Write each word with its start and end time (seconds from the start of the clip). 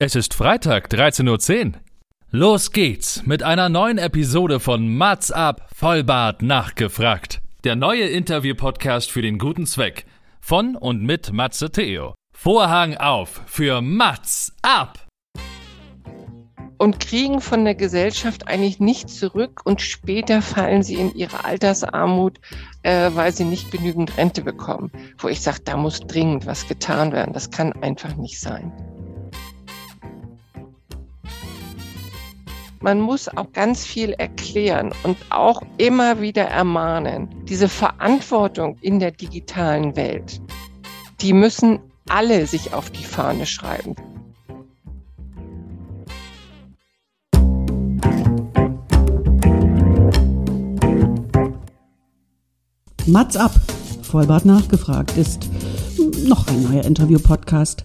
Es 0.00 0.14
ist 0.14 0.32
Freitag, 0.32 0.92
13.10 0.92 1.66
Uhr. 1.66 1.72
Los 2.30 2.70
geht's 2.70 3.26
mit 3.26 3.42
einer 3.42 3.68
neuen 3.68 3.98
Episode 3.98 4.60
von 4.60 4.96
Mats 4.96 5.32
ab, 5.32 5.68
Vollbart 5.74 6.40
nachgefragt. 6.40 7.40
Der 7.64 7.74
neue 7.74 8.04
Interview-Podcast 8.04 9.10
für 9.10 9.22
den 9.22 9.38
guten 9.38 9.66
Zweck. 9.66 10.06
Von 10.40 10.76
und 10.76 11.02
mit 11.02 11.32
Matze 11.32 11.72
Theo. 11.72 12.14
Vorhang 12.32 12.96
auf 12.96 13.42
für 13.46 13.80
Mats 13.80 14.52
ab! 14.62 15.04
und 16.78 17.00
kriegen 17.00 17.40
von 17.40 17.64
der 17.64 17.74
Gesellschaft 17.74 18.46
eigentlich 18.46 18.78
nichts 18.78 19.18
zurück 19.18 19.62
und 19.64 19.80
später 19.80 20.42
fallen 20.42 20.84
sie 20.84 20.94
in 20.94 21.12
ihre 21.12 21.44
Altersarmut, 21.44 22.38
äh, 22.84 23.10
weil 23.14 23.32
sie 23.32 23.44
nicht 23.44 23.72
genügend 23.72 24.16
Rente 24.16 24.42
bekommen. 24.42 24.92
Wo 25.18 25.26
ich 25.26 25.40
sage, 25.40 25.58
da 25.64 25.76
muss 25.76 25.98
dringend 25.98 26.46
was 26.46 26.68
getan 26.68 27.10
werden. 27.10 27.32
Das 27.32 27.50
kann 27.50 27.72
einfach 27.82 28.14
nicht 28.14 28.38
sein. 28.38 28.72
Man 32.80 33.00
muss 33.00 33.28
auch 33.28 33.52
ganz 33.52 33.84
viel 33.84 34.12
erklären 34.12 34.92
und 35.02 35.16
auch 35.30 35.62
immer 35.78 36.20
wieder 36.20 36.44
ermahnen. 36.44 37.28
Diese 37.48 37.68
Verantwortung 37.68 38.78
in 38.82 39.00
der 39.00 39.10
digitalen 39.10 39.96
Welt, 39.96 40.40
die 41.20 41.32
müssen 41.32 41.80
alle 42.08 42.46
sich 42.46 42.74
auf 42.74 42.90
die 42.90 43.04
Fahne 43.04 43.46
schreiben. 43.46 43.96
Mats 53.06 53.36
ab, 53.36 53.52
Vollbart 54.02 54.44
nachgefragt 54.44 55.16
ist 55.16 55.48
noch 56.26 56.46
ein 56.46 56.62
neuer 56.62 56.84
Interview-Podcast. 56.84 57.84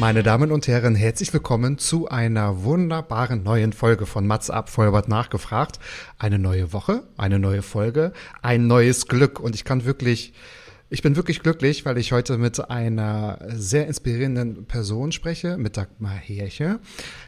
Meine 0.00 0.22
Damen 0.22 0.50
und 0.50 0.66
Herren, 0.66 0.94
herzlich 0.94 1.30
willkommen 1.34 1.76
zu 1.76 2.08
einer 2.08 2.64
wunderbaren 2.64 3.42
neuen 3.42 3.74
Folge 3.74 4.06
von 4.06 4.26
Mats 4.26 4.48
ab, 4.48 4.70
nachgefragt. 5.08 5.78
Eine 6.18 6.38
neue 6.38 6.72
Woche, 6.72 7.02
eine 7.18 7.38
neue 7.38 7.60
Folge, 7.60 8.14
ein 8.40 8.66
neues 8.66 9.08
Glück 9.08 9.38
und 9.38 9.54
ich 9.54 9.64
kann 9.64 9.84
wirklich 9.84 10.32
ich 10.92 11.02
bin 11.02 11.14
wirklich 11.14 11.40
glücklich, 11.42 11.84
weil 11.84 11.98
ich 11.98 12.12
heute 12.12 12.36
mit 12.38 12.68
einer 12.70 13.38
sehr 13.50 13.86
inspirierenden 13.86 14.64
Person 14.64 15.12
spreche, 15.12 15.56
mit 15.56 15.76
Dagmar 15.76 16.16
Herche, 16.16 16.80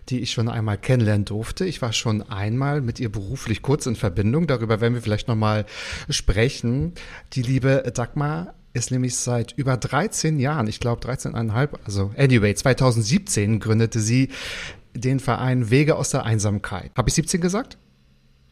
die 0.08 0.20
ich 0.20 0.32
schon 0.32 0.48
einmal 0.48 0.78
kennenlernen 0.78 1.26
durfte. 1.26 1.64
Ich 1.66 1.80
war 1.80 1.92
schon 1.92 2.22
einmal 2.22 2.80
mit 2.80 2.98
ihr 2.98 3.12
beruflich 3.12 3.62
kurz 3.62 3.86
in 3.86 3.94
Verbindung. 3.96 4.48
Darüber 4.48 4.80
werden 4.80 4.94
wir 4.94 5.02
vielleicht 5.02 5.28
nochmal 5.28 5.66
sprechen. 6.08 6.94
Die 7.34 7.42
liebe 7.42 7.92
Dagmar 7.94 8.54
ist 8.72 8.90
nämlich 8.90 9.16
seit 9.16 9.52
über 9.52 9.76
13 9.76 10.38
Jahren, 10.38 10.66
ich 10.66 10.80
glaube 10.80 11.06
13,5, 11.06 11.70
also 11.84 12.10
anyway, 12.16 12.54
2017 12.54 13.60
gründete 13.60 14.00
sie 14.00 14.30
den 14.94 15.20
Verein 15.20 15.70
Wege 15.70 15.96
aus 15.96 16.10
der 16.10 16.24
Einsamkeit. 16.24 16.90
Habe 16.96 17.08
ich 17.08 17.14
17 17.14 17.40
gesagt? 17.40 17.78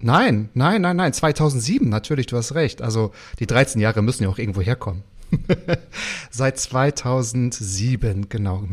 Nein, 0.01 0.49
nein, 0.55 0.81
nein, 0.81 0.97
nein, 0.97 1.12
2007, 1.12 1.89
natürlich, 1.89 2.27
du 2.27 2.37
hast 2.37 2.55
recht. 2.55 2.81
Also 2.81 3.12
die 3.39 3.47
13 3.47 3.81
Jahre 3.81 4.03
müssen 4.03 4.23
ja 4.23 4.31
auch 4.31 4.39
irgendwo 4.39 4.62
herkommen. 4.62 5.03
Seit 6.31 6.59
2007, 6.59 8.29
genau, 8.29 8.65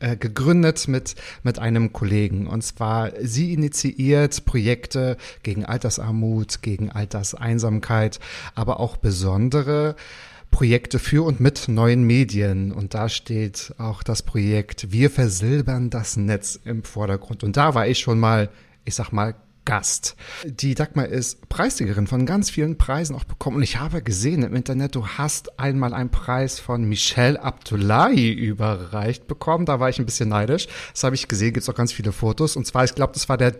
äh, 0.00 0.16
gegründet 0.16 0.88
mit, 0.88 1.14
mit 1.42 1.58
einem 1.58 1.92
Kollegen. 1.92 2.46
Und 2.46 2.62
zwar, 2.62 3.12
sie 3.20 3.52
initiiert 3.52 4.44
Projekte 4.44 5.16
gegen 5.42 5.64
Altersarmut, 5.64 6.62
gegen 6.62 6.90
Alterseinsamkeit, 6.90 8.18
aber 8.54 8.80
auch 8.80 8.96
besondere 8.96 9.96
Projekte 10.50 10.98
für 10.98 11.24
und 11.24 11.40
mit 11.40 11.68
neuen 11.68 12.04
Medien. 12.04 12.72
Und 12.72 12.94
da 12.94 13.08
steht 13.08 13.74
auch 13.78 14.02
das 14.02 14.22
Projekt 14.22 14.92
Wir 14.92 15.10
versilbern 15.10 15.90
das 15.90 16.16
Netz 16.16 16.58
im 16.64 16.82
Vordergrund. 16.82 17.44
Und 17.44 17.56
da 17.56 17.74
war 17.74 17.86
ich 17.86 17.98
schon 17.98 18.18
mal, 18.18 18.50
ich 18.84 18.94
sag 18.94 19.12
mal, 19.12 19.34
Gast. 19.70 20.16
Die 20.44 20.74
Dagmar 20.74 21.06
ist 21.06 21.48
Preisträgerin 21.48 22.08
von 22.08 22.26
ganz 22.26 22.50
vielen 22.50 22.76
Preisen 22.76 23.14
auch 23.14 23.22
bekommen. 23.22 23.58
Und 23.58 23.62
ich 23.62 23.78
habe 23.78 24.02
gesehen 24.02 24.42
im 24.42 24.56
Internet, 24.56 24.96
du 24.96 25.06
hast 25.06 25.60
einmal 25.60 25.94
einen 25.94 26.10
Preis 26.10 26.58
von 26.58 26.82
Michelle 26.82 27.40
Abdullahi 27.40 28.32
überreicht 28.32 29.28
bekommen. 29.28 29.66
Da 29.66 29.78
war 29.78 29.88
ich 29.88 30.00
ein 30.00 30.06
bisschen 30.06 30.28
neidisch. 30.28 30.66
Das 30.92 31.04
habe 31.04 31.14
ich 31.14 31.28
gesehen, 31.28 31.52
gibt 31.52 31.62
es 31.62 31.68
auch 31.68 31.76
ganz 31.76 31.92
viele 31.92 32.10
Fotos. 32.10 32.56
Und 32.56 32.66
zwar, 32.66 32.82
ich 32.82 32.96
glaube, 32.96 33.12
das 33.12 33.28
war 33.28 33.36
der 33.36 33.54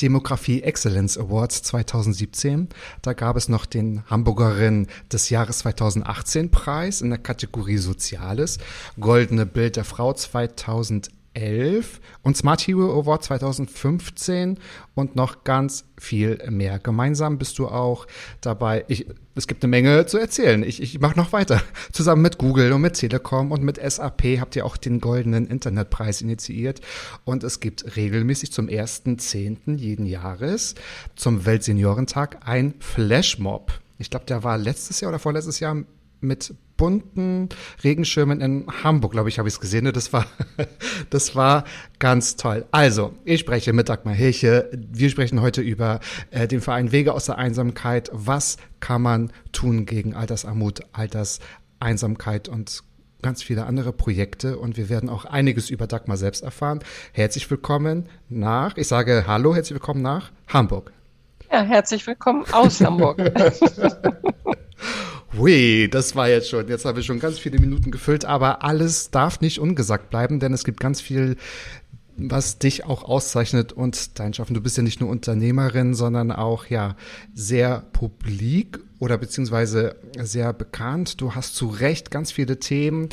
Demografie 0.00 0.62
Excellence 0.62 1.18
Awards 1.18 1.64
2017. 1.64 2.68
Da 3.02 3.12
gab 3.12 3.34
es 3.34 3.48
noch 3.48 3.66
den 3.66 4.04
Hamburgerin 4.08 4.86
des 5.12 5.30
Jahres 5.30 5.58
2018 5.58 6.52
Preis 6.52 7.00
in 7.00 7.10
der 7.10 7.18
Kategorie 7.18 7.78
Soziales. 7.78 8.58
Goldene 9.00 9.46
Bild 9.46 9.74
der 9.74 9.84
Frau 9.84 10.12
2011 10.12 11.15
2011 11.36 12.00
und 12.22 12.36
Smart 12.36 12.66
Hero 12.66 12.98
Award 12.98 13.24
2015 13.24 14.58
und 14.94 15.16
noch 15.16 15.44
ganz 15.44 15.84
viel 15.98 16.38
mehr. 16.50 16.78
Gemeinsam 16.78 17.38
bist 17.38 17.58
du 17.58 17.68
auch 17.68 18.06
dabei. 18.40 18.84
Ich, 18.88 19.06
es 19.34 19.46
gibt 19.46 19.62
eine 19.62 19.70
Menge 19.70 20.06
zu 20.06 20.18
erzählen. 20.18 20.62
Ich, 20.62 20.82
ich 20.82 20.98
mache 21.00 21.18
noch 21.18 21.32
weiter. 21.32 21.62
Zusammen 21.92 22.22
mit 22.22 22.38
Google 22.38 22.72
und 22.72 22.80
mit 22.80 22.94
Telekom 22.94 23.52
und 23.52 23.62
mit 23.62 23.78
SAP 23.78 24.40
habt 24.40 24.56
ihr 24.56 24.64
auch 24.64 24.76
den 24.76 25.00
goldenen 25.00 25.46
Internetpreis 25.46 26.22
initiiert. 26.22 26.80
Und 27.24 27.44
es 27.44 27.60
gibt 27.60 27.96
regelmäßig 27.96 28.52
zum 28.52 28.68
1.10. 28.68 29.76
jeden 29.76 30.06
Jahres 30.06 30.74
zum 31.14 31.44
Weltseniorentag 31.44 32.38
ein 32.46 32.74
Flashmob. 32.80 33.72
Ich 33.98 34.10
glaube, 34.10 34.26
der 34.26 34.42
war 34.42 34.58
letztes 34.58 35.00
Jahr 35.00 35.10
oder 35.10 35.18
vorletztes 35.18 35.60
Jahr 35.60 35.76
mit 36.20 36.54
bunten 36.76 37.48
Regenschirmen 37.82 38.40
in 38.40 38.66
Hamburg, 38.82 39.12
glaube 39.12 39.28
ich, 39.28 39.38
habe 39.38 39.48
ich 39.48 39.54
es 39.54 39.60
gesehen. 39.60 39.90
Das 39.92 40.12
war, 40.12 40.26
das 41.10 41.34
war 41.34 41.64
ganz 41.98 42.36
toll. 42.36 42.66
Also, 42.70 43.14
ich 43.24 43.40
spreche 43.40 43.72
mit 43.72 43.88
Dagmar 43.88 44.14
Hilche. 44.14 44.70
Wir 44.72 45.10
sprechen 45.10 45.40
heute 45.40 45.62
über 45.62 46.00
äh, 46.30 46.46
den 46.48 46.60
Verein 46.60 46.92
Wege 46.92 47.14
aus 47.14 47.26
der 47.26 47.38
Einsamkeit. 47.38 48.10
Was 48.12 48.56
kann 48.80 49.02
man 49.02 49.32
tun 49.52 49.86
gegen 49.86 50.14
Altersarmut, 50.14 50.80
Alterseinsamkeit 50.92 52.48
und 52.48 52.82
ganz 53.22 53.42
viele 53.42 53.66
andere 53.66 53.92
Projekte 53.92 54.58
und 54.58 54.76
wir 54.76 54.88
werden 54.88 55.08
auch 55.08 55.24
einiges 55.24 55.70
über 55.70 55.86
Dagmar 55.86 56.16
selbst 56.16 56.42
erfahren. 56.42 56.80
Herzlich 57.12 57.50
willkommen 57.50 58.06
nach, 58.28 58.76
ich 58.76 58.88
sage 58.88 59.24
Hallo, 59.26 59.54
herzlich 59.54 59.74
willkommen 59.74 60.02
nach 60.02 60.30
Hamburg. 60.46 60.95
Ja, 61.50 61.62
herzlich 61.62 62.06
willkommen 62.06 62.44
aus 62.52 62.80
Hamburg. 62.80 63.18
Hui, 65.36 65.88
das 65.90 66.16
war 66.16 66.28
jetzt 66.28 66.48
schon. 66.48 66.68
Jetzt 66.68 66.84
habe 66.84 67.00
ich 67.00 67.06
schon 67.06 67.20
ganz 67.20 67.38
viele 67.38 67.58
Minuten 67.58 67.90
gefüllt, 67.90 68.24
aber 68.24 68.64
alles 68.64 69.10
darf 69.10 69.40
nicht 69.40 69.60
ungesagt 69.60 70.10
bleiben, 70.10 70.40
denn 70.40 70.52
es 70.52 70.64
gibt 70.64 70.80
ganz 70.80 71.00
viel, 71.00 71.36
was 72.16 72.58
dich 72.58 72.84
auch 72.84 73.04
auszeichnet 73.04 73.72
und 73.72 74.18
dein 74.18 74.32
Schaffen. 74.34 74.54
Du 74.54 74.60
bist 74.60 74.76
ja 74.76 74.82
nicht 74.82 75.00
nur 75.00 75.10
Unternehmerin, 75.10 75.94
sondern 75.94 76.32
auch 76.32 76.66
ja 76.66 76.96
sehr 77.34 77.84
publik 77.92 78.78
oder 78.98 79.18
beziehungsweise 79.18 79.96
sehr 80.18 80.52
bekannt. 80.52 81.20
Du 81.20 81.34
hast 81.34 81.54
zu 81.54 81.68
Recht 81.68 82.10
ganz 82.10 82.32
viele 82.32 82.58
Themen 82.58 83.10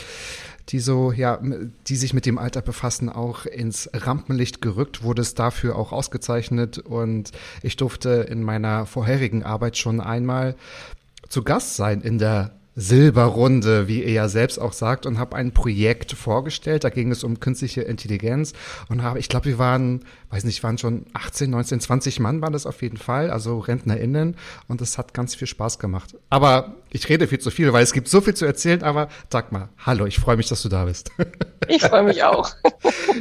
die 0.69 0.79
so, 0.79 1.12
ja, 1.12 1.40
die 1.88 1.96
sich 1.96 2.13
mit 2.13 2.25
dem 2.25 2.38
Alter 2.38 2.62
befassen, 2.62 3.09
auch 3.09 3.46
ins 3.46 3.90
Rampenlicht 3.94 4.62
gerückt, 4.62 5.03
wurde 5.03 5.22
es 5.22 5.34
dafür 5.34 5.75
auch 5.75 5.91
ausgezeichnet. 5.91 6.78
Und 6.78 7.31
ich 7.62 7.75
durfte 7.75 8.09
in 8.29 8.44
meiner 8.44 8.85
vorherigen 8.85 9.44
Arbeit 9.44 9.78
schon 9.78 10.00
einmal 10.00 10.56
zu 11.29 11.44
Gast 11.44 11.75
sein 11.75 12.01
in 12.01 12.18
der 12.18 12.51
Silberrunde, 12.75 13.88
wie 13.88 14.03
er 14.03 14.11
ja 14.11 14.30
selbst 14.30 14.57
auch 14.57 14.74
sagt, 14.74 15.06
und 15.06 15.19
habe 15.19 15.36
ein 15.36 15.51
Projekt 15.51 16.13
vorgestellt. 16.13 16.83
Da 16.83 16.89
ging 16.89 17.12
es 17.12 17.24
um 17.24 17.39
künstliche 17.39 17.81
Intelligenz 17.81 18.53
und 18.89 19.03
habe, 19.03 19.19
ich 19.19 19.30
glaube, 19.30 19.45
wir 19.45 19.59
waren, 19.59 20.06
weiß 20.31 20.44
nicht, 20.44 20.63
waren 20.63 20.77
schon 20.77 21.06
18, 21.13 21.50
19, 21.50 21.80
20 21.80 22.19
Mann 22.19 22.42
waren 22.42 22.53
das 22.53 22.65
auf 22.65 22.81
jeden 22.81 22.98
Fall, 22.98 23.30
also 23.30 23.59
RentnerInnen. 23.59 24.36
Und 24.68 24.81
es 24.81 24.98
hat 24.98 25.13
ganz 25.13 25.36
viel 25.36 25.48
Spaß 25.48 25.77
gemacht. 25.77 26.15
Aber 26.30 26.75
ich 26.92 27.07
rede 27.09 27.27
viel 27.27 27.39
zu 27.39 27.51
viel, 27.51 27.71
weil 27.74 27.83
es 27.83 27.94
gibt 27.94 28.07
so 28.07 28.21
viel 28.21 28.33
zu 28.33 28.45
erzählen. 28.45 28.81
Aber 28.81 29.07
Dagmar, 29.30 29.69
hallo, 29.77 30.06
ich 30.06 30.18
freue 30.19 30.38
mich, 30.38 30.48
dass 30.48 30.62
du 30.63 30.69
da 30.69 30.86
bist. 30.86 31.12
Ich 31.68 31.81
freue 31.81 32.03
mich 32.03 32.24
auch. 32.24 32.51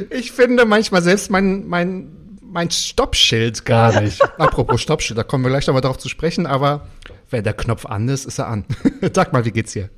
Ich 0.09 0.31
finde 0.31 0.65
manchmal 0.65 1.01
selbst 1.03 1.29
mein, 1.29 1.67
mein 1.67 2.09
mein 2.41 2.69
Stoppschild 2.69 3.65
gar 3.65 3.99
nicht. 3.99 4.21
Apropos 4.37 4.81
Stoppschild, 4.81 5.17
da 5.17 5.23
kommen 5.23 5.43
wir 5.43 5.49
gleich 5.49 5.65
nochmal 5.67 5.81
drauf 5.81 5.97
zu 5.97 6.07
sprechen, 6.07 6.45
aber 6.45 6.87
wenn 7.33 7.43
der 7.43 7.53
Knopf 7.53 7.85
an 7.85 8.07
ist, 8.07 8.25
ist 8.25 8.39
er 8.39 8.47
an. 8.47 8.63
Sag 9.13 9.33
mal, 9.33 9.43
wie 9.43 9.51
geht's 9.51 9.73
dir? 9.73 9.89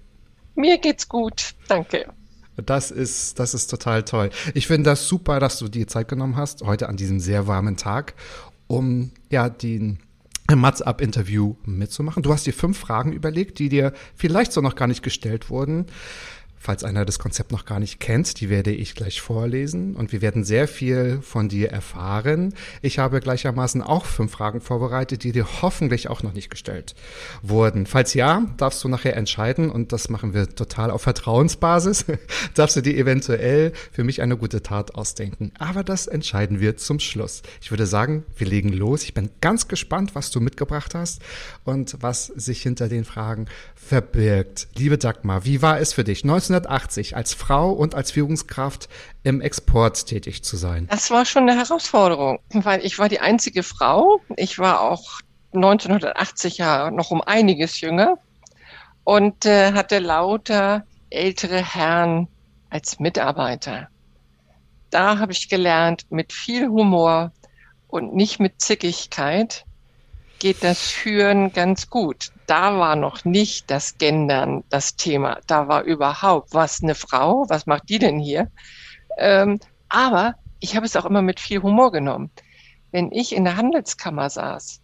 Mir 0.55 0.79
geht's 0.79 1.07
gut, 1.07 1.53
danke. 1.67 2.07
Das 2.55 2.89
ist, 2.89 3.37
das 3.37 3.53
ist 3.53 3.67
total 3.67 4.03
toll. 4.03 4.29
Ich 4.53 4.67
finde 4.67 4.89
das 4.89 5.07
super, 5.07 5.39
dass 5.41 5.59
du 5.59 5.67
dir 5.67 5.87
Zeit 5.87 6.07
genommen 6.07 6.37
hast, 6.37 6.61
heute 6.63 6.87
an 6.87 6.95
diesem 6.95 7.19
sehr 7.19 7.47
warmen 7.47 7.75
Tag, 7.75 8.13
um 8.67 9.11
ja 9.29 9.49
den 9.49 9.99
Mats-Up-Interview 10.53 11.55
mitzumachen. 11.65 12.23
Du 12.23 12.31
hast 12.31 12.45
dir 12.45 12.53
fünf 12.53 12.77
Fragen 12.77 13.11
überlegt, 13.11 13.59
die 13.59 13.67
dir 13.67 13.91
vielleicht 14.15 14.53
so 14.53 14.61
noch 14.61 14.75
gar 14.75 14.87
nicht 14.87 15.03
gestellt 15.03 15.49
wurden. 15.49 15.87
Falls 16.65 16.83
einer 16.83 17.05
das 17.05 17.19
Konzept 17.19 17.51
noch 17.51 17.65
gar 17.65 17.79
nicht 17.79 17.99
kennt, 17.99 18.41
die 18.41 18.49
werde 18.49 18.71
ich 18.71 18.95
gleich 18.95 19.21
vorlesen 19.21 19.95
und 19.95 20.11
wir 20.11 20.23
werden 20.23 20.43
sehr 20.43 20.67
viel 20.67 21.19
von 21.21 21.47
dir 21.47 21.69
erfahren. 21.69 22.55
Ich 22.81 22.97
habe 22.97 23.19
gleichermaßen 23.19 23.83
auch 23.83 24.03
fünf 24.03 24.31
Fragen 24.31 24.61
vorbereitet, 24.61 25.23
die 25.23 25.31
dir 25.31 25.45
hoffentlich 25.61 26.09
auch 26.09 26.23
noch 26.23 26.33
nicht 26.33 26.49
gestellt 26.49 26.95
wurden. 27.43 27.85
Falls 27.85 28.15
ja, 28.15 28.47
darfst 28.57 28.83
du 28.83 28.87
nachher 28.87 29.15
entscheiden 29.15 29.69
und 29.69 29.91
das 29.91 30.09
machen 30.09 30.33
wir 30.33 30.49
total 30.55 30.89
auf 30.89 31.03
Vertrauensbasis. 31.03 32.05
darfst 32.55 32.75
du 32.75 32.81
dir 32.81 32.97
eventuell 32.97 33.71
für 33.91 34.03
mich 34.03 34.23
eine 34.23 34.35
gute 34.35 34.63
Tat 34.63 34.95
ausdenken. 34.95 35.51
Aber 35.59 35.83
das 35.83 36.07
entscheiden 36.07 36.59
wir 36.59 36.77
zum 36.77 36.99
Schluss. 36.99 37.43
Ich 37.61 37.69
würde 37.69 37.85
sagen, 37.85 38.23
wir 38.37 38.47
legen 38.47 38.69
los. 38.73 39.03
Ich 39.03 39.13
bin 39.13 39.29
ganz 39.39 39.67
gespannt, 39.67 40.15
was 40.15 40.31
du 40.31 40.39
mitgebracht 40.39 40.95
hast 40.95 41.21
und 41.63 41.97
was 41.99 42.25
sich 42.25 42.63
hinter 42.63 42.89
den 42.89 43.05
Fragen 43.05 43.45
verbirgt. 43.75 44.67
Liebe 44.75 44.97
Dagmar, 44.97 45.45
wie 45.45 45.61
war 45.61 45.79
es 45.79 45.93
für 45.93 46.03
dich? 46.03 46.25
19 46.25 46.54
1980 46.57 47.15
als 47.15 47.33
Frau 47.33 47.71
und 47.71 47.95
als 47.95 48.11
Führungskraft 48.11 48.89
im 49.23 49.41
Export 49.41 50.07
tätig 50.07 50.43
zu 50.43 50.57
sein? 50.57 50.87
Das 50.89 51.11
war 51.11 51.25
schon 51.25 51.49
eine 51.49 51.57
Herausforderung, 51.57 52.39
weil 52.51 52.85
ich 52.85 52.99
war 52.99 53.09
die 53.09 53.19
einzige 53.19 53.63
Frau. 53.63 54.21
Ich 54.35 54.59
war 54.59 54.81
auch 54.81 55.19
1980 55.53 56.57
ja 56.57 56.91
noch 56.91 57.11
um 57.11 57.21
einiges 57.21 57.81
jünger 57.81 58.17
und 59.03 59.45
äh, 59.45 59.73
hatte 59.73 59.99
lauter 59.99 60.83
ältere 61.09 61.63
Herren 61.63 62.27
als 62.69 62.99
Mitarbeiter. 62.99 63.87
Da 64.89 65.19
habe 65.19 65.31
ich 65.31 65.49
gelernt, 65.49 66.05
mit 66.09 66.33
viel 66.33 66.67
Humor 66.67 67.31
und 67.87 68.13
nicht 68.13 68.39
mit 68.39 68.61
Zickigkeit 68.61 69.65
geht 70.45 70.63
das 70.63 70.91
Führen 70.91 71.51
ganz 71.53 71.89
gut 71.89 72.31
da 72.45 72.77
war 72.77 72.95
noch 72.95 73.25
nicht 73.25 73.69
das 73.71 73.97
Gendern 73.97 74.63
das 74.69 74.95
Thema. 74.95 75.39
Da 75.47 75.67
war 75.67 75.83
überhaupt, 75.83 76.53
was 76.53 76.81
eine 76.81 76.95
Frau, 76.95 77.45
was 77.49 77.65
macht 77.65 77.89
die 77.89 77.99
denn 77.99 78.19
hier? 78.19 78.51
Ähm, 79.17 79.59
aber 79.89 80.35
ich 80.59 80.75
habe 80.75 80.85
es 80.85 80.95
auch 80.95 81.05
immer 81.05 81.21
mit 81.21 81.39
viel 81.39 81.61
Humor 81.61 81.91
genommen. 81.91 82.31
Wenn 82.91 83.11
ich 83.11 83.35
in 83.35 83.43
der 83.43 83.57
Handelskammer 83.57 84.29
saß 84.29 84.81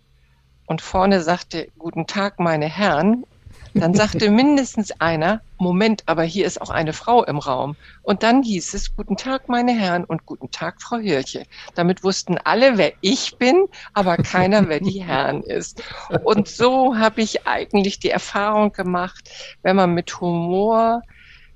und 0.66 0.82
vorne 0.82 1.22
sagte, 1.22 1.70
guten 1.78 2.08
Tag, 2.08 2.40
meine 2.40 2.68
Herren, 2.68 3.26
dann 3.74 3.94
sagte 3.94 4.30
mindestens 4.30 4.92
einer, 5.00 5.42
Moment, 5.58 6.04
aber 6.06 6.24
hier 6.24 6.46
ist 6.46 6.62
auch 6.62 6.70
eine 6.70 6.94
Frau 6.94 7.24
im 7.24 7.38
Raum. 7.38 7.76
Und 8.04 8.24
dann 8.24 8.44
hieß 8.44 8.74
es, 8.74 8.96
guten 8.96 9.16
Tag, 9.16 9.48
meine 9.48 9.72
Herren 9.72 10.04
und 10.04 10.26
guten 10.26 10.52
Tag, 10.52 10.82
Frau 10.82 10.98
Hirche. 10.98 11.46
Damit 11.76 12.04
wussten 12.04 12.38
alle, 12.38 12.78
wer 12.78 12.94
ich 13.02 13.38
bin, 13.38 13.66
aber 13.94 14.18
keiner, 14.18 14.68
wer 14.68 14.80
die 14.80 15.04
Herren 15.06 15.44
ist. 15.44 15.84
Und 16.24 16.48
so 16.48 16.98
habe 16.98 17.22
ich 17.22 17.48
eigentlich 17.48 18.00
die 18.00 18.10
Erfahrung 18.10 18.74
gemacht, 18.74 19.30
wenn 19.62 19.76
man 19.76 19.94
mit 19.94 20.20
Humor 20.20 21.02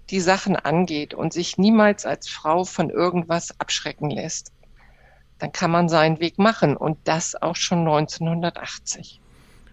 die 0.10 0.22
Sachen 0.22 0.56
angeht 0.56 1.14
und 1.14 1.34
sich 1.34 1.58
niemals 1.58 2.06
als 2.06 2.30
Frau 2.30 2.64
von 2.64 2.90
irgendwas 2.90 3.60
abschrecken 3.60 4.10
lässt, 4.10 4.52
dann 5.40 5.52
kann 5.52 5.72
man 5.72 5.90
seinen 5.90 6.20
Weg 6.20 6.38
machen 6.38 6.78
und 6.78 6.98
das 7.06 7.36
auch 7.42 7.56
schon 7.56 7.80
1980. 7.80 9.20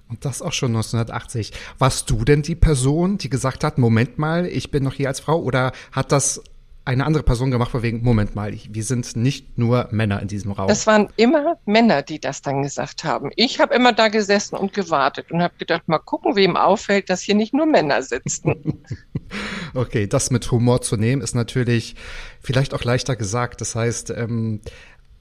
Und 0.09 0.25
das 0.25 0.43
auch 0.43 0.53
schon 0.53 0.73
1980. 0.73 1.53
Warst 1.79 2.11
du 2.11 2.25
denn 2.25 2.43
die 2.43 2.55
Person, 2.55 3.19
die 3.19 3.31
gesagt 3.31 3.65
hat, 3.65 3.79
Moment 3.79 4.19
mal, 4.19 4.47
ich 4.47 4.71
bin 4.71 4.85
noch 4.85 4.95
hier 4.95 5.09
als 5.09 5.21
Frau? 5.21 5.41
Oder 5.41 5.73
hat 5.91 6.13
das 6.13 6.43
eine 6.85 7.07
andere 7.07 7.23
Person 7.23 7.51
gemacht, 7.51 7.71
von 7.71 7.83
wegen, 7.83 8.03
Moment 8.03 8.35
mal, 8.35 8.53
wir 8.53 8.83
sind 8.83 9.15
nicht 9.15 9.57
nur 9.57 9.89
Männer 9.93 10.21
in 10.21 10.27
diesem 10.27 10.51
Raum. 10.51 10.67
Das 10.67 10.87
waren 10.87 11.09
immer 11.17 11.57
Männer, 11.65 12.03
die 12.03 12.19
das 12.19 12.43
dann 12.43 12.63
gesagt 12.63 13.05
haben. 13.05 13.31
Ich 13.37 13.61
habe 13.61 13.75
immer 13.75 13.93
da 13.93 14.09
gesessen 14.09 14.57
und 14.57 14.73
gewartet 14.73 15.31
und 15.31 15.43
habe 15.43 15.55
gedacht, 15.59 15.87
mal 15.87 15.99
gucken, 15.99 16.35
wem 16.35 16.57
auffällt, 16.57 17.09
dass 17.09 17.21
hier 17.23 17.37
nicht 17.37 17.55
nur 17.55 17.67
Männer 17.67 18.03
sitzen. 18.03 18.85
okay, 19.75 20.09
das 20.09 20.33
mit 20.33 20.51
Humor 20.51 20.81
zu 20.83 20.97
nehmen, 20.97 21.23
ist 21.23 21.37
natürlich 21.37 21.95
vielleicht 22.41 22.75
auch 22.75 22.83
leichter 22.83 23.15
gesagt. 23.15 23.61
Das 23.61 23.77
heißt, 23.77 24.11
ähm, 24.11 24.61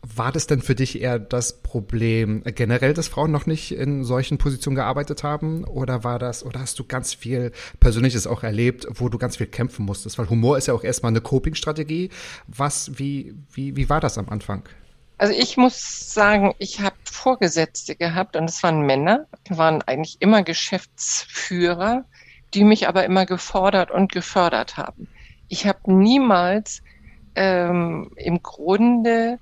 war 0.04 0.32
das 0.32 0.48
denn 0.48 0.62
für 0.62 0.74
dich 0.74 1.00
eher 1.00 1.20
das 1.20 1.62
Problem 1.62 2.44
generell, 2.44 2.94
dass 2.94 3.08
Frauen 3.08 3.32
noch 3.32 3.46
nicht 3.46 3.72
in 3.72 4.04
solchen 4.04 4.40
Positionen 4.40 4.76
gearbeitet 4.76 5.24
haben? 5.24 5.64
Oder 5.64 6.04
war 6.04 6.18
das, 6.18 6.44
oder 6.44 6.60
hast 6.60 6.80
du 6.80 6.86
ganz 6.86 7.14
viel 7.14 7.52
Persönliches 7.80 8.26
auch 8.26 8.42
erlebt, 8.44 8.88
wo 8.90 9.10
du 9.10 9.20
ganz 9.20 9.38
viel 9.38 9.48
kämpfen 9.48 9.86
musstest? 9.86 10.18
Weil 10.18 10.30
Humor 10.30 10.58
ist 10.58 10.68
ja 10.68 10.74
auch 10.74 10.84
erstmal 10.84 11.12
eine 11.12 11.22
Coping-Strategie. 11.22 12.10
Was, 12.48 12.98
wie, 12.98 13.36
wie, 13.52 13.76
wie 13.76 13.90
war 13.90 14.00
das 14.00 14.18
am 14.18 14.30
Anfang? 14.30 14.68
Also 15.20 15.36
ich 15.38 15.56
muss 15.56 16.14
sagen, 16.14 16.56
ich 16.58 16.80
habe 16.80 16.96
Vorgesetzte 17.04 17.96
gehabt 17.96 18.36
und 18.36 18.50
es 18.50 18.64
waren 18.64 18.82
Männer, 18.82 19.28
waren 19.50 19.84
eigentlich 19.84 20.18
immer 20.20 20.42
Geschäftsführer, 20.42 22.06
die 22.56 22.64
mich 22.64 22.88
aber 22.88 23.06
immer 23.06 23.28
gefordert 23.28 23.92
und 23.92 24.12
gefördert 24.12 24.78
haben. 24.78 25.08
Ich 25.48 25.68
habe 25.68 25.94
niemals 25.94 26.82
ähm, 27.36 28.12
im 28.16 28.42
Grunde 28.42 29.38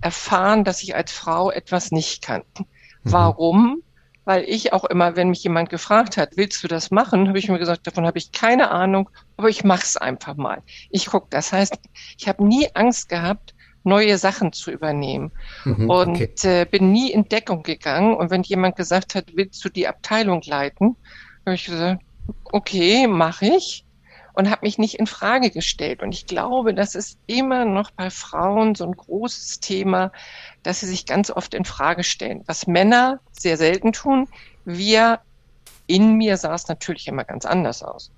erfahren, 0.00 0.64
dass 0.64 0.82
ich 0.82 0.94
als 0.94 1.12
Frau 1.12 1.50
etwas 1.50 1.90
nicht 1.90 2.22
kann. 2.22 2.42
Mhm. 2.56 3.12
Warum? 3.12 3.82
Weil 4.24 4.44
ich 4.44 4.72
auch 4.74 4.84
immer, 4.84 5.16
wenn 5.16 5.30
mich 5.30 5.42
jemand 5.42 5.70
gefragt 5.70 6.16
hat, 6.18 6.36
willst 6.36 6.62
du 6.62 6.68
das 6.68 6.90
machen, 6.90 7.28
habe 7.28 7.38
ich 7.38 7.48
mir 7.48 7.58
gesagt, 7.58 7.86
davon 7.86 8.06
habe 8.06 8.18
ich 8.18 8.30
keine 8.30 8.70
Ahnung, 8.70 9.08
aber 9.36 9.48
ich 9.48 9.64
mache 9.64 9.84
es 9.84 9.96
einfach 9.96 10.36
mal. 10.36 10.62
Ich 10.90 11.06
gucke. 11.06 11.28
Das 11.30 11.52
heißt, 11.52 11.78
ich 12.18 12.28
habe 12.28 12.44
nie 12.44 12.68
Angst 12.74 13.08
gehabt, 13.08 13.54
neue 13.84 14.18
Sachen 14.18 14.52
zu 14.52 14.70
übernehmen 14.70 15.32
mhm, 15.64 15.88
und 15.88 16.10
okay. 16.10 16.32
äh, 16.42 16.64
bin 16.66 16.92
nie 16.92 17.10
in 17.10 17.28
Deckung 17.28 17.62
gegangen. 17.62 18.14
Und 18.14 18.30
wenn 18.30 18.42
jemand 18.42 18.76
gesagt 18.76 19.14
hat, 19.14 19.24
willst 19.34 19.64
du 19.64 19.70
die 19.70 19.88
Abteilung 19.88 20.42
leiten, 20.44 20.96
habe 21.46 21.54
ich 21.54 21.64
gesagt, 21.64 22.02
okay, 22.52 23.06
mache 23.06 23.46
ich 23.46 23.86
und 24.38 24.52
habe 24.52 24.64
mich 24.64 24.78
nicht 24.78 25.00
in 25.00 25.08
Frage 25.08 25.50
gestellt. 25.50 26.00
Und 26.00 26.12
ich 26.12 26.24
glaube, 26.24 26.72
das 26.72 26.94
ist 26.94 27.18
immer 27.26 27.64
noch 27.64 27.90
bei 27.90 28.08
Frauen 28.08 28.76
so 28.76 28.84
ein 28.84 28.92
großes 28.92 29.58
Thema, 29.58 30.12
dass 30.62 30.78
sie 30.78 30.86
sich 30.86 31.06
ganz 31.06 31.32
oft 31.32 31.54
in 31.54 31.64
Frage 31.64 32.04
stellen. 32.04 32.44
Was 32.46 32.68
Männer 32.68 33.18
sehr 33.32 33.56
selten 33.56 33.92
tun. 33.92 34.28
Wir, 34.64 35.18
in 35.88 36.14
mir 36.14 36.36
sah 36.36 36.54
es 36.54 36.68
natürlich 36.68 37.08
immer 37.08 37.24
ganz 37.24 37.46
anders 37.46 37.82
aus. 37.82 38.12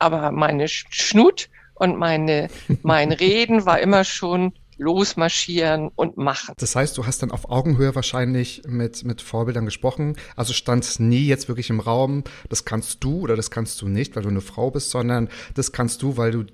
Aber 0.00 0.32
meine 0.32 0.66
Schnut 0.66 1.48
und 1.74 1.98
meine, 1.98 2.48
mein 2.82 3.12
Reden 3.12 3.64
war 3.64 3.78
immer 3.78 4.02
schon 4.02 4.54
losmarschieren 4.78 5.90
und 5.94 6.16
machen. 6.16 6.54
Das 6.58 6.76
heißt, 6.76 6.96
du 6.98 7.06
hast 7.06 7.22
dann 7.22 7.30
auf 7.30 7.50
Augenhöhe 7.50 7.94
wahrscheinlich 7.94 8.62
mit, 8.66 9.04
mit 9.04 9.22
Vorbildern 9.22 9.64
gesprochen. 9.64 10.16
Also 10.36 10.52
stand 10.52 11.00
nie 11.00 11.26
jetzt 11.26 11.48
wirklich 11.48 11.70
im 11.70 11.80
Raum, 11.80 12.24
das 12.48 12.64
kannst 12.64 13.02
du 13.04 13.20
oder 13.20 13.36
das 13.36 13.50
kannst 13.50 13.80
du 13.82 13.88
nicht, 13.88 14.16
weil 14.16 14.22
du 14.22 14.28
eine 14.28 14.40
Frau 14.40 14.70
bist, 14.70 14.90
sondern 14.90 15.28
das 15.54 15.72
kannst 15.72 16.02
du, 16.02 16.16
weil 16.16 16.30
du 16.30 16.44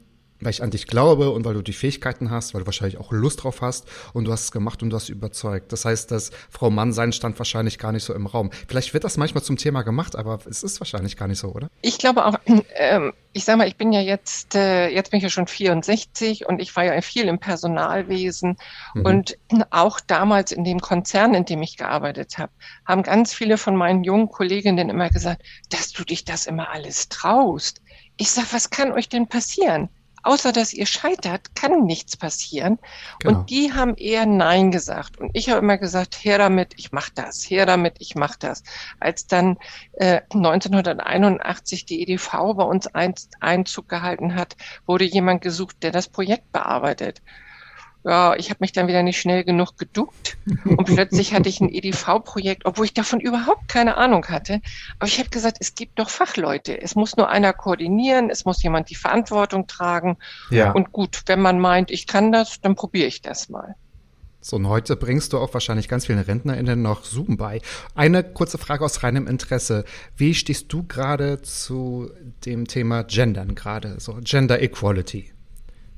weil 0.41 0.51
ich 0.51 0.63
an 0.63 0.71
dich 0.71 0.87
glaube 0.87 1.31
und 1.31 1.45
weil 1.45 1.55
du 1.55 1.63
die 1.63 1.73
Fähigkeiten 1.73 2.31
hast, 2.31 2.55
weil 2.55 2.63
du 2.63 2.67
wahrscheinlich 2.67 2.99
auch 2.99 3.13
Lust 3.13 3.45
drauf 3.45 3.61
hast 3.61 3.87
und 4.13 4.25
du 4.25 4.33
hast 4.33 4.45
es 4.45 4.53
gemacht 4.53 4.83
und 4.83 4.91
du 4.91 4.97
hast 4.97 5.09
überzeugt. 5.09 5.73
Das 5.73 5.85
heißt, 5.85 6.11
dass 6.11 6.31
Frau 6.51 6.71
Mann 6.71 6.93
sein 6.93 7.13
stand 7.13 7.39
wahrscheinlich 7.39 7.79
gar 7.79 7.93
nicht 7.93 8.05
so 8.05 8.15
im 8.15 8.27
Raum. 8.27 8.51
Vielleicht 8.69 8.95
wird 8.95 9.05
das 9.05 9.17
manchmal 9.17 9.43
zum 9.43 9.57
Thema 9.57 9.83
gemacht, 9.83 10.17
aber 10.17 10.39
es 10.49 10.63
ist 10.63 10.81
wahrscheinlich 10.81 11.17
gar 11.17 11.29
nicht 11.29 11.39
so, 11.39 11.49
oder? 11.49 11.69
Ich 11.83 11.99
glaube 11.99 12.25
auch, 12.25 12.37
ähm, 12.75 13.13
ich 13.33 13.45
sag 13.45 13.59
mal, 13.59 13.69
ich 13.69 13.77
bin 13.77 13.93
ja 13.93 14.01
jetzt, 14.01 14.55
äh, 14.55 14.89
jetzt 14.89 15.11
bin 15.11 15.19
ich 15.19 15.25
ja 15.25 15.31
schon 15.31 15.47
64 15.47 16.49
und 16.49 16.61
ich 16.61 16.75
war 16.75 16.85
ja 16.85 17.01
viel 17.01 17.29
im 17.29 17.39
Personalwesen 17.39 18.57
mhm. 18.95 19.05
und 19.05 19.39
auch 19.71 20.01
damals 20.01 20.51
in 20.51 20.65
dem 20.65 20.81
Konzern, 20.81 21.35
in 21.35 21.45
dem 21.45 21.63
ich 21.63 21.77
gearbeitet 21.77 22.39
habe, 22.39 22.53
haben 22.87 23.03
ganz 23.03 23.33
viele 23.33 23.57
von 23.57 23.77
meinen 23.77 24.03
jungen 24.03 24.29
Kolleginnen 24.29 24.89
immer 24.89 25.11
gesagt, 25.11 25.43
dass 25.69 25.93
du 25.93 26.05
dich 26.05 26.25
das 26.25 26.47
immer 26.47 26.71
alles 26.71 27.09
traust. 27.09 27.81
Ich 28.17 28.31
sag, 28.31 28.53
was 28.53 28.71
kann 28.71 28.93
euch 28.93 29.09
denn 29.09 29.29
passieren? 29.29 29.89
Außer 30.23 30.53
dass 30.53 30.73
ihr 30.73 30.87
scheitert, 30.87 31.55
kann 31.55 31.85
nichts 31.85 32.17
passieren. 32.17 32.79
Genau. 33.21 33.39
Und 33.39 33.51
die 33.51 33.73
haben 33.73 33.95
eher 33.97 34.27
Nein 34.27 34.71
gesagt. 34.71 35.19
Und 35.19 35.31
ich 35.35 35.49
habe 35.51 35.61
immer 35.61 35.79
gesagt, 35.79 36.17
her 36.23 36.39
damit, 36.39 36.75
ich 36.77 36.93
mach 36.93 37.11
das, 37.11 37.49
her 37.49 37.67
damit, 37.67 37.97
ich 37.99 38.15
mach 38.15 38.37
das. 38.37 38.63
Als 38.99 39.27
dann 39.27 39.59
äh, 39.93 40.21
1981 40.33 41.87
die 41.87 42.03
EDV 42.03 42.55
bei 42.55 42.65
uns 42.65 42.87
ein, 42.87 43.15
Einzug 43.41 43.89
gehalten 43.89 44.35
hat, 44.35 44.57
wurde 44.87 45.05
jemand 45.05 45.43
gesucht, 45.43 45.83
der 45.83 45.91
das 45.91 46.09
Projekt 46.09 46.53
bearbeitet 46.53 47.23
ja, 48.05 48.35
ich 48.37 48.49
habe 48.51 48.59
mich 48.61 48.73
dann 48.73 48.89
wieder 48.89 49.03
nicht 49.03 49.21
schnell 49.21 49.45
genug 49.45 49.77
geduckt 49.77 50.39
und 50.65 50.85
plötzlich 50.85 51.35
hatte 51.35 51.49
ich 51.49 51.61
ein 51.61 51.69
EDV-Projekt, 51.73 52.65
obwohl 52.65 52.87
ich 52.87 52.95
davon 52.95 53.21
überhaupt 53.21 53.69
keine 53.69 53.97
Ahnung 53.97 54.27
hatte. 54.27 54.61
Aber 54.99 55.09
ich 55.09 55.19
habe 55.19 55.29
gesagt, 55.29 55.59
es 55.61 55.75
gibt 55.75 55.99
doch 55.99 56.09
Fachleute. 56.09 56.81
Es 56.81 56.95
muss 56.95 57.17
nur 57.17 57.29
einer 57.29 57.53
koordinieren, 57.53 58.31
es 58.31 58.45
muss 58.45 58.63
jemand 58.63 58.89
die 58.89 58.95
Verantwortung 58.95 59.67
tragen. 59.67 60.17
Ja. 60.51 60.73
Und 60.73 60.93
gut, 60.93 61.23
wenn 61.27 61.41
man 61.41 61.61
meint, 61.61 61.91
ich 61.91 62.07
kann 62.07 62.33
das, 62.33 62.61
dann 62.61 62.75
probiere 62.75 63.07
ich 63.07 63.21
das 63.21 63.51
mal. 63.51 63.75
So, 64.43 64.57
und 64.57 64.69
heute 64.69 64.97
bringst 64.97 65.35
du 65.35 65.39
auch 65.39 65.53
wahrscheinlich 65.53 65.87
ganz 65.87 66.07
vielen 66.07 66.19
RentnerInnen 66.19 66.81
noch 66.81 67.05
Zoom 67.05 67.37
bei. 67.37 67.61
Eine 67.95 68.25
kurze 68.25 68.57
Frage 68.57 68.83
aus 68.87 69.03
reinem 69.03 69.27
Interesse. 69.27 69.85
Wie 70.17 70.35
stehst 70.35 70.73
du 70.73 70.85
gerade 70.85 71.43
zu 71.43 72.11
dem 72.47 72.67
Thema 72.67 73.03
Gendern 73.03 73.55
gerade, 73.55 74.01
so 74.01 74.19
Gender 74.23 74.63
Equality? 74.63 75.33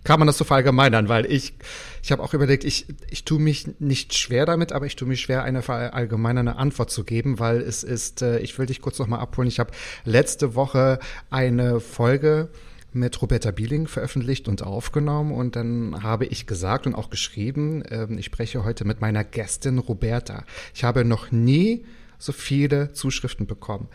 Kann 0.04 0.18
man 0.18 0.26
das 0.26 0.38
so 0.38 0.44
verallgemeinern, 0.44 1.08
weil 1.08 1.30
ich, 1.30 1.54
ich 2.02 2.10
habe 2.10 2.22
auch 2.22 2.34
überlegt, 2.34 2.64
ich, 2.64 2.86
ich 3.10 3.24
tue 3.24 3.40
mich 3.40 3.80
nicht 3.80 4.14
schwer 4.16 4.46
damit, 4.46 4.72
aber 4.72 4.86
ich 4.86 4.96
tue 4.96 5.06
mich 5.06 5.20
schwer, 5.20 5.44
eine 5.44 5.62
verallgemeinernde 5.62 6.56
Antwort 6.56 6.90
zu 6.90 7.04
geben, 7.04 7.38
weil 7.38 7.60
es 7.60 7.84
ist, 7.84 8.22
äh, 8.22 8.38
ich 8.40 8.58
will 8.58 8.66
dich 8.66 8.80
kurz 8.80 8.98
nochmal 8.98 9.20
abholen. 9.20 9.48
Ich 9.48 9.60
habe 9.60 9.70
letzte 10.04 10.54
Woche 10.54 10.98
eine 11.30 11.80
Folge 11.80 12.48
mit 12.92 13.20
Roberta 13.22 13.50
Bieling 13.52 13.86
veröffentlicht 13.86 14.48
und 14.48 14.62
aufgenommen 14.62 15.32
und 15.32 15.56
dann 15.56 16.02
habe 16.02 16.26
ich 16.26 16.46
gesagt 16.46 16.86
und 16.86 16.94
auch 16.94 17.08
geschrieben, 17.08 17.82
äh, 17.82 18.06
ich 18.14 18.26
spreche 18.26 18.64
heute 18.64 18.84
mit 18.84 19.00
meiner 19.00 19.24
Gästin 19.24 19.78
Roberta. 19.78 20.44
Ich 20.74 20.84
habe 20.84 21.04
noch 21.04 21.30
nie 21.30 21.84
so 22.18 22.32
viele 22.32 22.92
Zuschriften 22.92 23.46
bekommen. 23.46 23.88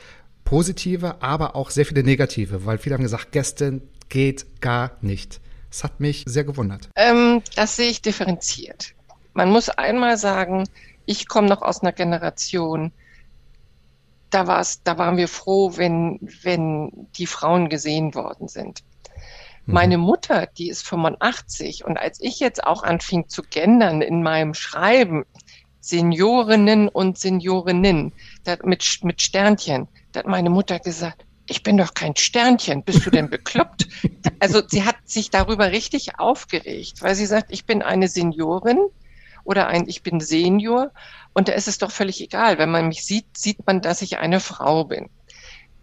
Positive, 0.46 1.22
aber 1.22 1.56
auch 1.56 1.70
sehr 1.70 1.86
viele 1.86 2.04
negative, 2.04 2.66
weil 2.66 2.78
viele 2.78 2.96
haben 2.96 3.04
gesagt, 3.04 3.34
Gästin 3.34 3.82
geht 4.10 4.62
gar 4.62 4.98
nicht. 5.02 5.42
Das 5.70 5.84
hat 5.84 6.00
mich 6.00 6.24
sehr 6.28 6.44
gewundert. 6.44 6.90
Ähm, 6.96 7.42
das 7.56 7.76
sehe 7.76 7.90
ich 7.90 8.02
differenziert. 8.02 8.94
Man 9.34 9.52
muss 9.52 9.70
einmal 9.70 10.18
sagen, 10.18 10.68
ich 11.06 11.28
komme 11.28 11.48
noch 11.48 11.62
aus 11.62 11.82
einer 11.82 11.92
Generation, 11.92 12.92
da, 14.30 14.48
war's, 14.48 14.82
da 14.84 14.98
waren 14.98 15.18
wir 15.18 15.28
froh, 15.28 15.78
wenn, 15.78 16.20
wenn 16.42 17.08
die 17.16 17.28
Frauen 17.28 17.70
gesehen 17.70 18.16
worden 18.16 18.48
sind. 18.48 18.84
Mhm. 19.66 19.74
Meine 19.74 19.98
Mutter, 19.98 20.48
die 20.48 20.70
ist 20.70 20.88
85 20.88 21.86
und 21.86 21.98
als 21.98 22.20
ich 22.20 22.40
jetzt 22.40 22.64
auch 22.64 22.84
anfing 22.84 23.30
zu 23.30 23.42
gendern 23.44 24.02
in 24.02 24.24
meinem 24.24 24.54
Schreiben, 24.54 25.26
Seniorinnen 25.80 26.90
und 26.90 27.18
Seniorinnen, 27.18 28.12
mit, 28.64 29.04
mit 29.04 29.22
Sternchen, 29.22 29.88
da 30.12 30.20
hat 30.20 30.28
meine 30.28 30.50
Mutter 30.50 30.80
gesagt, 30.80 31.27
ich 31.48 31.64
bin 31.64 31.78
doch 31.78 31.94
kein 31.94 32.16
Sternchen, 32.16 32.84
bist 32.84 33.06
du 33.06 33.10
denn 33.10 33.30
bekloppt? 33.30 33.88
also 34.40 34.62
sie 34.68 34.84
hat 34.84 34.98
sich 35.06 35.30
darüber 35.30 35.72
richtig 35.72 36.20
aufgeregt, 36.20 37.02
weil 37.02 37.16
sie 37.16 37.26
sagt, 37.26 37.52
ich 37.52 37.66
bin 37.66 37.82
eine 37.82 38.08
Seniorin 38.08 38.80
oder 39.44 39.68
ein, 39.68 39.88
ich 39.88 40.04
bin 40.04 40.20
Senior 40.20 40.92
und 41.34 41.48
da 41.48 41.54
ist 41.54 41.68
es 41.68 41.78
doch 41.78 41.92
völlig 41.92 42.22
egal. 42.22 42.58
Wenn 42.58 42.72
man 42.72 42.88
mich 42.88 43.06
sieht, 43.06 43.38
sieht 43.38 43.66
man, 43.66 43.82
dass 43.82 44.02
ich 44.02 44.18
eine 44.18 44.40
Frau 44.40 44.84
bin. 44.84 45.10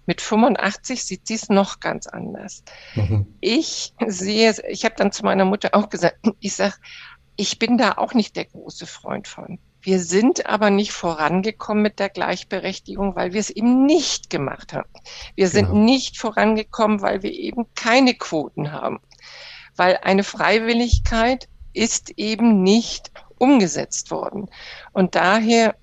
Mit 0.07 0.21
85 0.21 1.03
sieht 1.03 1.27
sie 1.27 1.35
es 1.35 1.49
noch 1.49 1.81
ganz 1.81 2.07
anders. 2.07 2.63
Mhm. 2.95 3.27
Ich 3.41 3.95
sehe, 4.07 4.55
ich 4.69 4.85
habe 4.85 4.95
dann 4.97 5.13
zu 5.13 5.25
meiner 5.25 5.47
Mutter 5.47 5.71
auch 5.73 5.89
gesagt, 5.89 6.19
ich 6.41 6.55
sage, 6.55 6.75
ich 7.37 7.59
bin 7.59 7.79
da 7.79 7.93
auch 7.93 8.13
nicht 8.13 8.37
der 8.37 8.45
große 8.45 8.87
Freund 8.87 9.27
von. 9.27 9.59
Wir 9.85 10.01
sind 10.01 10.47
aber 10.47 10.71
nicht 10.71 10.93
vorangekommen 10.93 11.83
mit 11.83 11.99
der 11.99 12.09
Gleichberechtigung, 12.09 13.17
weil 13.17 13.35
wir 13.35 13.41
es 13.41 13.51
eben 13.51 13.85
nicht 13.85 14.31
gemacht 14.31 14.73
haben. 14.73 14.89
Wir 15.35 15.49
sind 15.49 15.67
genau. 15.67 15.81
nicht 15.81 16.17
vorangekommen, 16.17 17.03
weil 17.03 17.23
wir 17.23 17.33
eben 17.33 17.67
keine 17.75 18.15
Quoten 18.15 18.73
haben. 18.73 19.01
Weil 19.77 19.99
eine 19.99 20.25
Freiwilligkeit 20.25 21.49
ist 21.75 22.13
eben 22.17 22.63
nicht 22.63 23.13
umgesetzt 23.37 24.11
worden. 24.11 24.49
Und 24.93 25.17
daher, 25.17 25.77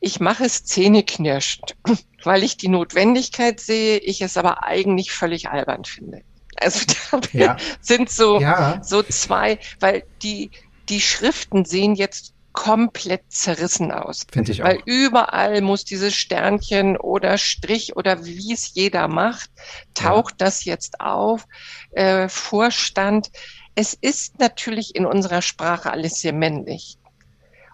ich 0.00 0.18
mache 0.18 0.44
es 0.44 0.64
zähneknirschend, 0.64 1.76
weil 2.24 2.42
ich 2.42 2.56
die 2.56 2.68
Notwendigkeit 2.68 3.60
sehe, 3.60 3.98
ich 3.98 4.22
es 4.22 4.38
aber 4.38 4.64
eigentlich 4.64 5.12
völlig 5.12 5.50
albern 5.50 5.84
finde. 5.84 6.22
Also 6.56 6.86
da 7.10 7.20
ja. 7.34 7.56
sind 7.82 8.08
so, 8.08 8.40
ja. 8.40 8.82
so 8.82 9.02
zwei, 9.02 9.58
weil 9.80 10.04
die, 10.22 10.50
die 10.88 11.02
Schriften 11.02 11.66
sehen 11.66 11.94
jetzt 11.94 12.32
komplett 12.60 13.22
zerrissen 13.32 13.90
aus. 13.90 14.26
Finde 14.30 14.52
ich 14.52 14.62
auch. 14.62 14.66
Weil 14.66 14.82
überall 14.84 15.62
muss 15.62 15.86
dieses 15.86 16.14
Sternchen 16.14 16.98
oder 16.98 17.38
Strich 17.38 17.96
oder 17.96 18.26
wie 18.26 18.52
es 18.52 18.74
jeder 18.74 19.08
macht, 19.08 19.50
taucht 19.94 20.32
ja. 20.32 20.44
das 20.44 20.66
jetzt 20.66 21.00
auf. 21.00 21.46
Äh, 21.92 22.28
Vorstand. 22.28 23.30
Es 23.74 23.94
ist 23.94 24.40
natürlich 24.40 24.94
in 24.94 25.06
unserer 25.06 25.40
Sprache 25.40 25.90
alles 25.90 26.20
sehr 26.20 26.34
männlich. 26.34 26.98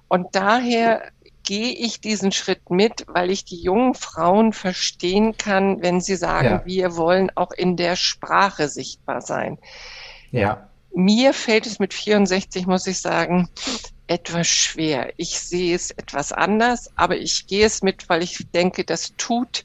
Und 0.06 0.36
daher 0.36 1.10
gehe 1.42 1.72
ich 1.72 2.00
diesen 2.00 2.30
Schritt 2.30 2.70
mit, 2.70 3.06
weil 3.08 3.32
ich 3.32 3.44
die 3.44 3.60
jungen 3.60 3.94
Frauen 3.94 4.52
verstehen 4.52 5.36
kann, 5.36 5.82
wenn 5.82 6.00
sie 6.00 6.14
sagen, 6.14 6.46
ja. 6.46 6.64
wir 6.64 6.96
wollen 6.96 7.32
auch 7.34 7.50
in 7.50 7.76
der 7.76 7.96
Sprache 7.96 8.68
sichtbar 8.68 9.20
sein. 9.20 9.58
Ja. 10.30 10.68
Mir 10.94 11.34
fällt 11.34 11.66
es 11.66 11.80
mit 11.80 11.92
64, 11.92 12.68
muss 12.68 12.86
ich 12.86 13.00
sagen, 13.00 13.48
etwas 14.06 14.46
schwer. 14.48 15.12
Ich 15.16 15.40
sehe 15.40 15.74
es 15.74 15.90
etwas 15.90 16.32
anders, 16.32 16.90
aber 16.96 17.16
ich 17.16 17.46
gehe 17.46 17.66
es 17.66 17.82
mit, 17.82 18.08
weil 18.08 18.22
ich 18.22 18.50
denke, 18.54 18.84
das 18.84 19.14
tut 19.16 19.64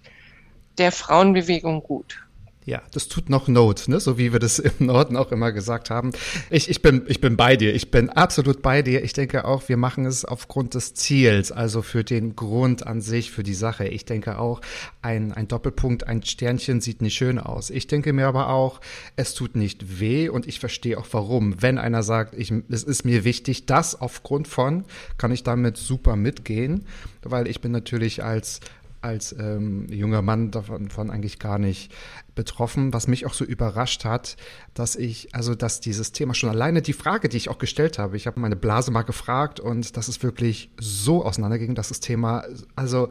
der 0.78 0.92
Frauenbewegung 0.92 1.84
gut. 1.84 2.20
Ja, 2.64 2.84
das 2.94 3.08
tut 3.08 3.30
noch 3.30 3.48
Not, 3.48 3.88
ne? 3.88 4.00
so 4.00 4.20
wie 4.20 4.34
wir 4.34 4.40
das 4.40 4.60
im 4.60 4.86
Norden 4.86 5.18
auch 5.18 5.32
immer 5.32 5.52
gesagt 5.52 5.90
haben. 5.90 6.12
Ich, 6.52 6.70
ich, 6.70 6.84
bin, 6.84 7.04
ich 7.08 7.20
bin 7.20 7.36
bei 7.36 7.56
dir, 7.56 7.74
ich 7.74 7.90
bin 7.90 8.10
absolut 8.10 8.62
bei 8.62 8.84
dir. 8.84 9.04
Ich 9.04 9.14
denke 9.14 9.46
auch, 9.46 9.68
wir 9.68 9.78
machen 9.78 10.06
es 10.06 10.26
aufgrund 10.26 10.76
des 10.76 10.94
Ziels, 10.94 11.52
also 11.52 11.82
für 11.82 12.04
den 12.04 12.36
Grund 12.36 12.86
an 12.86 13.02
sich, 13.02 13.32
für 13.32 13.42
die 13.42 13.56
Sache. 13.56 13.88
Ich 13.88 14.06
denke 14.06 14.38
auch, 14.38 14.62
ein, 15.02 15.32
ein 15.32 15.48
Doppelpunkt, 15.48 16.06
ein 16.06 16.22
Sternchen 16.22 16.82
sieht 16.82 17.02
nicht 17.02 17.16
schön 17.16 17.40
aus. 17.40 17.72
Ich 17.72 17.88
denke 17.88 18.14
mir 18.14 18.28
aber 18.28 18.50
auch, 18.50 18.80
es 19.16 19.34
tut 19.34 19.56
nicht 19.56 20.00
weh 20.00 20.30
und 20.30 20.48
ich 20.48 20.60
verstehe 20.60 21.00
auch 21.00 21.08
warum. 21.12 21.64
Wenn 21.64 21.80
einer 21.80 22.04
sagt, 22.04 22.36
ich, 22.38 22.54
es 22.70 22.84
ist 22.84 23.06
mir 23.06 23.24
wichtig, 23.24 23.66
das 23.66 24.00
aufgrund 24.00 24.48
von, 24.48 24.86
kann 25.18 25.32
ich 25.32 25.42
damit 25.42 25.78
super 25.78 26.16
mitgehen, 26.16 26.86
weil 27.24 27.48
ich 27.48 27.60
bin 27.60 27.72
natürlich 27.72 28.24
als 28.24 28.60
als 29.02 29.36
ähm, 29.38 29.88
junger 29.90 30.22
Mann 30.22 30.52
davon, 30.52 30.88
davon 30.88 31.10
eigentlich 31.10 31.40
gar 31.40 31.58
nicht 31.58 31.92
betroffen, 32.36 32.94
was 32.94 33.08
mich 33.08 33.26
auch 33.26 33.34
so 33.34 33.44
überrascht 33.44 34.06
hat, 34.06 34.38
dass 34.74 34.96
ich, 34.96 35.34
also 35.34 35.56
dass 35.56 35.82
dieses 35.82 36.12
Thema 36.12 36.34
schon 36.34 36.50
alleine 36.50 36.82
die 36.82 36.94
Frage, 36.94 37.28
die 37.28 37.38
ich 37.38 37.50
auch 37.50 37.58
gestellt 37.58 38.00
habe, 38.00 38.16
ich 38.16 38.28
habe 38.28 38.40
meine 38.40 38.56
Blase 38.56 38.92
mal 38.92 39.02
gefragt 39.02 39.60
und 39.60 39.98
dass 39.98 40.08
es 40.08 40.24
wirklich 40.24 40.72
so 40.80 41.26
auseinanderging, 41.26 41.76
dass 41.76 41.90
das 41.90 42.00
Thema, 42.00 42.46
also 42.76 43.10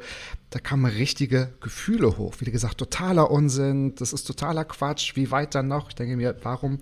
da 0.51 0.59
kamen 0.59 0.87
richtige 0.87 1.53
Gefühle 1.61 2.17
hoch. 2.17 2.35
Wie 2.39 2.51
gesagt, 2.51 2.79
totaler 2.79 3.31
Unsinn, 3.31 3.95
das 3.97 4.13
ist 4.13 4.25
totaler 4.25 4.65
Quatsch, 4.65 5.17
wie 5.17 5.31
weit 5.31 5.55
dann 5.55 5.69
noch? 5.69 5.89
Ich 5.91 5.95
denke 5.97 6.17
mir, 6.17 6.37
warum 6.43 6.79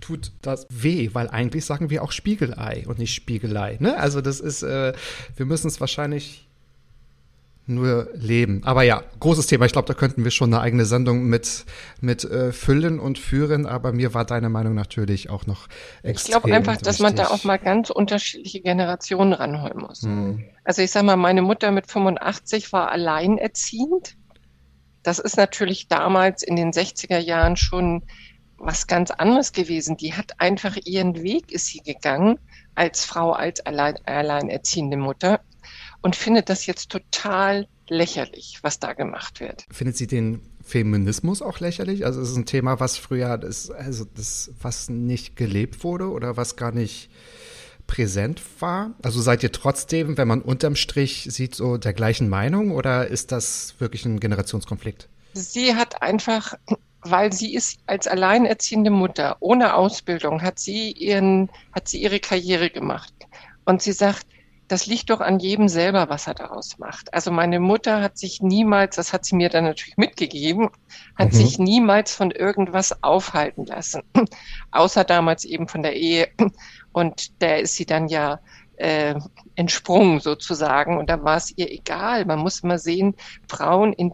tut 0.00 0.32
das 0.42 0.66
weh? 0.70 1.10
Weil 1.12 1.28
eigentlich 1.28 1.64
sagen 1.64 1.90
wir 1.90 2.02
auch 2.02 2.12
Spiegelei 2.12 2.84
und 2.86 2.98
nicht 2.98 3.14
Spiegelei. 3.14 3.76
Ne? 3.80 3.96
Also 3.96 4.20
das 4.20 4.40
ist, 4.40 4.62
äh, 4.62 4.92
wir 5.36 5.46
müssen 5.46 5.68
es 5.68 5.80
wahrscheinlich 5.80 6.48
nur 7.74 8.08
leben. 8.14 8.62
Aber 8.64 8.82
ja, 8.82 9.02
großes 9.20 9.46
Thema. 9.46 9.66
Ich 9.66 9.72
glaube, 9.72 9.88
da 9.88 9.94
könnten 9.94 10.24
wir 10.24 10.30
schon 10.30 10.52
eine 10.52 10.62
eigene 10.62 10.84
Sendung 10.84 11.24
mit, 11.24 11.64
mit 12.00 12.24
äh, 12.24 12.52
füllen 12.52 13.00
und 13.00 13.18
führen. 13.18 13.66
Aber 13.66 13.92
mir 13.92 14.14
war 14.14 14.24
deine 14.24 14.48
Meinung 14.48 14.74
natürlich 14.74 15.30
auch 15.30 15.46
noch 15.46 15.68
extrem 16.02 16.36
Ich 16.36 16.42
glaube 16.42 16.54
einfach, 16.54 16.76
dass 16.76 16.98
man 16.98 17.16
da 17.16 17.28
auch 17.28 17.44
mal 17.44 17.58
ganz 17.58 17.90
unterschiedliche 17.90 18.60
Generationen 18.60 19.32
ranholen 19.32 19.78
muss. 19.78 20.02
Hm. 20.02 20.44
Also 20.64 20.82
ich 20.82 20.90
sage 20.90 21.06
mal, 21.06 21.16
meine 21.16 21.42
Mutter 21.42 21.70
mit 21.70 21.90
85 21.90 22.72
war 22.72 22.90
alleinerziehend. 22.90 24.16
Das 25.02 25.18
ist 25.18 25.36
natürlich 25.36 25.88
damals 25.88 26.42
in 26.42 26.56
den 26.56 26.72
60er 26.72 27.18
Jahren 27.18 27.56
schon 27.56 28.02
was 28.58 28.86
ganz 28.86 29.10
anderes 29.10 29.52
gewesen. 29.52 29.96
Die 29.96 30.14
hat 30.14 30.38
einfach 30.38 30.76
ihren 30.84 31.22
Weg 31.22 31.50
ist 31.50 31.66
sie 31.66 31.80
gegangen 31.80 32.38
als 32.74 33.04
Frau, 33.04 33.32
als 33.32 33.60
allein, 33.66 33.96
alleinerziehende 34.06 34.96
Mutter 34.96 35.40
und 36.02 36.16
findet 36.16 36.48
das 36.48 36.66
jetzt 36.66 36.90
total 36.90 37.66
lächerlich, 37.88 38.58
was 38.62 38.78
da 38.78 38.92
gemacht 38.92 39.40
wird. 39.40 39.64
Findet 39.70 39.96
sie 39.96 40.06
den 40.06 40.40
Feminismus 40.62 41.42
auch 41.42 41.60
lächerlich? 41.60 42.04
Also 42.04 42.20
es 42.20 42.30
ist 42.30 42.36
ein 42.36 42.46
Thema, 42.46 42.80
was 42.80 42.96
früher, 42.96 43.38
das, 43.38 43.70
also 43.70 44.04
das, 44.14 44.52
was 44.60 44.88
nicht 44.88 45.36
gelebt 45.36 45.84
wurde 45.84 46.10
oder 46.10 46.36
was 46.36 46.56
gar 46.56 46.72
nicht 46.72 47.10
präsent 47.86 48.40
war? 48.60 48.92
Also 49.02 49.20
seid 49.20 49.42
ihr 49.42 49.52
trotzdem, 49.52 50.16
wenn 50.16 50.28
man 50.28 50.40
unterm 50.40 50.76
Strich 50.76 51.28
sieht, 51.30 51.54
so 51.54 51.76
der 51.76 51.92
gleichen 51.92 52.28
Meinung 52.28 52.70
oder 52.70 53.08
ist 53.08 53.32
das 53.32 53.74
wirklich 53.78 54.04
ein 54.06 54.20
Generationskonflikt? 54.20 55.08
Sie 55.34 55.74
hat 55.74 56.00
einfach, 56.02 56.54
weil 57.02 57.32
sie 57.32 57.54
ist 57.54 57.80
als 57.86 58.06
alleinerziehende 58.06 58.90
Mutter 58.90 59.36
ohne 59.40 59.74
Ausbildung, 59.74 60.42
hat 60.42 60.58
sie 60.58 60.92
ihren, 60.92 61.50
hat 61.72 61.88
sie 61.88 62.02
ihre 62.02 62.20
Karriere 62.20 62.70
gemacht. 62.70 63.12
Und 63.64 63.82
sie 63.82 63.92
sagt, 63.92 64.26
das 64.68 64.86
liegt 64.86 65.10
doch 65.10 65.20
an 65.20 65.38
jedem 65.38 65.68
selber, 65.68 66.08
was 66.08 66.26
er 66.26 66.34
daraus 66.34 66.78
macht. 66.78 67.12
Also 67.12 67.30
meine 67.30 67.60
Mutter 67.60 68.00
hat 68.00 68.16
sich 68.16 68.40
niemals, 68.40 68.96
das 68.96 69.12
hat 69.12 69.24
sie 69.24 69.36
mir 69.36 69.48
dann 69.48 69.64
natürlich 69.64 69.96
mitgegeben, 69.96 70.70
hat 71.16 71.32
mhm. 71.32 71.36
sich 71.36 71.58
niemals 71.58 72.14
von 72.14 72.30
irgendwas 72.30 73.02
aufhalten 73.02 73.66
lassen. 73.66 74.02
Außer 74.70 75.04
damals 75.04 75.44
eben 75.44 75.68
von 75.68 75.82
der 75.82 75.96
Ehe. 75.96 76.28
Und 76.92 77.40
der 77.40 77.60
ist 77.60 77.76
sie 77.76 77.86
dann 77.86 78.08
ja 78.08 78.40
äh, 78.76 79.14
entsprungen 79.54 80.20
sozusagen. 80.20 80.98
Und 80.98 81.10
da 81.10 81.22
war 81.22 81.36
es 81.36 81.56
ihr 81.56 81.70
egal. 81.70 82.24
Man 82.24 82.38
muss 82.38 82.62
mal 82.62 82.78
sehen, 82.78 83.14
Frauen 83.48 83.92
in 83.92 84.12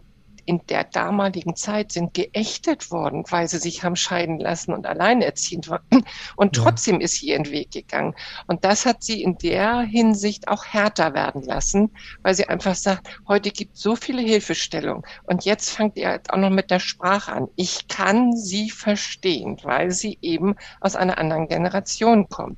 in 0.49 0.65
der 0.65 0.83
damaligen 0.83 1.55
Zeit 1.55 1.91
sind 1.91 2.15
geächtet 2.15 2.89
worden, 2.89 3.23
weil 3.29 3.47
sie 3.47 3.59
sich 3.59 3.83
haben 3.83 3.95
scheiden 3.95 4.39
lassen 4.39 4.73
und 4.73 4.87
alleinerziehend 4.87 5.69
waren. 5.69 5.83
Und 6.35 6.55
trotzdem 6.55 6.95
ja. 6.95 7.05
ist 7.05 7.17
sie 7.17 7.27
ihren 7.27 7.51
Weg 7.51 7.69
gegangen. 7.69 8.15
Und 8.47 8.65
das 8.65 8.87
hat 8.87 9.03
sie 9.03 9.21
in 9.21 9.37
der 9.37 9.81
Hinsicht 9.81 10.47
auch 10.47 10.65
härter 10.65 11.13
werden 11.13 11.43
lassen, 11.43 11.91
weil 12.23 12.33
sie 12.33 12.49
einfach 12.49 12.73
sagt, 12.73 13.07
heute 13.27 13.51
gibt 13.51 13.75
es 13.75 13.81
so 13.83 13.95
viele 13.95 14.23
Hilfestellungen. 14.23 15.03
Und 15.25 15.45
jetzt 15.45 15.69
fangt 15.69 15.97
ihr 15.97 16.07
halt 16.07 16.31
auch 16.31 16.37
noch 16.37 16.49
mit 16.49 16.71
der 16.71 16.79
Sprache 16.79 17.31
an. 17.31 17.47
Ich 17.55 17.87
kann 17.87 18.35
sie 18.35 18.71
verstehen, 18.71 19.59
weil 19.61 19.91
sie 19.91 20.17
eben 20.23 20.55
aus 20.81 20.95
einer 20.95 21.19
anderen 21.19 21.47
Generation 21.47 22.27
kommt. 22.27 22.57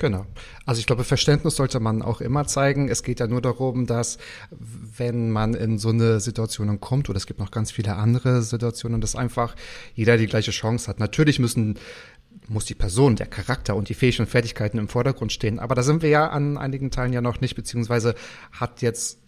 Genau. 0.00 0.24
Also 0.64 0.78
ich 0.78 0.86
glaube, 0.86 1.04
Verständnis 1.04 1.56
sollte 1.56 1.78
man 1.78 2.00
auch 2.00 2.22
immer 2.22 2.46
zeigen. 2.46 2.88
Es 2.88 3.02
geht 3.02 3.20
ja 3.20 3.26
nur 3.26 3.42
darum, 3.42 3.84
dass 3.84 4.16
wenn 4.96 5.30
man 5.30 5.52
in 5.52 5.76
so 5.76 5.90
eine 5.90 6.20
Situation 6.20 6.80
kommt, 6.80 7.10
oder 7.10 7.18
es 7.18 7.26
gibt 7.26 7.38
noch 7.38 7.50
ganz 7.50 7.70
viele 7.70 7.96
andere 7.96 8.40
Situationen, 8.40 9.02
dass 9.02 9.14
einfach 9.14 9.54
jeder 9.94 10.16
die 10.16 10.26
gleiche 10.26 10.52
Chance 10.52 10.88
hat. 10.88 11.00
Natürlich 11.00 11.38
müssen 11.38 11.78
muss 12.48 12.64
die 12.64 12.74
Person, 12.74 13.14
der 13.14 13.26
Charakter 13.26 13.76
und 13.76 13.90
die 13.90 13.94
Fähigkeiten 13.94 14.30
Fertigkeiten 14.30 14.78
im 14.78 14.88
Vordergrund 14.88 15.34
stehen. 15.34 15.58
Aber 15.58 15.74
da 15.74 15.82
sind 15.82 16.00
wir 16.00 16.08
ja 16.08 16.30
an 16.30 16.56
einigen 16.56 16.90
Teilen 16.90 17.12
ja 17.12 17.20
noch 17.20 17.42
nicht, 17.42 17.54
beziehungsweise 17.54 18.14
hat 18.52 18.80
jetzt 18.80 19.18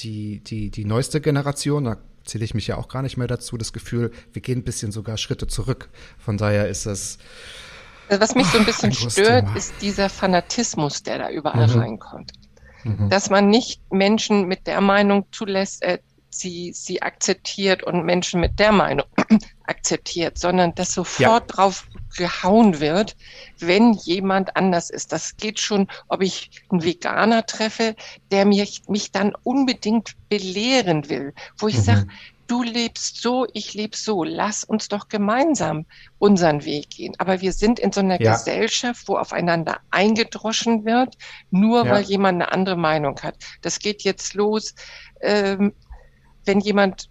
die, 0.00 0.40
die, 0.40 0.70
die 0.70 0.84
neueste 0.84 1.22
Generation, 1.22 1.84
da 1.84 1.96
zähle 2.26 2.44
ich 2.44 2.52
mich 2.52 2.66
ja 2.66 2.76
auch 2.76 2.88
gar 2.88 3.00
nicht 3.00 3.16
mehr 3.16 3.26
dazu, 3.26 3.56
das 3.56 3.72
Gefühl, 3.72 4.10
wir 4.34 4.42
gehen 4.42 4.58
ein 4.58 4.64
bisschen 4.64 4.92
sogar 4.92 5.16
Schritte 5.16 5.46
zurück. 5.46 5.88
Von 6.18 6.36
daher 6.36 6.68
ist 6.68 6.84
es, 6.84 7.18
was 8.08 8.34
mich 8.34 8.46
so 8.46 8.58
ein 8.58 8.64
bisschen 8.64 8.92
Ach, 8.94 9.10
stört, 9.10 9.46
Thema. 9.46 9.56
ist 9.56 9.74
dieser 9.80 10.08
Fanatismus, 10.08 11.02
der 11.02 11.18
da 11.18 11.30
überall 11.30 11.68
mhm. 11.68 11.78
reinkommt. 11.78 12.32
Mhm. 12.84 13.08
Dass 13.10 13.30
man 13.30 13.48
nicht 13.48 13.80
Menschen 13.90 14.46
mit 14.46 14.66
der 14.66 14.80
Meinung 14.80 15.26
zulässt, 15.32 15.82
äh, 15.82 15.98
sie, 16.30 16.72
sie 16.74 17.02
akzeptiert 17.02 17.82
und 17.82 18.04
Menschen 18.04 18.40
mit 18.40 18.58
der 18.58 18.72
Meinung 18.72 19.06
akzeptiert, 19.66 20.38
sondern 20.38 20.74
dass 20.74 20.92
sofort 20.92 21.50
ja. 21.50 21.56
drauf 21.56 21.86
gehauen 22.16 22.80
wird, 22.80 23.16
wenn 23.58 23.92
jemand 23.92 24.56
anders 24.56 24.90
ist. 24.90 25.12
Das 25.12 25.36
geht 25.36 25.60
schon, 25.60 25.88
ob 26.08 26.22
ich 26.22 26.50
einen 26.70 26.84
Veganer 26.84 27.46
treffe, 27.46 27.96
der 28.30 28.44
mich, 28.44 28.82
mich 28.88 29.12
dann 29.12 29.34
unbedingt 29.42 30.14
belehren 30.28 31.08
will, 31.08 31.34
wo 31.58 31.68
ich 31.68 31.78
mhm. 31.78 31.82
sage, 31.82 32.06
du 32.46 32.62
lebst 32.62 33.20
so, 33.20 33.46
ich 33.52 33.74
lebe 33.74 33.96
so, 33.96 34.24
lass 34.24 34.64
uns 34.64 34.88
doch 34.88 35.08
gemeinsam 35.08 35.86
unseren 36.18 36.64
Weg 36.64 36.90
gehen. 36.90 37.14
Aber 37.18 37.40
wir 37.40 37.52
sind 37.52 37.78
in 37.78 37.92
so 37.92 38.00
einer 38.00 38.20
ja. 38.20 38.32
Gesellschaft, 38.32 39.08
wo 39.08 39.16
aufeinander 39.16 39.80
eingedroschen 39.90 40.84
wird, 40.84 41.16
nur 41.50 41.86
ja. 41.86 41.92
weil 41.92 42.02
jemand 42.02 42.42
eine 42.42 42.52
andere 42.52 42.76
Meinung 42.76 43.20
hat. 43.22 43.36
Das 43.62 43.78
geht 43.78 44.02
jetzt 44.02 44.34
los, 44.34 44.74
ähm, 45.20 45.72
wenn 46.44 46.60
jemand 46.60 47.08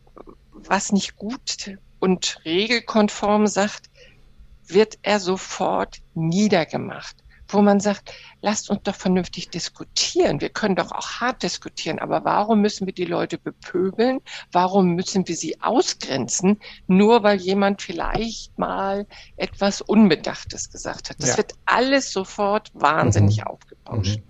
was 0.52 0.92
nicht 0.92 1.16
gut 1.16 1.78
und 2.00 2.40
regelkonform 2.46 3.48
sagt, 3.48 3.90
wird 4.66 4.98
er 5.02 5.20
sofort 5.20 6.00
niedergemacht 6.14 7.23
wo 7.54 7.62
man 7.62 7.80
sagt, 7.80 8.12
lasst 8.42 8.70
uns 8.70 8.82
doch 8.84 8.96
vernünftig 8.96 9.50
diskutieren. 9.50 10.42
Wir 10.42 10.50
können 10.50 10.76
doch 10.76 10.92
auch 10.92 11.22
hart 11.22 11.44
diskutieren, 11.44 12.00
aber 12.00 12.26
warum 12.26 12.62
müssen 12.62 12.86
wir 12.86 12.94
die 12.94 13.06
Leute 13.06 13.38
bepöbeln? 13.38 14.20
Warum 14.52 14.96
müssen 14.96 15.28
wir 15.28 15.36
sie 15.36 15.62
ausgrenzen, 15.62 16.60
nur 16.88 17.24
weil 17.24 17.38
jemand 17.40 17.82
vielleicht 17.82 18.58
mal 18.58 19.08
etwas 19.38 19.82
Unbedachtes 19.82 20.72
gesagt 20.72 21.10
hat? 21.10 21.18
Das 21.20 21.32
ja. 21.32 21.38
wird 21.38 21.54
alles 21.66 22.12
sofort 22.12 22.72
wahnsinnig 22.74 23.38
mhm. 23.38 23.48
aufgebauscht. 23.48 24.18
Mhm. 24.18 24.24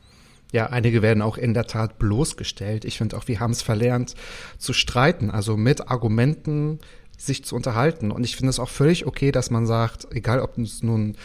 Ja, 0.51 0.67
einige 0.67 1.01
werden 1.01 1.23
auch 1.23 1.37
in 1.37 1.55
der 1.55 1.65
Tat 1.65 1.97
bloßgestellt. 1.97 2.85
Ich 2.85 2.99
finde 2.99 3.17
auch, 3.17 3.27
wir 3.27 3.39
haben 3.39 3.51
es 3.51 3.63
verlernt 3.63 4.13
zu 4.59 4.71
streiten, 4.71 5.31
also 5.31 5.57
mit 5.57 5.89
Argumenten 5.89 6.79
sich 7.17 7.43
zu 7.43 7.55
unterhalten. 7.55 8.11
Und 8.11 8.23
ich 8.23 8.35
finde 8.35 8.51
es 8.51 8.59
auch 8.59 8.69
völlig 8.69 9.07
okay, 9.07 9.31
dass 9.31 9.49
man 9.49 9.65
sagt, 9.65 10.07
egal 10.11 10.41
ob 10.41 10.57
es 10.57 10.83
nun 10.83 11.15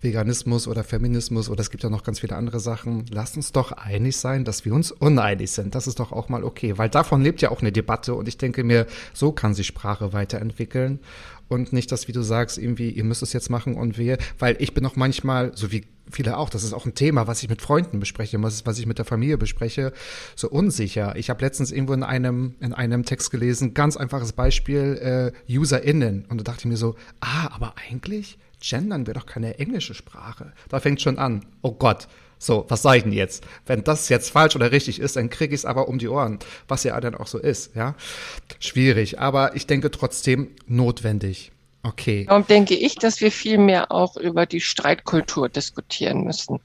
Veganismus 0.00 0.68
oder 0.68 0.84
Feminismus 0.84 1.48
oder 1.48 1.60
es 1.60 1.70
gibt 1.70 1.82
ja 1.82 1.90
noch 1.90 2.02
ganz 2.02 2.20
viele 2.20 2.36
andere 2.36 2.60
Sachen. 2.60 3.06
Lasst 3.10 3.36
uns 3.36 3.52
doch 3.52 3.72
einig 3.72 4.16
sein, 4.16 4.44
dass 4.44 4.64
wir 4.64 4.74
uns 4.74 4.92
uneinig 4.92 5.50
sind. 5.50 5.74
Das 5.74 5.86
ist 5.86 5.98
doch 5.98 6.12
auch 6.12 6.28
mal 6.28 6.44
okay, 6.44 6.78
weil 6.78 6.88
davon 6.88 7.22
lebt 7.22 7.42
ja 7.42 7.50
auch 7.50 7.60
eine 7.60 7.72
Debatte 7.72 8.14
und 8.14 8.28
ich 8.28 8.38
denke 8.38 8.64
mir, 8.64 8.86
so 9.14 9.32
kann 9.32 9.54
sich 9.54 9.66
Sprache 9.66 10.12
weiterentwickeln 10.12 11.00
und 11.48 11.72
nicht 11.72 11.92
das, 11.92 12.08
wie 12.08 12.12
du 12.12 12.22
sagst, 12.22 12.58
irgendwie, 12.58 12.90
ihr 12.90 13.04
müsst 13.04 13.22
es 13.22 13.32
jetzt 13.32 13.50
machen 13.50 13.74
und 13.74 13.98
wir, 13.98 14.18
weil 14.38 14.56
ich 14.58 14.74
bin 14.74 14.84
auch 14.84 14.96
manchmal, 14.96 15.56
so 15.56 15.70
wie 15.70 15.86
viele 16.10 16.36
auch, 16.38 16.50
das 16.50 16.64
ist 16.64 16.72
auch 16.72 16.86
ein 16.86 16.94
Thema, 16.94 17.26
was 17.26 17.42
ich 17.42 17.48
mit 17.48 17.62
Freunden 17.62 18.00
bespreche, 18.00 18.40
was, 18.42 18.66
was 18.66 18.78
ich 18.78 18.86
mit 18.86 18.98
der 18.98 19.04
Familie 19.04 19.38
bespreche, 19.38 19.92
so 20.34 20.48
unsicher. 20.48 21.16
Ich 21.16 21.30
habe 21.30 21.44
letztens 21.44 21.72
irgendwo 21.72 21.94
in 21.94 22.02
einem, 22.02 22.54
in 22.60 22.72
einem 22.72 23.04
Text 23.04 23.30
gelesen, 23.30 23.74
ganz 23.74 23.96
einfaches 23.96 24.32
Beispiel, 24.32 25.32
äh, 25.48 25.56
UserInnen. 25.58 26.24
Und 26.28 26.38
da 26.38 26.44
dachte 26.44 26.60
ich 26.60 26.66
mir 26.66 26.76
so, 26.76 26.96
ah, 27.20 27.48
aber 27.52 27.74
eigentlich 27.88 28.38
gendern 28.68 29.06
wir 29.06 29.14
doch 29.14 29.26
keine 29.26 29.58
englische 29.58 29.94
Sprache. 29.94 30.52
Da 30.68 30.80
fängt 30.80 31.00
schon 31.00 31.18
an. 31.18 31.44
Oh 31.62 31.72
Gott. 31.72 32.08
So, 32.38 32.66
was 32.68 32.82
sage 32.82 32.98
ich 32.98 33.02
denn 33.04 33.12
jetzt? 33.12 33.44
Wenn 33.64 33.82
das 33.82 34.10
jetzt 34.10 34.30
falsch 34.30 34.56
oder 34.56 34.70
richtig 34.70 35.00
ist, 35.00 35.16
dann 35.16 35.30
kriege 35.30 35.54
ich 35.54 35.60
es 35.62 35.64
aber 35.64 35.88
um 35.88 35.98
die 35.98 36.08
Ohren, 36.08 36.38
was 36.68 36.84
ja 36.84 37.00
dann 37.00 37.14
auch 37.14 37.26
so 37.26 37.38
ist, 37.38 37.74
ja. 37.74 37.94
Schwierig, 38.60 39.18
aber 39.18 39.56
ich 39.56 39.66
denke 39.66 39.90
trotzdem 39.90 40.50
notwendig. 40.66 41.52
Okay. 41.82 42.26
Darum 42.26 42.46
denke 42.46 42.74
ich, 42.74 42.96
dass 42.96 43.20
wir 43.20 43.30
viel 43.30 43.58
mehr 43.58 43.90
auch 43.90 44.16
über 44.16 44.44
die 44.44 44.60
Streitkultur 44.60 45.48
diskutieren 45.48 46.24
müssen. 46.24 46.60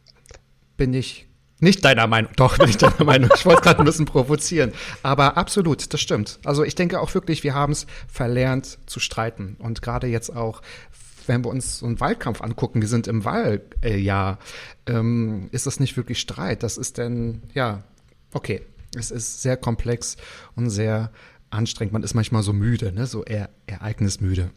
Bin 0.76 0.94
ich 0.94 1.28
nicht 1.60 1.86
deiner 1.86 2.08
Meinung, 2.08 2.32
doch, 2.36 2.58
bin 2.58 2.70
ich 2.70 2.78
deiner 2.78 3.04
Meinung. 3.04 3.30
Ich 3.36 3.46
wollte 3.46 3.62
gerade 3.62 3.80
ein 3.80 3.86
bisschen 3.86 4.06
provozieren. 4.06 4.74
Aber 5.04 5.38
absolut, 5.38 5.94
das 5.94 6.02
stimmt. 6.02 6.40
Also 6.44 6.64
ich 6.64 6.74
denke 6.74 7.00
auch 7.00 7.14
wirklich, 7.14 7.44
wir 7.44 7.54
haben 7.54 7.72
es 7.72 7.86
verlernt 8.08 8.80
zu 8.88 9.00
streiten. 9.00 9.58
Und 9.60 9.84
gerade 9.84 10.08
jetzt 10.08 10.36
auch, 10.36 10.64
wenn 11.28 11.44
wir 11.44 11.50
uns 11.50 11.80
so 11.80 11.86
einen 11.86 12.00
Wahlkampf 12.00 12.42
angucken, 12.42 12.82
wir 12.82 12.88
sind 12.88 13.08
im 13.08 13.26
Wahljahr, 13.26 14.40
ähm, 14.88 15.50
ist 15.52 15.68
das 15.68 15.80
nicht 15.80 15.98
wirklich 15.98 16.20
Streit. 16.20 16.64
Das 16.64 16.78
ist 16.78 16.98
denn, 16.98 17.44
ja, 17.54 17.84
okay. 18.34 18.62
Es 18.96 19.10
ist 19.10 19.42
sehr 19.42 19.56
komplex 19.56 20.18
und 20.56 20.70
sehr 20.70 21.12
anstrengend. 21.50 21.94
Man 21.94 22.04
ist 22.04 22.14
manchmal 22.14 22.44
so 22.44 22.52
müde, 22.52 22.92
ne? 22.92 23.06
so 23.06 23.24
eher 23.24 23.50
ereignismüde. 23.66 24.52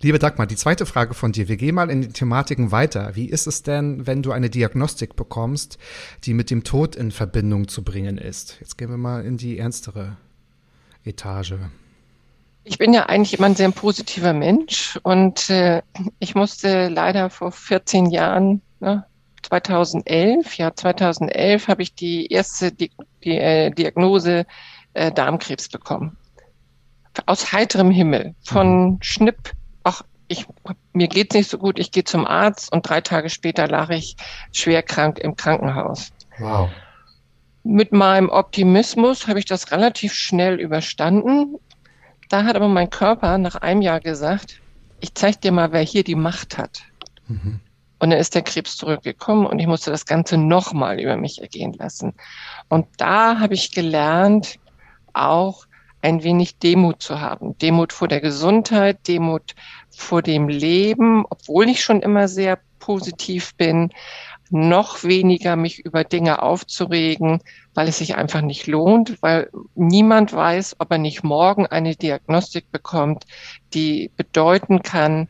Liebe 0.00 0.18
Dagmar, 0.18 0.46
die 0.46 0.56
zweite 0.56 0.84
Frage 0.84 1.14
von 1.14 1.32
dir. 1.32 1.48
Wir 1.48 1.56
gehen 1.56 1.76
mal 1.76 1.90
in 1.90 2.02
die 2.02 2.08
Thematiken 2.08 2.72
weiter. 2.72 3.14
Wie 3.14 3.26
ist 3.26 3.46
es 3.46 3.62
denn, 3.62 4.06
wenn 4.06 4.22
du 4.22 4.32
eine 4.32 4.50
Diagnostik 4.50 5.16
bekommst, 5.16 5.78
die 6.24 6.34
mit 6.34 6.50
dem 6.50 6.64
Tod 6.64 6.96
in 6.96 7.12
Verbindung 7.12 7.68
zu 7.68 7.84
bringen 7.84 8.18
ist? 8.18 8.56
Jetzt 8.60 8.76
gehen 8.76 8.90
wir 8.90 8.96
mal 8.96 9.24
in 9.24 9.36
die 9.36 9.58
ernstere 9.58 10.16
Etage. 11.04 11.54
Ich 12.64 12.78
bin 12.78 12.94
ja 12.94 13.06
eigentlich 13.06 13.38
immer 13.38 13.46
ein 13.46 13.56
sehr 13.56 13.70
positiver 13.70 14.32
Mensch 14.32 14.98
und 15.02 15.50
äh, 15.50 15.82
ich 16.18 16.34
musste 16.34 16.88
leider 16.88 17.28
vor 17.28 17.52
14 17.52 18.06
Jahren, 18.06 18.62
ne, 18.80 19.04
2011, 19.42 20.56
ja 20.56 20.74
2011 20.74 21.68
habe 21.68 21.82
ich 21.82 21.94
die 21.94 22.26
erste 22.26 22.72
die, 22.72 22.90
die, 23.22 23.36
äh, 23.36 23.70
Diagnose 23.70 24.46
äh, 24.94 25.12
Darmkrebs 25.12 25.68
bekommen. 25.68 26.16
Aus 27.26 27.52
heiterem 27.52 27.90
Himmel, 27.90 28.34
von 28.42 28.84
mhm. 28.84 28.98
Schnipp, 29.02 29.52
ach, 29.82 30.02
ich, 30.28 30.46
mir 30.94 31.08
geht's 31.08 31.34
nicht 31.34 31.50
so 31.50 31.58
gut, 31.58 31.78
ich 31.78 31.92
gehe 31.92 32.04
zum 32.04 32.26
Arzt 32.26 32.72
und 32.72 32.88
drei 32.88 33.02
Tage 33.02 33.28
später 33.28 33.68
lag 33.68 33.90
ich 33.90 34.16
schwer 34.52 34.82
krank 34.82 35.18
im 35.18 35.36
Krankenhaus. 35.36 36.12
Wow. 36.38 36.70
Mit 37.62 37.92
meinem 37.92 38.30
Optimismus 38.30 39.28
habe 39.28 39.38
ich 39.38 39.44
das 39.44 39.70
relativ 39.70 40.14
schnell 40.14 40.58
überstanden 40.58 41.56
da 42.28 42.44
hat 42.44 42.56
aber 42.56 42.68
mein 42.68 42.90
Körper 42.90 43.38
nach 43.38 43.56
einem 43.56 43.82
Jahr 43.82 44.00
gesagt, 44.00 44.60
ich 45.00 45.14
zeige 45.14 45.38
dir 45.38 45.52
mal, 45.52 45.72
wer 45.72 45.82
hier 45.82 46.04
die 46.04 46.14
Macht 46.14 46.58
hat. 46.58 46.82
Mhm. 47.28 47.60
Und 47.98 48.10
dann 48.10 48.18
ist 48.18 48.34
der 48.34 48.42
Krebs 48.42 48.76
zurückgekommen 48.76 49.46
und 49.46 49.58
ich 49.58 49.66
musste 49.66 49.90
das 49.90 50.06
Ganze 50.06 50.36
nochmal 50.36 51.00
über 51.00 51.16
mich 51.16 51.40
ergehen 51.40 51.72
lassen. 51.72 52.14
Und 52.68 52.86
da 52.98 53.38
habe 53.38 53.54
ich 53.54 53.72
gelernt, 53.72 54.58
auch 55.12 55.66
ein 56.02 56.22
wenig 56.22 56.58
Demut 56.58 57.00
zu 57.02 57.20
haben. 57.20 57.56
Demut 57.58 57.92
vor 57.92 58.08
der 58.08 58.20
Gesundheit, 58.20 59.08
Demut 59.08 59.54
vor 59.90 60.20
dem 60.20 60.48
Leben, 60.48 61.24
obwohl 61.30 61.68
ich 61.68 61.82
schon 61.82 62.02
immer 62.02 62.28
sehr 62.28 62.58
positiv 62.78 63.54
bin, 63.54 63.90
noch 64.50 65.02
weniger 65.02 65.56
mich 65.56 65.78
über 65.78 66.04
Dinge 66.04 66.42
aufzuregen, 66.42 67.40
weil 67.74 67.88
es 67.88 67.98
sich 67.98 68.16
einfach 68.16 68.40
nicht 68.40 68.66
lohnt, 68.66 69.20
weil 69.20 69.50
niemand 69.74 70.32
weiß, 70.32 70.76
ob 70.78 70.90
er 70.90 70.98
nicht 70.98 71.24
morgen 71.24 71.66
eine 71.66 71.96
Diagnostik 71.96 72.70
bekommt, 72.70 73.24
die 73.72 74.10
bedeuten 74.16 74.82
kann, 74.82 75.28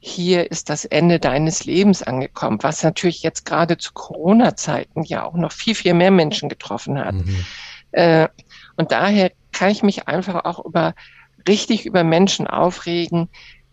hier 0.00 0.50
ist 0.50 0.70
das 0.70 0.84
Ende 0.84 1.18
deines 1.18 1.64
Lebens 1.64 2.02
angekommen, 2.02 2.58
was 2.62 2.84
natürlich 2.84 3.22
jetzt 3.22 3.44
gerade 3.44 3.78
zu 3.78 3.92
Corona-Zeiten 3.94 5.02
ja 5.02 5.24
auch 5.24 5.34
noch 5.34 5.52
viel, 5.52 5.74
viel 5.74 5.94
mehr 5.94 6.12
Menschen 6.12 6.48
getroffen 6.48 6.98
hat. 6.98 7.14
Mhm. 7.14 7.44
Äh, 7.92 8.28
und 8.76 8.92
daher 8.92 9.32
kann 9.52 9.70
ich 9.70 9.82
mich 9.82 10.06
einfach 10.06 10.44
auch 10.44 10.64
über 10.64 10.94
richtig 11.48 11.84
über 11.86 12.04
Menschen 12.04 12.46
aufregen, 12.46 13.28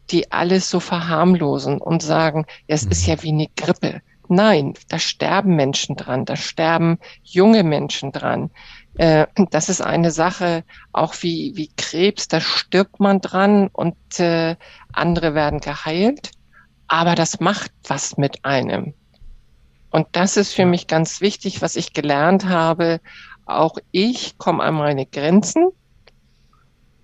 die 0.09 0.31
alles 0.31 0.69
so 0.69 0.79
verharmlosen 0.79 1.79
und 1.79 2.01
sagen, 2.01 2.45
es 2.67 2.85
mhm. 2.85 2.91
ist 2.91 3.05
ja 3.05 3.21
wie 3.21 3.29
eine 3.29 3.47
Grippe. 3.55 4.01
Nein, 4.29 4.73
da 4.89 4.99
sterben 4.99 5.55
Menschen 5.55 5.95
dran, 5.95 6.25
da 6.25 6.35
sterben 6.35 6.99
junge 7.23 7.63
Menschen 7.63 8.11
dran. 8.11 8.49
Äh, 8.95 9.27
das 9.51 9.69
ist 9.69 9.81
eine 9.81 10.11
Sache, 10.11 10.63
auch 10.93 11.15
wie, 11.21 11.53
wie 11.55 11.69
Krebs, 11.75 12.27
da 12.27 12.39
stirbt 12.39 12.99
man 12.99 13.21
dran 13.21 13.67
und 13.71 13.95
äh, 14.19 14.55
andere 14.93 15.35
werden 15.35 15.59
geheilt. 15.59 16.31
Aber 16.87 17.15
das 17.15 17.39
macht 17.39 17.71
was 17.87 18.17
mit 18.17 18.45
einem. 18.45 18.93
Und 19.89 20.07
das 20.11 20.37
ist 20.37 20.53
für 20.53 20.65
mich 20.65 20.87
ganz 20.87 21.21
wichtig, 21.21 21.61
was 21.61 21.75
ich 21.75 21.93
gelernt 21.93 22.45
habe. 22.45 22.99
Auch 23.45 23.77
ich 23.91 24.37
komme 24.37 24.63
an 24.63 24.75
meine 24.75 25.05
Grenzen, 25.05 25.69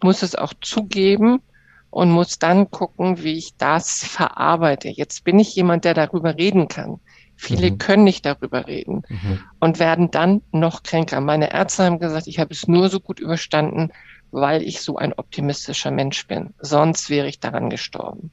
muss 0.03 0.23
es 0.23 0.35
auch 0.35 0.53
zugeben 0.61 1.41
und 1.89 2.11
muss 2.11 2.39
dann 2.39 2.71
gucken, 2.71 3.23
wie 3.23 3.37
ich 3.37 3.55
das 3.57 4.03
verarbeite. 4.03 4.89
Jetzt 4.89 5.23
bin 5.23 5.39
ich 5.39 5.55
jemand, 5.55 5.85
der 5.85 5.93
darüber 5.93 6.35
reden 6.37 6.67
kann. 6.67 6.99
Viele 7.41 7.71
mhm. 7.71 7.77
können 7.79 8.03
nicht 8.03 8.23
darüber 8.23 8.67
reden 8.67 9.01
mhm. 9.09 9.39
und 9.59 9.79
werden 9.79 10.11
dann 10.11 10.43
noch 10.51 10.83
kränker. 10.83 11.21
Meine 11.21 11.51
Ärzte 11.51 11.85
haben 11.85 11.97
gesagt, 11.97 12.27
ich 12.27 12.37
habe 12.37 12.53
es 12.53 12.67
nur 12.67 12.87
so 12.87 12.99
gut 12.99 13.19
überstanden, 13.19 13.91
weil 14.29 14.61
ich 14.61 14.81
so 14.81 14.97
ein 14.97 15.11
optimistischer 15.11 15.89
Mensch 15.89 16.27
bin. 16.27 16.53
Sonst 16.59 17.09
wäre 17.09 17.27
ich 17.27 17.39
daran 17.39 17.71
gestorben. 17.71 18.29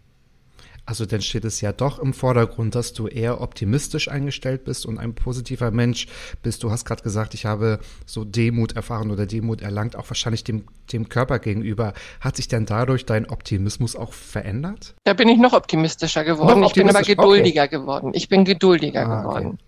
Also 0.88 1.04
dann 1.04 1.20
steht 1.20 1.44
es 1.44 1.60
ja 1.60 1.70
doch 1.72 1.98
im 1.98 2.14
Vordergrund, 2.14 2.74
dass 2.74 2.94
du 2.94 3.08
eher 3.08 3.42
optimistisch 3.42 4.08
eingestellt 4.08 4.64
bist 4.64 4.86
und 4.86 4.96
ein 4.96 5.14
positiver 5.14 5.70
Mensch 5.70 6.06
bist. 6.42 6.62
Du 6.62 6.70
hast 6.70 6.86
gerade 6.86 7.02
gesagt, 7.02 7.34
ich 7.34 7.44
habe 7.44 7.78
so 8.06 8.24
Demut 8.24 8.72
erfahren 8.72 9.10
oder 9.10 9.26
Demut 9.26 9.60
erlangt, 9.60 9.96
auch 9.96 10.08
wahrscheinlich 10.08 10.44
dem, 10.44 10.64
dem 10.90 11.10
Körper 11.10 11.40
gegenüber. 11.40 11.92
Hat 12.22 12.36
sich 12.36 12.48
denn 12.48 12.64
dadurch 12.64 13.04
dein 13.04 13.28
Optimismus 13.28 13.96
auch 13.96 14.14
verändert? 14.14 14.94
Da 15.04 15.12
bin 15.12 15.28
ich 15.28 15.36
noch 15.36 15.52
optimistischer 15.52 16.24
geworden. 16.24 16.60
Noch 16.60 16.70
ich 16.70 16.74
bin 16.74 16.88
aber 16.88 17.02
geduldiger 17.02 17.64
okay. 17.64 17.76
geworden. 17.76 18.12
Ich 18.14 18.30
bin 18.30 18.46
geduldiger 18.46 19.06
ah, 19.06 19.20
geworden. 19.20 19.46
Okay 19.46 19.64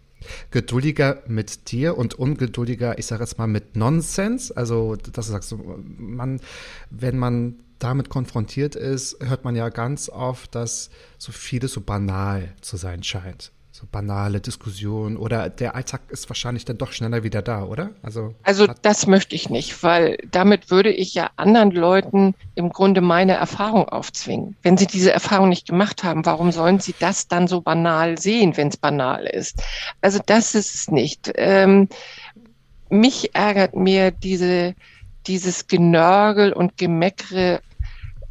geduldiger 0.51 1.23
mit 1.27 1.73
dir 1.73 1.97
und 1.97 2.15
ungeduldiger, 2.15 2.99
ich 2.99 3.07
sage 3.07 3.23
jetzt 3.23 3.39
mal, 3.39 3.47
mit 3.47 3.75
Nonsens. 3.75 4.53
Also, 4.53 4.97
das 4.97 5.29
sagst 5.29 5.51
du, 5.51 5.83
man, 5.97 6.41
wenn 6.91 7.19
man 7.19 7.57
damit 7.81 8.09
konfrontiert 8.09 8.77
ist, 8.77 9.17
hört 9.21 9.45
man 9.45 9.57
ja 9.57 9.69
ganz 9.69 10.09
oft, 10.09 10.55
dass 10.55 10.91
so 11.19 11.33
vieles 11.33 11.73
so 11.73 11.81
banal 11.81 12.53
zu 12.61 12.77
sein 12.77 13.03
scheint. 13.03 13.53
So 13.73 13.87
banale 13.91 14.41
Diskussionen 14.41 15.17
oder 15.17 15.49
der 15.49 15.75
Alltag 15.75 16.03
ist 16.11 16.29
wahrscheinlich 16.29 16.67
dann 16.67 16.77
doch 16.77 16.93
schneller 16.93 17.23
wieder 17.23 17.41
da, 17.41 17.65
oder? 17.65 17.91
Also, 18.03 18.35
also 18.43 18.67
das 18.83 19.07
möchte 19.07 19.35
ich 19.35 19.49
nicht, 19.49 19.83
weil 19.83 20.19
damit 20.31 20.71
würde 20.71 20.93
ich 20.93 21.15
ja 21.15 21.31
anderen 21.37 21.71
Leuten 21.71 22.35
im 22.55 22.69
Grunde 22.69 23.01
meine 23.01 23.33
Erfahrung 23.33 23.89
aufzwingen. 23.89 24.57
Wenn 24.63 24.77
sie 24.77 24.87
diese 24.87 25.13
Erfahrung 25.13 25.49
nicht 25.49 25.67
gemacht 25.67 26.05
haben, 26.05 26.27
warum 26.27 26.53
sollen 26.53 26.81
sie 26.81 26.95
das 26.99 27.29
dann 27.29 27.49
so 27.49 27.63
banal 27.63 28.19
sehen, 28.19 28.57
wenn 28.59 28.69
es 28.69 28.77
banal 28.77 29.25
ist? 29.25 29.63
Also 30.03 30.21
das 30.27 30.55
ist 30.55 30.75
es 30.75 30.91
nicht. 30.91 31.33
Ähm, 31.37 31.89
mich 32.91 33.35
ärgert 33.35 33.77
mir 33.77 34.11
diese, 34.11 34.75
dieses 35.27 35.69
Genörgel 35.69 36.53
und 36.53 36.77
Gemeckere 36.77 37.61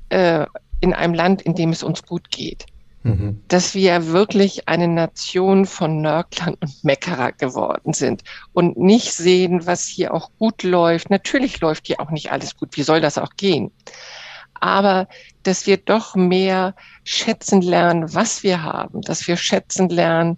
äh, 0.09 0.45
in 0.81 0.93
einem 0.93 1.13
Land, 1.13 1.41
in 1.41 1.55
dem 1.55 1.71
es 1.71 1.83
uns 1.83 2.03
gut 2.03 2.29
geht. 2.29 2.65
Mhm. 3.03 3.41
Dass 3.47 3.75
wir 3.75 4.07
wirklich 4.07 4.67
eine 4.67 4.87
Nation 4.87 5.65
von 5.65 6.01
Nörglern 6.01 6.55
und 6.59 6.83
Meckerer 6.83 7.31
geworden 7.31 7.93
sind 7.93 8.23
und 8.53 8.77
nicht 8.77 9.13
sehen, 9.13 9.65
was 9.65 9.85
hier 9.85 10.13
auch 10.13 10.31
gut 10.37 10.63
läuft. 10.63 11.09
Natürlich 11.09 11.61
läuft 11.61 11.87
hier 11.87 12.01
auch 12.01 12.11
nicht 12.11 12.31
alles 12.31 12.57
gut. 12.57 12.75
Wie 12.75 12.83
soll 12.83 12.99
das 12.99 13.17
auch 13.17 13.35
gehen? 13.37 13.71
Aber 14.59 15.07
dass 15.43 15.65
wir 15.65 15.77
doch 15.77 16.15
mehr 16.15 16.75
schätzen 17.05 17.61
lernen, 17.61 18.13
was 18.13 18.43
wir 18.43 18.63
haben, 18.63 19.01
dass 19.01 19.25
wir 19.27 19.37
schätzen 19.37 19.87
lernen, 19.87 20.37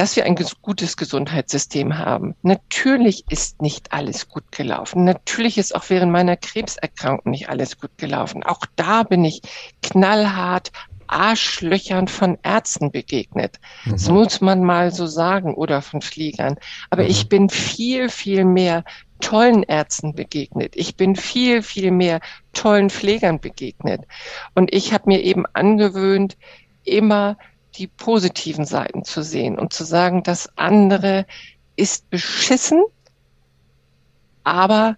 dass 0.00 0.16
wir 0.16 0.24
ein 0.24 0.34
gutes 0.62 0.96
Gesundheitssystem 0.96 1.98
haben. 1.98 2.34
Natürlich 2.40 3.26
ist 3.28 3.60
nicht 3.60 3.92
alles 3.92 4.28
gut 4.28 4.50
gelaufen. 4.50 5.04
Natürlich 5.04 5.58
ist 5.58 5.74
auch 5.74 5.84
während 5.88 6.10
meiner 6.10 6.38
Krebserkrankung 6.38 7.30
nicht 7.30 7.50
alles 7.50 7.78
gut 7.78 7.98
gelaufen. 7.98 8.42
Auch 8.42 8.64
da 8.76 9.02
bin 9.02 9.26
ich 9.26 9.42
knallhart 9.82 10.72
Arschlöchern 11.06 12.08
von 12.08 12.38
Ärzten 12.42 12.90
begegnet. 12.90 13.60
Mhm. 13.84 13.90
Das 13.90 14.08
muss 14.08 14.40
man 14.40 14.64
mal 14.64 14.90
so 14.90 15.06
sagen 15.06 15.52
oder 15.52 15.82
von 15.82 16.00
Fliegern. 16.00 16.56
Aber 16.88 17.02
mhm. 17.02 17.10
ich 17.10 17.28
bin 17.28 17.50
viel, 17.50 18.08
viel 18.08 18.46
mehr 18.46 18.84
tollen 19.20 19.64
Ärzten 19.64 20.14
begegnet. 20.14 20.76
Ich 20.76 20.96
bin 20.96 21.14
viel, 21.14 21.60
viel 21.62 21.90
mehr 21.90 22.20
tollen 22.54 22.88
Pflegern 22.88 23.38
begegnet. 23.38 24.06
Und 24.54 24.72
ich 24.72 24.94
habe 24.94 25.10
mir 25.10 25.22
eben 25.22 25.44
angewöhnt, 25.52 26.38
immer 26.84 27.36
die 27.76 27.86
positiven 27.86 28.64
Seiten 28.64 29.04
zu 29.04 29.22
sehen 29.22 29.58
und 29.58 29.72
zu 29.72 29.84
sagen, 29.84 30.22
das 30.22 30.48
andere 30.56 31.26
ist 31.76 32.10
beschissen, 32.10 32.82
aber 34.44 34.96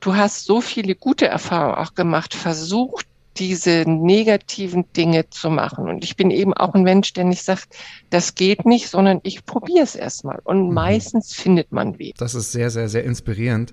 du 0.00 0.14
hast 0.14 0.44
so 0.44 0.60
viele 0.60 0.94
gute 0.94 1.26
Erfahrungen 1.26 1.76
auch 1.76 1.94
gemacht, 1.94 2.34
versucht, 2.34 3.06
diese 3.36 3.84
negativen 3.86 4.84
Dinge 4.92 5.28
zu 5.30 5.50
machen. 5.50 5.88
Und 5.88 6.04
ich 6.04 6.16
bin 6.16 6.30
eben 6.30 6.54
auch 6.54 6.74
ein 6.74 6.82
Mensch, 6.82 7.12
der 7.14 7.24
nicht 7.24 7.42
sagt, 7.42 7.76
das 8.10 8.34
geht 8.34 8.64
nicht, 8.64 8.88
sondern 8.88 9.20
ich 9.22 9.44
probiere 9.44 9.82
es 9.82 9.96
erstmal. 9.96 10.40
Und 10.44 10.68
mhm. 10.68 10.74
meistens 10.74 11.34
findet 11.34 11.72
man 11.72 11.98
Weg. 11.98 12.14
Das 12.18 12.34
ist 12.34 12.52
sehr, 12.52 12.70
sehr, 12.70 12.88
sehr 12.88 13.04
inspirierend. 13.04 13.72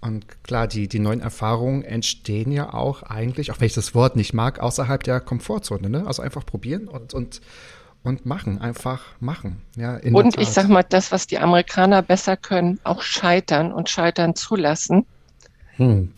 Und 0.00 0.44
klar, 0.44 0.68
die, 0.68 0.86
die 0.86 1.00
neuen 1.00 1.20
Erfahrungen 1.20 1.82
entstehen 1.82 2.52
ja 2.52 2.72
auch 2.72 3.02
eigentlich, 3.02 3.50
auch 3.50 3.60
wenn 3.60 3.66
ich 3.66 3.74
das 3.74 3.94
Wort 3.94 4.14
nicht 4.14 4.32
mag, 4.32 4.60
außerhalb 4.60 5.02
der 5.02 5.20
Komfortzone. 5.20 5.90
Ne? 5.90 6.06
Also 6.06 6.22
einfach 6.22 6.46
probieren 6.46 6.86
und, 6.86 7.14
und, 7.14 7.40
und 8.04 8.24
machen, 8.24 8.60
einfach 8.60 9.02
machen. 9.18 9.60
Ja, 9.76 9.98
und 10.12 10.38
ich 10.38 10.50
sag 10.50 10.68
mal, 10.68 10.84
das, 10.84 11.10
was 11.10 11.26
die 11.26 11.38
Amerikaner 11.38 12.02
besser 12.02 12.36
können, 12.36 12.78
auch 12.84 13.02
scheitern 13.02 13.72
und 13.72 13.88
scheitern 13.88 14.36
zulassen. 14.36 15.04
Hm. 15.76 16.12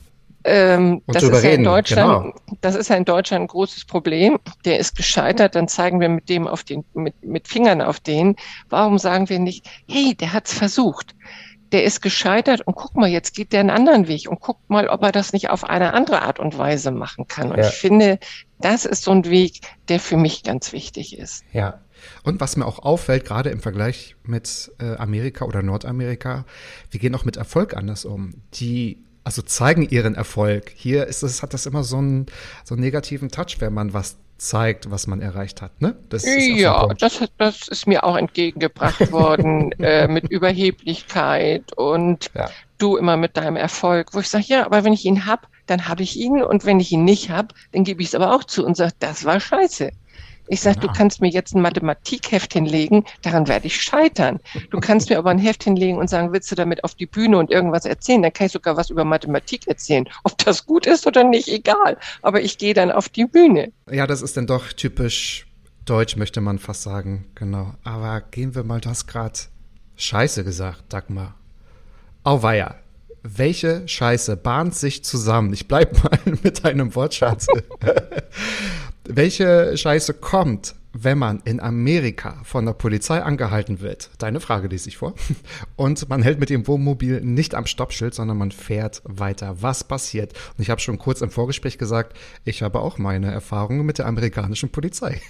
Ähm, 0.45 1.03
das, 1.07 1.23
ist 1.23 1.45
ja 1.45 1.51
in 1.51 1.65
Deutschland, 1.65 2.35
genau. 2.35 2.57
das 2.63 2.75
ist 2.75 2.89
ja 2.89 2.97
in 2.97 3.05
Deutschland 3.05 3.45
ein 3.45 3.49
großes 3.49 3.85
Problem. 3.85 4.39
Der 4.65 4.79
ist 4.79 4.97
gescheitert, 4.97 5.55
dann 5.55 5.69
zeigen 5.69 6.01
wir 6.01 6.09
mit 6.09 6.31
dem 6.31 6.47
auf 6.47 6.65
den, 6.65 6.85
mit, 6.95 7.23
mit 7.23 7.47
Fingern 7.47 7.83
auf 7.83 8.01
den. 8.01 8.37
Warum 8.71 8.99
sagen 8.99 9.29
wir 9.29 9.39
nicht, 9.39 9.69
hey, 9.87 10.15
der 10.15 10.33
hat's 10.33 10.55
versucht? 10.55 11.15
Der 11.73 11.85
ist 11.85 12.01
gescheitert 12.03 12.63
und 12.67 12.75
guck 12.75 12.97
mal, 12.97 13.09
jetzt 13.09 13.35
geht 13.35 13.53
der 13.53 13.61
einen 13.61 13.71
anderen 13.71 14.09
Weg 14.09 14.29
und 14.29 14.41
guck 14.41 14.59
mal, 14.69 14.89
ob 14.89 15.03
er 15.03 15.13
das 15.13 15.33
nicht 15.33 15.51
auf 15.51 15.65
eine 15.65 15.95
andere 15.95 16.23
Art 16.23 16.39
und 16.39 16.59
Weise 16.59 16.91
machen 16.91 17.27
kann. 17.29 17.51
Und 17.51 17.59
ja. 17.59 17.69
ich 17.69 17.75
finde, 17.75 18.19
das 18.59 18.85
ist 18.85 19.05
so 19.05 19.13
ein 19.13 19.25
Weg, 19.25 19.61
der 19.89 20.01
für 20.01 20.17
mich 20.17 20.43
ganz 20.43 20.73
wichtig 20.73 21.19
ist. 21.19 21.45
Ja. 21.53 21.81
Und 22.23 22.41
was 22.41 22.57
mir 22.57 22.67
auch 22.67 22.79
auffällt, 22.79 23.27
gerade 23.27 23.51
im 23.51 23.61
Vergleich 23.61 24.17
mit 24.25 24.73
äh, 24.79 24.97
Amerika 24.97 25.45
oder 25.45 25.63
Nordamerika, 25.63 26.47
wir 26.91 26.99
gehen 27.01 27.15
auch 27.15 27.25
mit 27.25 27.37
Erfolg 27.37 27.77
anders 27.77 28.05
um. 28.05 28.35
Die 28.55 29.05
also 29.23 29.43
zeigen 29.43 29.83
ihren 29.89 30.15
Erfolg. 30.15 30.73
Hier 30.75 31.07
ist 31.07 31.23
es, 31.23 31.43
hat 31.43 31.53
das 31.53 31.67
immer 31.67 31.85
so 31.85 31.99
einen, 31.99 32.27
so 32.65 32.75
einen 32.75 32.83
negativen 32.83 33.29
Touch, 33.29 33.57
wenn 33.61 33.75
man 33.75 33.93
was 33.93 34.17
zeigt, 34.41 34.91
was 34.91 35.07
man 35.07 35.21
erreicht 35.21 35.61
hat. 35.63 35.81
Ne? 35.81 35.97
Das 36.09 36.25
ja, 36.25 36.87
das, 36.95 37.21
das 37.37 37.69
ist 37.69 37.87
mir 37.87 38.05
auch 38.05 38.17
entgegengebracht 38.17 39.13
worden 39.13 39.73
äh, 39.73 40.09
mit 40.09 40.31
Überheblichkeit 40.31 41.77
und 41.77 42.31
ja. 42.35 42.49
du 42.79 42.97
immer 42.97 43.17
mit 43.17 43.37
deinem 43.37 43.57
Erfolg, 43.57 44.15
wo 44.15 44.21
ich 44.21 44.29
sage, 44.29 44.45
ja, 44.49 44.65
aber 44.65 44.85
wenn 44.85 44.93
ich 44.93 45.05
ihn 45.05 45.27
hab, 45.27 45.47
dann 45.67 45.89
habe 45.89 46.03
ich 46.03 46.17
ihn 46.17 46.43
und 46.43 46.65
wenn 46.65 46.81
ich 46.81 46.91
ihn 46.91 47.05
nicht 47.05 47.31
hab, 47.31 47.53
dann 47.73 47.85
gebe 47.85 48.03
ich 48.03 48.09
es 48.09 48.15
aber 48.15 48.35
auch 48.35 48.45
zu 48.45 48.65
und 48.65 48.77
sage, 48.77 48.93
das 48.99 49.25
war 49.25 49.39
scheiße. 49.39 49.91
Ich 50.51 50.63
sage, 50.63 50.81
genau. 50.81 50.93
du 50.93 50.99
kannst 50.99 51.21
mir 51.21 51.29
jetzt 51.29 51.55
ein 51.55 51.63
Mathematikheft 51.63 52.53
hinlegen, 52.53 53.05
daran 53.23 53.47
werde 53.47 53.69
ich 53.69 53.81
scheitern. 53.81 54.41
Du 54.71 54.81
kannst 54.81 55.09
mir 55.09 55.17
aber 55.17 55.31
ein 55.31 55.39
Heft 55.39 55.63
hinlegen 55.63 55.97
und 55.97 56.11
sagen, 56.11 56.33
willst 56.33 56.51
du 56.51 56.57
damit 56.57 56.83
auf 56.83 56.97
die 56.97 57.07
Bühne 57.07 57.39
und 57.39 57.53
irgendwas 57.53 57.85
erzählen? 57.85 58.21
Dann 58.21 58.33
kann 58.33 58.49
ich 58.49 58.53
sogar 58.53 58.77
was 58.77 58.91
über 58.91 59.05
Mathematik 59.05 59.69
erzählen. 59.69 60.09
Ob 60.25 60.37
das 60.39 60.67
gut 60.67 60.89
ist 60.89 61.07
oder 61.07 61.23
nicht, 61.23 61.47
egal. 61.47 61.97
Aber 62.23 62.43
ich 62.43 62.59
gehe 62.59 62.75
dann 62.75 62.91
auf 62.91 63.09
die 63.09 63.27
Bühne. 63.27 63.73
Ja, 63.89 64.09
das 64.09 64.23
ist 64.23 64.37
dann 64.37 64.49
doch 64.49 64.73
typisch 64.73 65.47
deutsch, 65.85 66.17
möchte 66.17 66.41
man 66.41 66.59
fast 66.59 66.83
sagen. 66.83 67.27
Genau. 67.37 67.75
Aber 67.85 68.21
gehen 68.21 68.57
wir 68.57 68.65
mal, 68.65 68.81
du 68.81 68.89
hast 68.89 69.07
gerade 69.07 69.39
Scheiße 69.95 70.43
gesagt, 70.43 70.93
Dagmar. 70.93 71.37
Auweia. 72.25 72.75
Welche 73.23 73.87
Scheiße 73.87 74.37
bahnt 74.37 74.75
sich 74.75 75.05
zusammen? 75.05 75.53
Ich 75.53 75.69
bleib 75.69 76.03
mal 76.03 76.19
mit 76.43 76.65
deinem 76.65 76.93
Wortschatz. 76.97 77.47
Welche 79.13 79.77
Scheiße 79.77 80.15
kommt, 80.15 80.77
wenn 80.93 81.19
man 81.19 81.41
in 81.45 81.59
Amerika 81.59 82.41
von 82.45 82.65
der 82.65 82.75
Polizei 82.75 83.21
angehalten 83.21 83.81
wird? 83.81 84.11
Deine 84.19 84.39
Frage 84.39 84.69
lese 84.69 84.89
ich 84.89 84.99
vor. 84.99 85.15
Und 85.77 86.09
man 86.09 86.23
hält 86.23 86.39
mit 86.39 86.49
dem 86.49 86.69
Wohnmobil 86.69 87.21
nicht 87.21 87.57
am 87.57 87.67
Stoppschild, 87.67 88.15
sondern 88.15 88.39
man 88.39 88.53
fährt 88.53 89.03
weiter. 89.05 89.57
Was 89.63 89.83
passiert? 89.83 90.35
Und 90.57 90.63
ich 90.63 90.71
habe 90.71 90.81
schon 90.81 90.99
kurz 90.99 91.23
im 91.23 91.31
Vorgespräch 91.31 91.77
gesagt, 91.77 92.17
ich 92.45 92.63
habe 92.63 92.79
auch 92.79 92.99
meine 92.99 93.33
Erfahrungen 93.33 93.85
mit 93.85 93.99
der 93.99 94.07
amerikanischen 94.07 94.71
Polizei. 94.71 95.21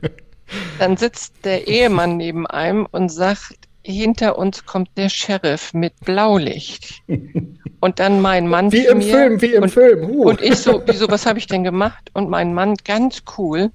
Dann 0.80 0.96
sitzt 0.96 1.44
der 1.44 1.68
Ehemann 1.68 2.16
neben 2.16 2.46
einem 2.48 2.86
und 2.90 3.08
sagt, 3.08 3.68
hinter 3.84 4.38
uns 4.38 4.64
kommt 4.64 4.90
der 4.96 5.08
Sheriff 5.08 5.74
mit 5.74 5.94
Blaulicht. 6.04 7.02
Und 7.80 7.98
dann 7.98 8.20
mein 8.20 8.46
Mann. 8.46 8.70
Wie 8.70 8.86
im 8.86 9.02
Film, 9.02 9.42
wie 9.42 9.54
im 9.54 9.64
und, 9.64 9.70
Film. 9.70 10.10
Uh. 10.10 10.28
Und 10.28 10.40
ich 10.40 10.56
so, 10.56 10.82
wieso, 10.86 11.08
was 11.08 11.26
habe 11.26 11.38
ich 11.38 11.46
denn 11.46 11.64
gemacht? 11.64 12.10
Und 12.12 12.30
mein 12.30 12.54
Mann 12.54 12.76
ganz 12.84 13.22
cool, 13.36 13.70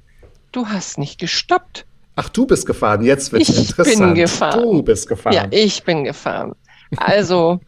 du 0.52 0.68
hast 0.68 0.98
nicht 0.98 1.20
gestoppt. 1.20 1.86
Ach, 2.16 2.30
du 2.30 2.48
bist 2.48 2.66
gefahren, 2.66 3.04
jetzt 3.04 3.32
wird 3.32 3.44
es 3.44 3.50
interessant. 3.50 3.88
Ich 3.88 4.00
bin 4.00 4.16
gefahren. 4.16 4.62
Du 4.64 4.82
bist 4.82 5.08
gefahren. 5.08 5.34
Ja, 5.34 5.46
ich 5.52 5.84
bin 5.84 6.04
gefahren. 6.04 6.56
Also, 6.96 7.60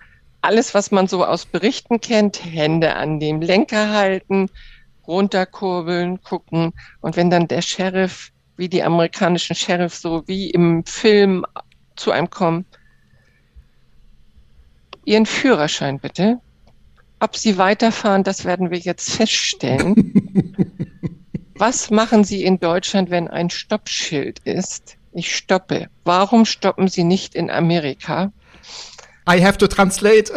alles, 0.42 0.74
was 0.74 0.92
man 0.92 1.08
so 1.08 1.26
aus 1.26 1.46
Berichten 1.46 2.00
kennt, 2.00 2.44
Hände 2.44 2.96
an 2.96 3.20
dem 3.20 3.42
Lenker 3.42 3.92
halten, 3.92 4.50
runterkurbeln, 5.06 6.24
gucken. 6.24 6.74
Und 7.02 7.18
wenn 7.18 7.30
dann 7.30 7.48
der 7.48 7.62
Sheriff, 7.62 8.32
wie 8.58 8.70
die 8.70 8.82
amerikanischen 8.82 9.56
Sheriffs, 9.56 10.02
so 10.02 10.24
wie 10.26 10.50
im 10.50 10.86
Film 10.86 11.46
zu 12.00 12.12
einem 12.12 12.30
kommen, 12.30 12.66
Ihren 15.06 15.26
Führerschein 15.26 16.00
bitte. 16.00 16.40
Ob 17.20 17.36
Sie 17.36 17.58
weiterfahren, 17.58 18.24
das 18.24 18.46
werden 18.46 18.70
wir 18.70 18.78
jetzt 18.78 19.12
feststellen. 19.12 20.14
Was 21.56 21.90
machen 21.90 22.24
Sie 22.24 22.44
in 22.44 22.60
Deutschland, 22.60 23.10
wenn 23.10 23.28
ein 23.28 23.50
Stoppschild 23.50 24.40
ist? 24.40 24.98
Ich 25.12 25.36
stoppe. 25.36 25.90
Warum 26.06 26.46
stoppen 26.46 26.88
Sie 26.88 27.04
nicht 27.04 27.36
in 27.36 27.50
Amerika? 27.50 28.32
I 29.28 29.44
have 29.44 29.58
to 29.58 29.68
translate. 29.68 30.32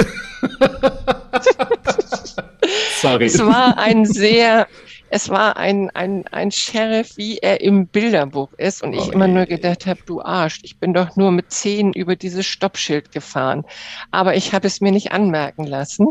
Sorry. 3.01 3.27
Es 3.27 3.39
war 3.39 3.79
ein 3.79 4.05
sehr, 4.05 4.67
es 5.15 5.29
war 5.29 5.59
ein, 5.59 5.91
ein, 5.91 6.25
ein 6.29 6.51
Sheriff, 6.51 7.19
wie 7.19 7.37
er 7.37 7.61
im 7.61 7.87
Bilderbuch 7.87 8.51
ist. 8.55 8.83
Und 8.83 8.95
ich 8.95 9.09
oh, 9.09 9.13
immer 9.13 9.29
nur 9.29 9.45
gedacht 9.45 9.85
habe, 9.85 10.01
du 10.07 10.23
Arsch, 10.23 10.61
ich 10.63 10.79
bin 10.79 10.95
doch 10.95 11.17
nur 11.17 11.31
mit 11.33 11.53
zehn 11.53 11.93
über 11.93 12.17
dieses 12.17 12.47
Stoppschild 12.47 13.13
gefahren. 13.13 13.67
Aber 14.11 14.37
ich 14.37 14.55
habe 14.55 14.67
es 14.67 14.81
mir 14.81 14.91
nicht 14.91 15.13
anmerken 15.13 15.65
lassen. 15.65 16.09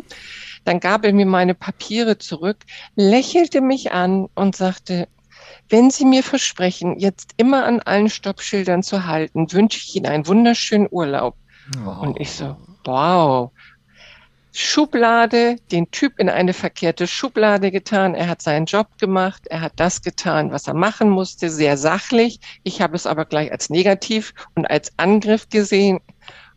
Dann 0.65 0.79
gab 0.79 1.03
er 1.03 1.13
mir 1.13 1.25
meine 1.25 1.55
Papiere 1.55 2.19
zurück, 2.19 2.57
lächelte 2.95 3.59
mich 3.59 3.91
an 3.91 4.27
und 4.35 4.55
sagte, 4.55 5.07
wenn 5.67 5.89
Sie 5.89 6.05
mir 6.05 6.21
versprechen, 6.21 6.99
jetzt 6.99 7.31
immer 7.37 7.65
an 7.65 7.79
allen 7.79 8.09
Stoppschildern 8.09 8.83
zu 8.83 9.07
halten, 9.07 9.51
wünsche 9.51 9.79
ich 9.79 9.95
Ihnen 9.95 10.05
einen 10.05 10.27
wunderschönen 10.27 10.87
Urlaub. 10.91 11.35
Oh. 11.83 12.01
Und 12.01 12.19
ich 12.19 12.29
so, 12.33 12.55
wow. 12.85 13.49
Schublade, 14.53 15.55
den 15.71 15.91
Typ 15.91 16.19
in 16.19 16.29
eine 16.29 16.53
verkehrte 16.53 17.07
Schublade 17.07 17.71
getan. 17.71 18.15
Er 18.15 18.27
hat 18.27 18.41
seinen 18.41 18.65
Job 18.65 18.97
gemacht. 18.99 19.47
Er 19.47 19.61
hat 19.61 19.73
das 19.77 20.01
getan, 20.01 20.51
was 20.51 20.67
er 20.67 20.73
machen 20.73 21.09
musste, 21.09 21.49
sehr 21.49 21.77
sachlich. 21.77 22.39
Ich 22.63 22.81
habe 22.81 22.95
es 22.95 23.07
aber 23.07 23.25
gleich 23.25 23.51
als 23.51 23.69
negativ 23.69 24.33
und 24.55 24.65
als 24.69 24.91
Angriff 24.97 25.47
gesehen. 25.49 25.99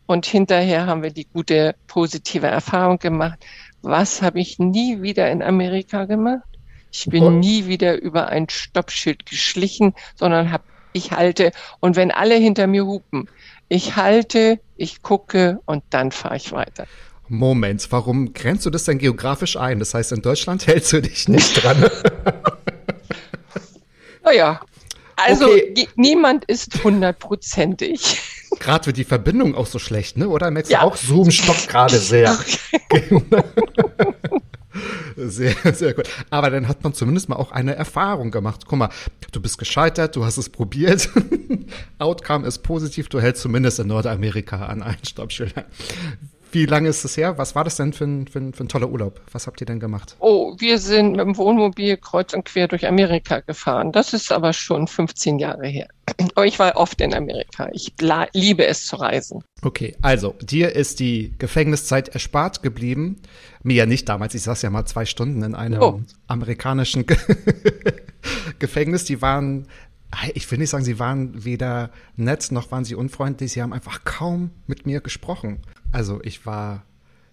Und 0.07 0.25
hinterher 0.25 0.85
haben 0.85 1.03
wir 1.03 1.11
die 1.11 1.25
gute, 1.25 1.75
positive 1.87 2.47
Erfahrung 2.47 2.99
gemacht. 2.99 3.39
Was 3.81 4.21
habe 4.21 4.39
ich 4.39 4.59
nie 4.59 5.01
wieder 5.01 5.31
in 5.31 5.41
Amerika 5.41 6.05
gemacht? 6.05 6.43
Ich 6.91 7.05
bin 7.05 7.23
und? 7.23 7.39
nie 7.39 7.65
wieder 7.65 8.01
über 8.01 8.27
ein 8.27 8.49
Stoppschild 8.49 9.25
geschlichen, 9.25 9.93
sondern 10.15 10.51
hab, 10.51 10.63
ich 10.93 11.11
halte. 11.11 11.51
Und 11.79 11.95
wenn 11.95 12.11
alle 12.11 12.35
hinter 12.35 12.67
mir 12.67 12.85
hupen, 12.85 13.29
ich 13.67 13.95
halte, 13.95 14.59
ich 14.75 15.01
gucke 15.01 15.59
und 15.65 15.83
dann 15.89 16.11
fahre 16.11 16.37
ich 16.37 16.51
weiter. 16.51 16.87
Moment, 17.27 17.87
warum 17.91 18.33
grenzt 18.33 18.65
du 18.65 18.69
das 18.69 18.83
denn 18.83 18.97
geografisch 18.97 19.57
ein? 19.57 19.79
Das 19.79 19.93
heißt, 19.93 20.11
in 20.11 20.21
Deutschland 20.21 20.67
hältst 20.67 20.93
du 20.93 21.01
dich 21.01 21.27
nicht 21.27 21.63
dran. 21.63 21.89
naja, 24.23 24.61
also 25.15 25.45
okay. 25.45 25.87
niemand 25.95 26.45
ist 26.45 26.83
hundertprozentig. 26.83 28.19
Gerade 28.59 28.87
wird 28.87 28.97
die 28.97 29.03
Verbindung 29.03 29.55
auch 29.55 29.67
so 29.67 29.79
schlecht, 29.79 30.17
ne? 30.17 30.29
Oder 30.29 30.51
merkst 30.51 30.71
du 30.71 30.75
ja. 30.75 30.81
auch, 30.81 30.95
Zoom 30.95 31.31
stockt 31.31 31.67
gerade 31.67 31.97
sehr. 31.97 32.37
Sehr, 35.17 35.55
sehr 35.73 35.93
gut. 35.93 36.09
Aber 36.29 36.49
dann 36.49 36.67
hat 36.67 36.83
man 36.83 36.93
zumindest 36.93 37.29
mal 37.29 37.37
auch 37.37 37.51
eine 37.53 37.75
Erfahrung 37.75 38.31
gemacht. 38.31 38.65
Guck 38.67 38.77
mal, 38.77 38.89
du 39.31 39.41
bist 39.41 39.57
gescheitert, 39.57 40.15
du 40.15 40.25
hast 40.25 40.37
es 40.37 40.49
probiert. 40.49 41.09
Outcome 41.99 42.45
ist 42.45 42.59
positiv, 42.59 43.07
du 43.07 43.21
hältst 43.21 43.41
zumindest 43.41 43.79
in 43.79 43.87
Nordamerika 43.87 44.65
an 44.65 44.83
einen 44.83 45.03
Stoppschilder. 45.05 45.65
Wie 46.55 46.65
lange 46.65 46.87
ist 46.87 47.03
es 47.03 47.17
her? 47.17 47.37
Was 47.37 47.53
war 47.53 47.65
das 47.65 47.75
denn 47.75 47.91
für 47.91 48.05
ein, 48.05 48.27
für, 48.27 48.39
ein, 48.39 48.53
für 48.53 48.63
ein 48.63 48.69
toller 48.69 48.89
Urlaub? 48.89 49.19
Was 49.33 49.45
habt 49.45 49.59
ihr 49.59 49.67
denn 49.67 49.81
gemacht? 49.81 50.15
Oh, 50.19 50.55
wir 50.57 50.77
sind 50.77 51.11
mit 51.11 51.19
dem 51.19 51.35
Wohnmobil 51.35 51.97
kreuz 51.97 52.33
und 52.33 52.45
quer 52.45 52.69
durch 52.69 52.87
Amerika 52.87 53.41
gefahren. 53.41 53.91
Das 53.91 54.13
ist 54.13 54.31
aber 54.31 54.53
schon 54.53 54.87
15 54.87 55.37
Jahre 55.37 55.67
her. 55.67 55.89
Aber 56.35 56.45
ich 56.45 56.57
war 56.57 56.77
oft 56.77 57.01
in 57.01 57.13
Amerika. 57.13 57.67
Ich 57.73 57.93
liebe 58.31 58.65
es 58.65 58.85
zu 58.85 58.95
reisen. 58.95 59.43
Okay, 59.63 59.97
also 60.01 60.33
dir 60.39 60.73
ist 60.73 61.01
die 61.01 61.33
Gefängniszeit 61.39 62.07
erspart 62.09 62.63
geblieben. 62.63 63.17
Mir 63.63 63.75
ja 63.75 63.85
nicht 63.85 64.07
damals. 64.07 64.33
Ich 64.33 64.43
saß 64.43 64.61
ja 64.61 64.69
mal 64.69 64.85
zwei 64.85 65.05
Stunden 65.05 65.41
in 65.41 65.55
einem 65.55 65.81
oh. 65.81 66.01
amerikanischen 66.27 67.05
Gefängnis. 68.59 69.03
Die 69.03 69.21
waren 69.21 69.67
ich 70.33 70.49
will 70.49 70.59
nicht 70.59 70.69
sagen, 70.69 70.85
sie 70.85 70.99
waren 70.99 71.43
weder 71.43 71.89
nett 72.15 72.51
noch 72.51 72.71
waren 72.71 72.85
sie 72.85 72.95
unfreundlich. 72.95 73.51
Sie 73.51 73.61
haben 73.61 73.73
einfach 73.73 74.05
kaum 74.05 74.51
mit 74.67 74.85
mir 74.85 75.01
gesprochen. 75.01 75.59
Also 75.95 76.19
ich 76.23 76.45
war 76.45 76.83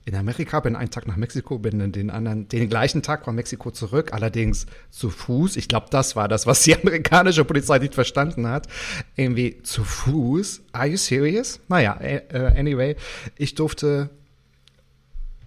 in 0.05 0.15
Amerika, 0.15 0.61
bin 0.61 0.77
einen 0.77 0.91
Tag 0.91 1.09
nach 1.09 1.17
Mexiko, 1.17 1.59
bin 1.59 1.91
den 1.91 2.11
anderen, 2.11 2.47
den 2.47 2.69
gleichen 2.69 3.03
Tag 3.03 3.25
von 3.25 3.35
Mexiko 3.35 3.73
zurück, 3.73 4.13
allerdings 4.13 4.67
zu 4.89 5.11
Fuß. 5.11 5.57
Ich 5.57 5.67
glaube, 5.67 5.89
das 5.91 6.15
war 6.15 6.29
das, 6.29 6.47
was 6.47 6.63
die 6.63 6.77
amerikanische 6.81 7.45
Polizei 7.45 7.81
nicht 7.81 7.97
verstanden 7.97 8.47
hat. 8.47 8.69
Irgendwie 9.17 9.61
zu 9.65 9.83
Fuß. 9.83 10.63
Are 10.71 10.87
you 10.87 10.97
serious? 10.97 11.59
Naja, 11.67 11.99
uh, 12.01 12.37
anyway, 12.57 12.95
ich 13.37 13.57
durfte, 13.57 14.11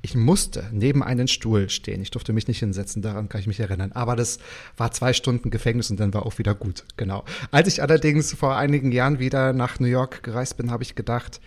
ich 0.01 0.13
musste 0.13 0.69
neben 0.73 1.01
einen 1.01 1.29
Stuhl 1.29 1.69
stehen. 1.69 2.01
Ich 2.01 2.11
durfte 2.11 2.33
mich 2.33 2.49
nicht 2.49 2.59
hinsetzen, 2.59 3.01
daran 3.01 3.29
kann 3.29 3.39
ich 3.39 3.47
mich 3.47 3.61
erinnern. 3.61 3.93
Aber 3.93 4.17
das 4.17 4.39
war 4.75 4.91
zwei 4.91 5.13
Stunden 5.13 5.51
Gefängnis 5.51 5.89
und 5.89 6.01
dann 6.01 6.13
war 6.13 6.25
auch 6.25 6.37
wieder 6.37 6.53
gut. 6.53 6.83
Genau. 6.97 7.23
Als 7.51 7.69
ich 7.69 7.81
allerdings 7.81 8.33
vor 8.33 8.57
einigen 8.57 8.91
Jahren 8.91 9.19
wieder 9.19 9.53
nach 9.53 9.79
New 9.79 9.87
York 9.87 10.21
gereist 10.21 10.57
bin, 10.57 10.69
habe 10.69 10.83
ich 10.83 10.95
gedacht, 10.95 11.39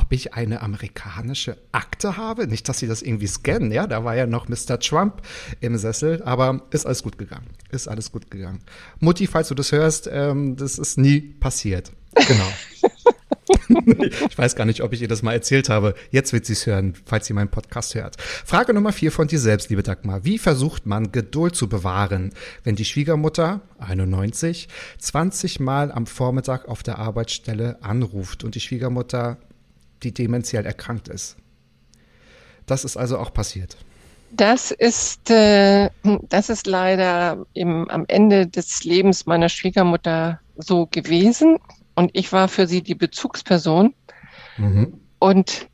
ob 0.00 0.12
ich 0.12 0.34
eine 0.34 0.62
amerikanische 0.62 1.58
Akte 1.72 2.16
habe. 2.16 2.46
Nicht, 2.46 2.68
dass 2.68 2.78
sie 2.78 2.86
das 2.86 3.02
irgendwie 3.02 3.26
scannen, 3.26 3.72
ja, 3.72 3.86
da 3.86 4.04
war 4.04 4.16
ja 4.16 4.26
noch 4.26 4.48
Mr. 4.48 4.78
Trump 4.80 5.22
im 5.60 5.76
Sessel, 5.76 6.22
aber 6.22 6.62
ist 6.70 6.86
alles 6.86 7.02
gut 7.02 7.18
gegangen. 7.18 7.46
Ist 7.70 7.88
alles 7.88 8.12
gut 8.12 8.30
gegangen. 8.30 8.60
Mutti, 9.00 9.26
falls 9.26 9.48
du 9.48 9.54
das 9.54 9.72
hörst, 9.72 10.08
ähm, 10.10 10.56
das 10.56 10.78
ist 10.78 10.98
nie 10.98 11.20
passiert. 11.20 11.92
Genau. 12.14 12.52
ich 14.28 14.38
weiß 14.38 14.56
gar 14.56 14.64
nicht, 14.64 14.82
ob 14.82 14.92
ich 14.92 15.02
ihr 15.02 15.08
das 15.08 15.22
mal 15.22 15.32
erzählt 15.32 15.68
habe. 15.68 15.94
Jetzt 16.10 16.32
wird 16.32 16.46
sie 16.46 16.52
es 16.54 16.66
hören, 16.66 16.94
falls 17.04 17.26
sie 17.26 17.32
meinen 17.32 17.50
Podcast 17.50 17.94
hört. 17.94 18.16
Frage 18.20 18.74
Nummer 18.74 18.92
vier 18.92 19.12
von 19.12 19.28
dir 19.28 19.38
selbst, 19.38 19.70
liebe 19.70 19.82
Dagmar. 19.82 20.24
Wie 20.24 20.38
versucht 20.38 20.86
man 20.86 21.12
Geduld 21.12 21.54
zu 21.54 21.68
bewahren, 21.68 22.32
wenn 22.64 22.76
die 22.76 22.84
Schwiegermutter, 22.84 23.60
91, 23.78 24.68
20 24.98 25.60
Mal 25.60 25.92
am 25.92 26.06
Vormittag 26.06 26.68
auf 26.68 26.82
der 26.82 26.98
Arbeitsstelle 26.98 27.82
anruft 27.82 28.44
und 28.44 28.54
die 28.54 28.60
Schwiegermutter 28.60 29.38
die 30.02 30.12
dementiell 30.12 30.66
erkrankt 30.66 31.08
ist. 31.08 31.36
Das 32.66 32.84
ist 32.84 32.96
also 32.96 33.18
auch 33.18 33.32
passiert. 33.32 33.76
Das 34.30 34.70
ist, 34.70 35.30
äh, 35.30 35.88
das 36.28 36.50
ist 36.50 36.66
leider 36.66 37.46
im, 37.54 37.88
am 37.88 38.04
Ende 38.08 38.46
des 38.46 38.84
Lebens 38.84 39.26
meiner 39.26 39.48
Schwiegermutter 39.48 40.40
so 40.56 40.86
gewesen. 40.86 41.58
Und 41.94 42.10
ich 42.12 42.32
war 42.32 42.48
für 42.48 42.66
sie 42.66 42.82
die 42.82 42.94
Bezugsperson. 42.94 43.94
Mhm. 44.58 45.00
Und 45.18 45.68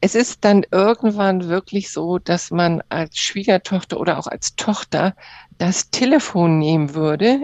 es 0.00 0.14
ist 0.14 0.44
dann 0.44 0.64
irgendwann 0.70 1.48
wirklich 1.48 1.90
so, 1.90 2.18
dass 2.18 2.50
man 2.50 2.82
als 2.90 3.18
Schwiegertochter 3.18 3.98
oder 3.98 4.18
auch 4.18 4.28
als 4.28 4.54
Tochter 4.54 5.16
das 5.58 5.90
Telefon 5.90 6.58
nehmen 6.58 6.94
würde, 6.94 7.42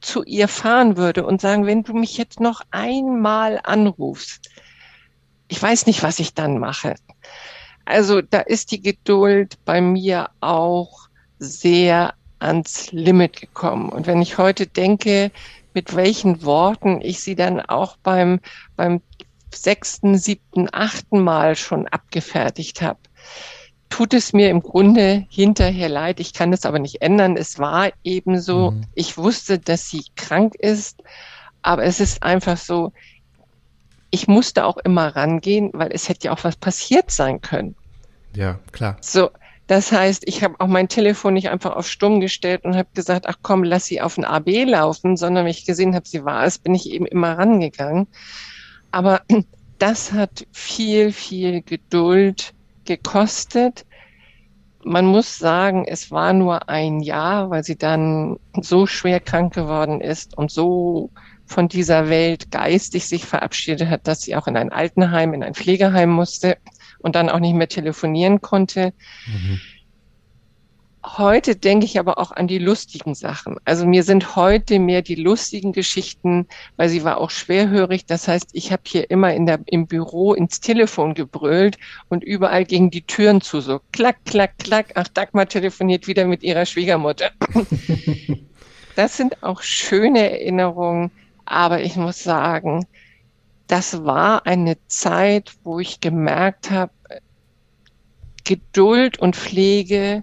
zu 0.00 0.22
ihr 0.22 0.48
fahren 0.48 0.96
würde 0.96 1.26
und 1.26 1.40
sagen, 1.40 1.66
wenn 1.66 1.82
du 1.82 1.94
mich 1.94 2.16
jetzt 2.18 2.38
noch 2.38 2.60
einmal 2.70 3.58
anrufst, 3.64 4.50
ich 5.48 5.62
weiß 5.62 5.86
nicht, 5.86 6.02
was 6.02 6.18
ich 6.18 6.34
dann 6.34 6.58
mache. 6.58 6.94
Also 7.84 8.22
da 8.22 8.40
ist 8.40 8.70
die 8.72 8.80
Geduld 8.80 9.58
bei 9.64 9.80
mir 9.80 10.30
auch 10.40 11.08
sehr 11.38 12.14
ans 12.38 12.92
Limit 12.92 13.40
gekommen. 13.40 13.90
Und 13.90 14.06
wenn 14.06 14.22
ich 14.22 14.38
heute 14.38 14.66
denke, 14.66 15.30
mit 15.74 15.94
welchen 15.96 16.42
Worten 16.44 17.00
ich 17.02 17.20
sie 17.20 17.34
dann 17.34 17.60
auch 17.60 17.96
beim, 17.96 18.40
beim 18.76 19.00
sechsten, 19.52 20.16
siebten, 20.16 20.68
achten 20.72 21.20
Mal 21.20 21.56
schon 21.56 21.86
abgefertigt 21.88 22.82
habe, 22.82 23.00
tut 23.90 24.14
es 24.14 24.32
mir 24.32 24.50
im 24.50 24.60
Grunde 24.60 25.26
hinterher 25.28 25.88
leid. 25.88 26.20
Ich 26.20 26.32
kann 26.32 26.52
es 26.52 26.64
aber 26.66 26.78
nicht 26.78 27.02
ändern. 27.02 27.36
Es 27.36 27.58
war 27.58 27.90
eben 28.02 28.40
so. 28.40 28.72
Mhm. 28.72 28.84
Ich 28.94 29.16
wusste, 29.16 29.58
dass 29.58 29.88
sie 29.88 30.04
krank 30.16 30.54
ist, 30.56 31.02
aber 31.62 31.84
es 31.84 32.00
ist 32.00 32.22
einfach 32.22 32.56
so, 32.56 32.92
ich 34.14 34.28
musste 34.28 34.64
auch 34.64 34.76
immer 34.76 35.16
rangehen, 35.16 35.70
weil 35.72 35.90
es 35.90 36.08
hätte 36.08 36.28
ja 36.28 36.32
auch 36.32 36.44
was 36.44 36.54
passiert 36.54 37.10
sein 37.10 37.40
können. 37.40 37.74
Ja, 38.32 38.60
klar. 38.70 38.96
So, 39.00 39.30
das 39.66 39.90
heißt, 39.90 40.22
ich 40.26 40.44
habe 40.44 40.54
auch 40.60 40.68
mein 40.68 40.88
Telefon 40.88 41.34
nicht 41.34 41.50
einfach 41.50 41.74
auf 41.74 41.88
stumm 41.88 42.20
gestellt 42.20 42.64
und 42.64 42.76
habe 42.76 42.88
gesagt, 42.94 43.26
ach 43.26 43.38
komm, 43.42 43.64
lass 43.64 43.86
sie 43.86 44.00
auf 44.00 44.16
ein 44.16 44.24
AB 44.24 44.66
laufen, 44.66 45.16
sondern 45.16 45.44
wenn 45.44 45.50
ich 45.50 45.66
gesehen 45.66 45.96
habe, 45.96 46.06
sie 46.06 46.24
war 46.24 46.44
es, 46.44 46.58
bin 46.58 46.76
ich 46.76 46.90
eben 46.90 47.06
immer 47.06 47.36
rangegangen. 47.36 48.06
Aber 48.92 49.22
das 49.80 50.12
hat 50.12 50.46
viel, 50.52 51.10
viel 51.10 51.62
Geduld 51.62 52.54
gekostet. 52.84 53.84
Man 54.84 55.06
muss 55.06 55.38
sagen, 55.38 55.86
es 55.88 56.12
war 56.12 56.32
nur 56.32 56.68
ein 56.68 57.00
Jahr, 57.00 57.50
weil 57.50 57.64
sie 57.64 57.76
dann 57.76 58.38
so 58.60 58.86
schwer 58.86 59.18
krank 59.18 59.54
geworden 59.54 60.00
ist 60.00 60.38
und 60.38 60.52
so 60.52 61.10
von 61.46 61.68
dieser 61.68 62.08
Welt 62.08 62.50
geistig 62.50 63.06
sich 63.06 63.24
verabschiedet 63.24 63.88
hat, 63.88 64.06
dass 64.06 64.22
sie 64.22 64.34
auch 64.36 64.46
in 64.46 64.56
ein 64.56 64.72
Altenheim, 64.72 65.34
in 65.34 65.42
ein 65.42 65.54
Pflegeheim 65.54 66.10
musste. 66.10 66.56
und 67.04 67.16
dann 67.16 67.28
auch 67.28 67.38
nicht 67.38 67.54
mehr 67.54 67.68
telefonieren 67.68 68.40
konnte. 68.40 68.94
Mhm. 69.26 69.60
Heute 71.04 71.54
denke 71.54 71.84
ich 71.84 71.98
aber 71.98 72.16
auch 72.16 72.32
an 72.32 72.48
die 72.48 72.58
lustigen 72.58 73.14
Sachen. 73.14 73.58
Also 73.66 73.86
mir 73.86 74.04
sind 74.04 74.36
heute 74.36 74.78
mehr 74.78 75.02
die 75.02 75.16
lustigen 75.16 75.72
Geschichten, 75.72 76.46
weil 76.78 76.88
sie 76.88 77.04
war 77.04 77.18
auch 77.18 77.28
schwerhörig. 77.28 78.06
Das 78.06 78.26
heißt, 78.26 78.48
ich 78.54 78.72
habe 78.72 78.84
hier 78.86 79.10
immer 79.10 79.34
in 79.34 79.44
der, 79.44 79.60
im 79.66 79.86
Büro 79.86 80.32
ins 80.32 80.60
Telefon 80.60 81.12
gebrüllt 81.12 81.76
und 82.08 82.24
überall 82.24 82.64
gingen 82.64 82.90
die 82.90 83.02
Türen 83.02 83.42
zu, 83.42 83.60
so 83.60 83.82
klack, 83.92 84.16
klack, 84.24 84.56
klack. 84.56 84.92
Ach, 84.94 85.08
Dagmar 85.08 85.46
telefoniert 85.46 86.06
wieder 86.06 86.24
mit 86.24 86.42
ihrer 86.42 86.64
Schwiegermutter. 86.64 87.32
das 88.96 89.18
sind 89.18 89.42
auch 89.42 89.60
schöne 89.60 90.30
Erinnerungen, 90.30 91.10
aber 91.46 91.82
ich 91.82 91.96
muss 91.96 92.22
sagen, 92.22 92.86
das 93.66 94.04
war 94.04 94.46
eine 94.46 94.76
Zeit, 94.88 95.52
wo 95.62 95.80
ich 95.80 96.00
gemerkt 96.00 96.70
habe, 96.70 96.92
Geduld 98.44 99.18
und 99.18 99.36
Pflege 99.36 100.22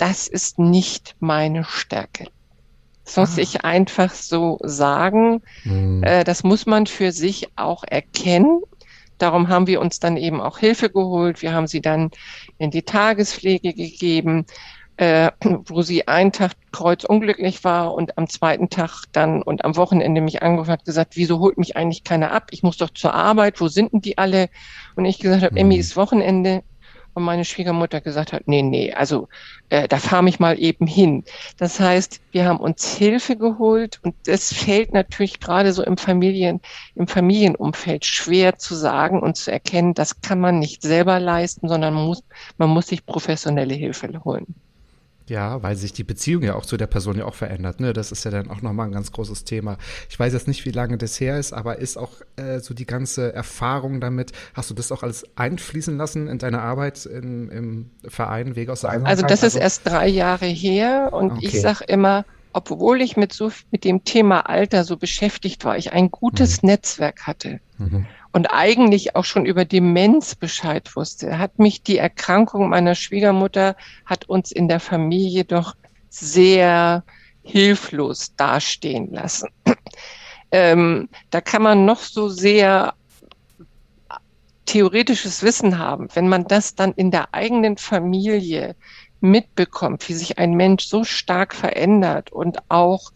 das 0.00 0.28
ist 0.28 0.58
nicht 0.58 1.14
meine 1.20 1.62
Stärke. 1.64 2.28
Das 3.04 3.16
muss 3.18 3.36
ah. 3.36 3.42
ich 3.42 3.64
einfach 3.64 4.14
so 4.14 4.58
sagen. 4.62 5.42
Mhm. 5.64 6.02
Äh, 6.02 6.24
das 6.24 6.42
muss 6.42 6.64
man 6.64 6.86
für 6.86 7.12
sich 7.12 7.48
auch 7.56 7.84
erkennen. 7.84 8.62
Darum 9.18 9.48
haben 9.48 9.66
wir 9.66 9.82
uns 9.82 10.00
dann 10.00 10.16
eben 10.16 10.40
auch 10.40 10.56
Hilfe 10.56 10.88
geholt. 10.88 11.42
Wir 11.42 11.52
haben 11.52 11.66
sie 11.66 11.82
dann 11.82 12.10
in 12.56 12.70
die 12.70 12.82
Tagespflege 12.82 13.74
gegeben, 13.74 14.46
äh, 15.00 15.32
wo 15.66 15.80
sie 15.80 16.06
einen 16.08 16.30
Tag 16.30 16.52
kreuzunglücklich 16.72 17.64
war 17.64 17.94
und 17.94 18.18
am 18.18 18.28
zweiten 18.28 18.68
Tag 18.68 19.04
dann 19.12 19.42
und 19.42 19.64
am 19.64 19.76
Wochenende 19.76 20.20
mich 20.20 20.42
angerufen 20.42 20.70
hat, 20.70 20.84
gesagt, 20.84 21.16
wieso 21.16 21.38
holt 21.38 21.56
mich 21.56 21.74
eigentlich 21.74 22.04
keiner 22.04 22.32
ab? 22.32 22.48
Ich 22.50 22.62
muss 22.62 22.76
doch 22.76 22.90
zur 22.90 23.14
Arbeit. 23.14 23.62
Wo 23.62 23.68
sind 23.68 23.94
denn 23.94 24.02
die 24.02 24.18
alle? 24.18 24.50
Und 24.96 25.06
ich 25.06 25.18
gesagt 25.18 25.42
habe, 25.42 25.52
mhm. 25.52 25.58
Emmy 25.58 25.76
ist 25.76 25.96
Wochenende 25.96 26.62
und 27.14 27.22
meine 27.22 27.46
Schwiegermutter 27.46 28.02
gesagt 28.02 28.34
hat, 28.34 28.46
nee, 28.46 28.60
nee, 28.60 28.92
also 28.92 29.28
äh, 29.70 29.88
da 29.88 29.96
fahre 29.96 30.28
ich 30.28 30.38
mal 30.38 30.60
eben 30.60 30.86
hin. 30.86 31.24
Das 31.56 31.80
heißt, 31.80 32.20
wir 32.32 32.44
haben 32.44 32.60
uns 32.60 32.94
Hilfe 32.94 33.36
geholt 33.36 34.00
und 34.02 34.14
es 34.26 34.52
fällt 34.52 34.92
natürlich 34.92 35.40
gerade 35.40 35.72
so 35.72 35.82
im 35.82 35.96
Familien, 35.96 36.60
im 36.94 37.08
Familienumfeld 37.08 38.04
schwer 38.04 38.58
zu 38.58 38.74
sagen 38.74 39.20
und 39.20 39.38
zu 39.38 39.50
erkennen, 39.50 39.94
das 39.94 40.20
kann 40.20 40.40
man 40.40 40.58
nicht 40.58 40.82
selber 40.82 41.18
leisten, 41.20 41.68
sondern 41.68 41.94
muss, 41.94 42.22
man 42.58 42.68
muss 42.68 42.88
sich 42.88 43.06
professionelle 43.06 43.74
Hilfe 43.74 44.22
holen. 44.24 44.54
Ja, 45.30 45.62
weil 45.62 45.76
sich 45.76 45.92
die 45.92 46.02
Beziehung 46.02 46.42
ja 46.42 46.56
auch 46.56 46.66
zu 46.66 46.76
der 46.76 46.88
Person 46.88 47.16
ja 47.16 47.24
auch 47.24 47.36
verändert. 47.36 47.78
Ne? 47.78 47.92
Das 47.92 48.10
ist 48.10 48.24
ja 48.24 48.32
dann 48.32 48.50
auch 48.50 48.62
nochmal 48.62 48.86
ein 48.86 48.92
ganz 48.92 49.12
großes 49.12 49.44
Thema. 49.44 49.78
Ich 50.08 50.18
weiß 50.18 50.32
jetzt 50.32 50.48
nicht, 50.48 50.64
wie 50.66 50.72
lange 50.72 50.98
das 50.98 51.20
her 51.20 51.38
ist, 51.38 51.52
aber 51.52 51.78
ist 51.78 51.96
auch 51.96 52.14
äh, 52.34 52.58
so 52.58 52.74
die 52.74 52.84
ganze 52.84 53.32
Erfahrung 53.32 54.00
damit, 54.00 54.32
hast 54.54 54.70
du 54.70 54.74
das 54.74 54.90
auch 54.90 55.04
alles 55.04 55.24
einfließen 55.36 55.96
lassen 55.96 56.26
in 56.26 56.38
deine 56.38 56.60
Arbeit 56.62 57.06
in, 57.06 57.48
im 57.48 57.90
Verein 58.08 58.56
Wege 58.56 58.72
aus 58.72 58.80
der 58.80 58.90
Einsamkeit? 58.90 59.18
Also 59.18 59.26
das 59.28 59.44
ist 59.44 59.54
also 59.54 59.58
erst 59.60 59.86
drei 59.86 60.08
Jahre 60.08 60.46
her 60.46 61.10
und 61.12 61.30
okay. 61.30 61.46
ich 61.46 61.60
sage 61.60 61.84
immer, 61.84 62.24
obwohl 62.52 63.00
ich 63.00 63.16
mit 63.16 63.32
so 63.32 63.52
mit 63.70 63.84
dem 63.84 64.02
Thema 64.02 64.40
Alter 64.48 64.82
so 64.82 64.96
beschäftigt 64.96 65.64
war, 65.64 65.78
ich 65.78 65.92
ein 65.92 66.10
gutes 66.10 66.64
mhm. 66.64 66.70
Netzwerk 66.70 67.28
hatte. 67.28 67.60
Mhm 67.78 68.04
und 68.32 68.46
eigentlich 68.46 69.16
auch 69.16 69.24
schon 69.24 69.44
über 69.44 69.64
Demenz 69.64 70.34
Bescheid 70.34 70.94
wusste, 70.94 71.38
hat 71.38 71.58
mich 71.58 71.82
die 71.82 71.98
Erkrankung 71.98 72.68
meiner 72.68 72.94
Schwiegermutter, 72.94 73.76
hat 74.06 74.28
uns 74.28 74.52
in 74.52 74.68
der 74.68 74.80
Familie 74.80 75.44
doch 75.44 75.74
sehr 76.08 77.04
hilflos 77.42 78.34
dastehen 78.36 79.12
lassen. 79.12 79.48
ähm, 80.52 81.08
da 81.30 81.40
kann 81.40 81.62
man 81.62 81.84
noch 81.84 82.00
so 82.00 82.28
sehr 82.28 82.94
theoretisches 84.66 85.42
Wissen 85.42 85.78
haben, 85.78 86.08
wenn 86.14 86.28
man 86.28 86.44
das 86.44 86.76
dann 86.76 86.92
in 86.92 87.10
der 87.10 87.34
eigenen 87.34 87.76
Familie 87.76 88.76
mitbekommt, 89.20 90.08
wie 90.08 90.14
sich 90.14 90.38
ein 90.38 90.54
Mensch 90.54 90.84
so 90.84 91.02
stark 91.02 91.54
verändert 91.54 92.30
und 92.30 92.58
auch 92.68 93.10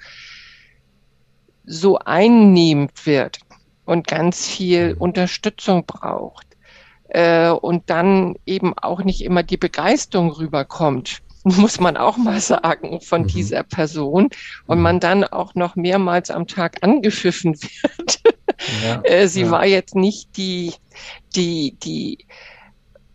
so 1.65 1.99
einnehmend 1.99 3.07
wird, 3.07 3.39
und 3.85 4.07
ganz 4.07 4.47
viel 4.47 4.95
mhm. 4.95 5.01
Unterstützung 5.01 5.85
braucht 5.87 6.47
äh, 7.09 7.51
und 7.51 7.89
dann 7.91 8.37
eben 8.47 8.77
auch 8.77 9.03
nicht 9.03 9.23
immer 9.23 9.43
die 9.43 9.57
Begeisterung 9.57 10.31
rüberkommt, 10.31 11.23
muss 11.45 11.79
man 11.81 11.97
auch 11.97 12.17
mal 12.17 12.41
sagen, 12.41 13.01
von 13.01 13.23
mhm. 13.23 13.27
dieser 13.29 13.63
Person 13.63 14.31
und 14.67 14.79
mhm. 14.79 14.83
man 14.83 15.01
dann 15.01 15.25
auch 15.25 15.55
noch 15.55 15.77
mehrmals 15.77 16.31
am 16.31 16.47
Tag 16.47 16.79
angepfiffen 16.83 17.55
wird. 17.83 18.21
Ja, 18.85 19.01
äh, 19.05 19.29
sie 19.29 19.43
ja. 19.43 19.51
war 19.51 19.67
jetzt 19.67 19.95
nicht 19.95 20.37
die, 20.37 20.75
die, 21.35 21.77
die 21.83 22.27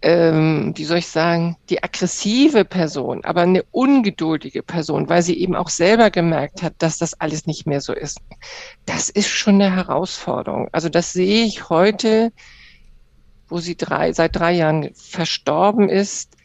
ähm, 0.01 0.73
wie 0.75 0.85
soll 0.85 0.99
ich 0.99 1.07
sagen, 1.07 1.57
die 1.69 1.83
aggressive 1.83 2.63
Person, 2.63 3.23
aber 3.25 3.41
eine 3.41 3.63
ungeduldige 3.71 4.63
Person, 4.63 5.09
weil 5.09 5.21
sie 5.21 5.38
eben 5.39 5.55
auch 5.55 5.69
selber 5.69 6.09
gemerkt 6.09 6.63
hat, 6.63 6.75
dass 6.79 6.97
das 6.97 7.19
alles 7.19 7.45
nicht 7.45 7.65
mehr 7.65 7.81
so 7.81 7.93
ist. 7.93 8.19
Das 8.85 9.09
ist 9.09 9.29
schon 9.29 9.55
eine 9.55 9.75
Herausforderung. 9.75 10.69
Also 10.71 10.88
das 10.89 11.12
sehe 11.12 11.45
ich 11.45 11.69
heute, 11.69 12.31
wo 13.49 13.59
sie 13.59 13.75
drei, 13.75 14.13
seit 14.13 14.35
drei 14.35 14.53
Jahren 14.53 14.91
verstorben 14.93 15.89
ist, 15.89 16.35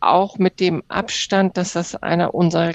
auch 0.00 0.38
mit 0.38 0.58
dem 0.58 0.82
Abstand, 0.88 1.56
dass 1.56 1.72
das 1.74 1.94
einer 1.94 2.34
unserer 2.34 2.72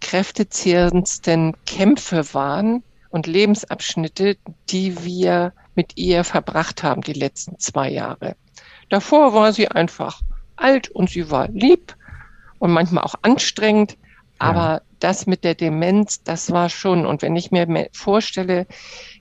kräftezehrendsten 0.00 1.56
Kämpfe 1.64 2.34
waren 2.34 2.82
und 3.10 3.26
Lebensabschnitte, 3.26 4.36
die 4.68 5.04
wir 5.04 5.52
mit 5.74 5.96
ihr 5.96 6.24
verbracht 6.24 6.82
haben 6.82 7.02
die 7.02 7.12
letzten 7.12 7.58
zwei 7.58 7.90
Jahre. 7.90 8.36
Davor 8.92 9.32
war 9.32 9.54
sie 9.54 9.68
einfach 9.68 10.20
alt 10.56 10.90
und 10.90 11.08
sie 11.08 11.30
war 11.30 11.48
lieb 11.48 11.96
und 12.58 12.72
manchmal 12.72 13.04
auch 13.04 13.14
anstrengend. 13.22 13.96
Aber 14.38 14.60
ja. 14.60 14.80
das 14.98 15.26
mit 15.26 15.44
der 15.44 15.54
Demenz, 15.54 16.22
das 16.24 16.50
war 16.50 16.68
schon. 16.68 17.06
Und 17.06 17.22
wenn 17.22 17.34
ich 17.34 17.50
mir 17.50 17.88
vorstelle, 17.92 18.66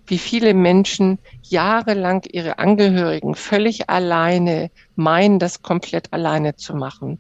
wie 0.07 0.17
viele 0.17 0.53
Menschen 0.53 1.19
jahrelang 1.43 2.23
ihre 2.29 2.59
Angehörigen 2.59 3.33
völlig 3.33 3.89
alleine 3.89 4.71
meinen, 4.97 5.39
das 5.39 5.61
komplett 5.61 6.11
alleine 6.11 6.57
zu 6.57 6.75
machen, 6.75 7.17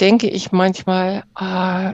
denke 0.00 0.28
ich 0.28 0.50
manchmal, 0.50 1.22
ah, 1.34 1.92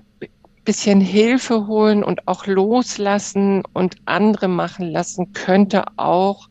bisschen 0.64 1.03
Hilfe 1.03 1.66
holen 1.66 2.03
und 2.03 2.27
auch 2.27 2.47
loslassen 2.47 3.64
und 3.75 3.97
andere 4.07 4.49
machen 4.49 4.90
lassen, 4.90 5.35
könnte 5.35 5.85
auch 5.99 6.49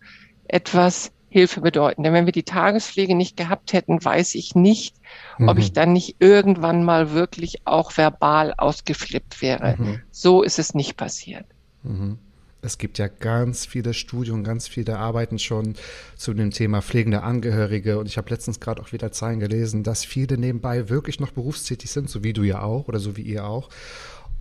etwas 0.48 1.12
Hilfe 1.36 1.60
bedeuten. 1.60 2.02
Denn 2.02 2.14
wenn 2.14 2.26
wir 2.26 2.32
die 2.32 2.44
Tagespflege 2.44 3.14
nicht 3.14 3.36
gehabt 3.36 3.74
hätten, 3.74 4.04
weiß 4.04 4.36
ich 4.36 4.56
nicht, 4.56 4.96
mhm. 5.38 5.50
ob 5.50 5.58
ich 5.58 5.74
dann 5.74 5.92
nicht 5.92 6.16
irgendwann 6.20 6.86
mal 6.86 7.12
wirklich 7.12 7.68
auch 7.68 7.98
verbal 7.98 8.54
ausgeflippt 8.56 9.42
wäre. 9.42 9.76
Mhm. 9.78 10.00
So 10.12 10.44
ist 10.44 10.60
es 10.60 10.74
nicht 10.74 10.96
passiert. 10.96 11.46
Mhm. 11.84 12.20
Es 12.62 12.78
gibt 12.78 13.00
ja 13.00 13.10
ganz 13.10 13.66
viele 13.66 13.94
Studien, 13.94 14.46
ganz 14.46 14.70
viele 14.70 14.98
Arbeiten 14.98 15.38
schon 15.38 15.76
zu 16.16 16.34
dem 16.34 16.52
Thema 16.52 16.82
pflegende 16.82 17.22
Angehörige. 17.22 18.00
Und 18.00 18.06
ich 18.06 18.16
habe 18.16 18.30
letztens 18.30 18.62
gerade 18.62 18.82
auch 18.82 18.94
wieder 18.94 19.12
Zahlen 19.12 19.42
gelesen, 19.42 19.84
dass 19.84 20.06
viele 20.06 20.38
nebenbei 20.38 20.88
wirklich 20.88 21.20
noch 21.20 21.32
berufstätig 21.32 21.92
sind, 21.92 22.10
so 22.10 22.24
wie 22.24 22.32
du 22.32 22.44
ja 22.44 22.62
auch 22.62 22.88
oder 22.88 23.00
so 23.00 23.18
wie 23.18 23.24
ihr 23.24 23.46
auch. 23.46 23.68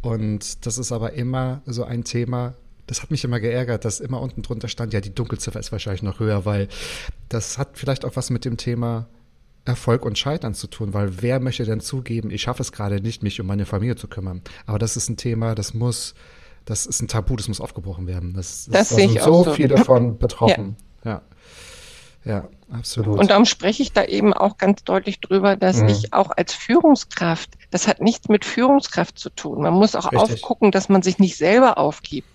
Und 0.00 0.64
das 0.64 0.78
ist 0.78 0.92
aber 0.92 1.14
immer 1.14 1.60
so 1.66 1.82
ein 1.82 2.04
Thema, 2.04 2.54
das 2.86 3.02
hat 3.02 3.10
mich 3.10 3.24
immer 3.24 3.40
geärgert, 3.40 3.84
dass 3.84 4.00
immer 4.00 4.20
unten 4.20 4.42
drunter 4.42 4.68
stand, 4.68 4.92
ja, 4.92 5.00
die 5.00 5.14
Dunkelziffer 5.14 5.58
ist 5.58 5.72
wahrscheinlich 5.72 6.02
noch 6.02 6.20
höher, 6.20 6.44
weil 6.44 6.68
das 7.28 7.58
hat 7.58 7.70
vielleicht 7.74 8.04
auch 8.04 8.16
was 8.16 8.30
mit 8.30 8.44
dem 8.44 8.56
Thema 8.56 9.06
Erfolg 9.64 10.04
und 10.04 10.18
Scheitern 10.18 10.54
zu 10.54 10.66
tun, 10.66 10.92
weil 10.92 11.22
wer 11.22 11.40
möchte 11.40 11.64
denn 11.64 11.80
zugeben, 11.80 12.30
ich 12.30 12.42
schaffe 12.42 12.62
es 12.62 12.72
gerade 12.72 13.00
nicht, 13.00 13.22
mich 13.22 13.40
um 13.40 13.46
meine 13.46 13.64
Familie 13.64 13.96
zu 13.96 14.08
kümmern. 14.08 14.42
Aber 14.66 14.78
das 14.78 14.96
ist 14.96 15.08
ein 15.08 15.16
Thema, 15.16 15.54
das 15.54 15.72
muss, 15.72 16.14
das 16.66 16.84
ist 16.84 17.00
ein 17.00 17.08
Tabu, 17.08 17.36
das 17.36 17.48
muss 17.48 17.60
aufgebrochen 17.60 18.06
werden. 18.06 18.34
Das, 18.34 18.66
das, 18.66 18.88
das 18.88 18.96
sehe 18.96 19.06
ich 19.06 19.22
so, 19.22 19.44
so 19.44 19.54
viele 19.54 19.76
davon 19.76 20.18
betroffen. 20.18 20.76
Ja. 21.04 21.10
ja. 21.12 21.22
Ja, 22.26 22.48
absolut. 22.70 23.18
Und 23.18 23.30
darum 23.30 23.44
spreche 23.44 23.82
ich 23.82 23.92
da 23.92 24.02
eben 24.04 24.32
auch 24.32 24.56
ganz 24.56 24.82
deutlich 24.82 25.20
drüber, 25.20 25.56
dass 25.56 25.82
mhm. 25.82 25.88
ich 25.88 26.14
auch 26.14 26.30
als 26.30 26.54
Führungskraft, 26.54 27.50
das 27.70 27.86
hat 27.86 28.00
nichts 28.00 28.28
mit 28.28 28.46
Führungskraft 28.46 29.18
zu 29.18 29.28
tun. 29.28 29.60
Man 29.60 29.74
muss 29.74 29.94
auch 29.94 30.10
Richtig. 30.10 30.42
aufgucken, 30.42 30.70
dass 30.70 30.88
man 30.88 31.02
sich 31.02 31.18
nicht 31.18 31.36
selber 31.36 31.76
aufgibt. 31.76 32.33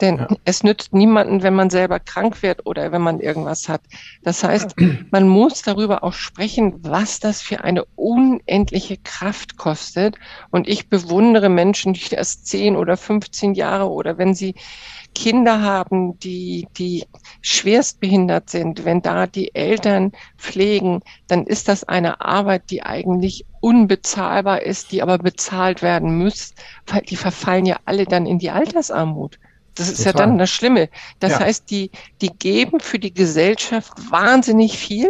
Denn 0.00 0.18
ja. 0.18 0.28
es 0.44 0.62
nützt 0.62 0.92
niemanden, 0.92 1.42
wenn 1.42 1.54
man 1.54 1.70
selber 1.70 1.98
krank 1.98 2.42
wird 2.42 2.66
oder 2.66 2.92
wenn 2.92 3.02
man 3.02 3.20
irgendwas 3.20 3.68
hat. 3.68 3.82
Das 4.22 4.44
heißt, 4.44 4.76
man 5.10 5.28
muss 5.28 5.62
darüber 5.62 6.04
auch 6.04 6.12
sprechen, 6.12 6.74
was 6.82 7.20
das 7.20 7.42
für 7.42 7.64
eine 7.64 7.84
unendliche 7.96 8.96
Kraft 8.98 9.56
kostet. 9.56 10.16
Und 10.50 10.68
ich 10.68 10.88
bewundere 10.88 11.48
Menschen, 11.48 11.94
die 11.94 12.14
erst 12.14 12.46
zehn 12.46 12.76
oder 12.76 12.96
15 12.96 13.54
Jahre 13.54 13.90
oder 13.90 14.18
wenn 14.18 14.34
sie 14.34 14.54
Kinder 15.14 15.62
haben, 15.62 16.18
die, 16.20 16.68
die 16.76 17.04
schwerst 17.40 17.98
behindert 17.98 18.50
sind, 18.50 18.84
wenn 18.84 19.02
da 19.02 19.26
die 19.26 19.54
Eltern 19.54 20.12
pflegen, 20.36 21.00
dann 21.26 21.44
ist 21.44 21.68
das 21.68 21.84
eine 21.84 22.20
Arbeit, 22.20 22.70
die 22.70 22.84
eigentlich 22.84 23.44
unbezahlbar 23.60 24.62
ist, 24.62 24.92
die 24.92 25.02
aber 25.02 25.18
bezahlt 25.18 25.82
werden 25.82 26.18
muss, 26.18 26.54
weil 26.86 27.02
die 27.02 27.16
verfallen 27.16 27.66
ja 27.66 27.78
alle 27.84 28.04
dann 28.04 28.26
in 28.26 28.38
die 28.38 28.50
Altersarmut. 28.50 29.38
Das 29.78 29.88
ist 29.88 29.98
Total. 29.98 30.12
ja 30.12 30.26
dann 30.26 30.38
das 30.38 30.50
Schlimme. 30.50 30.88
Das 31.20 31.32
ja. 31.32 31.40
heißt, 31.40 31.70
die, 31.70 31.90
die 32.20 32.30
geben 32.30 32.80
für 32.80 32.98
die 32.98 33.14
Gesellschaft 33.14 33.92
wahnsinnig 34.10 34.76
viel 34.76 35.08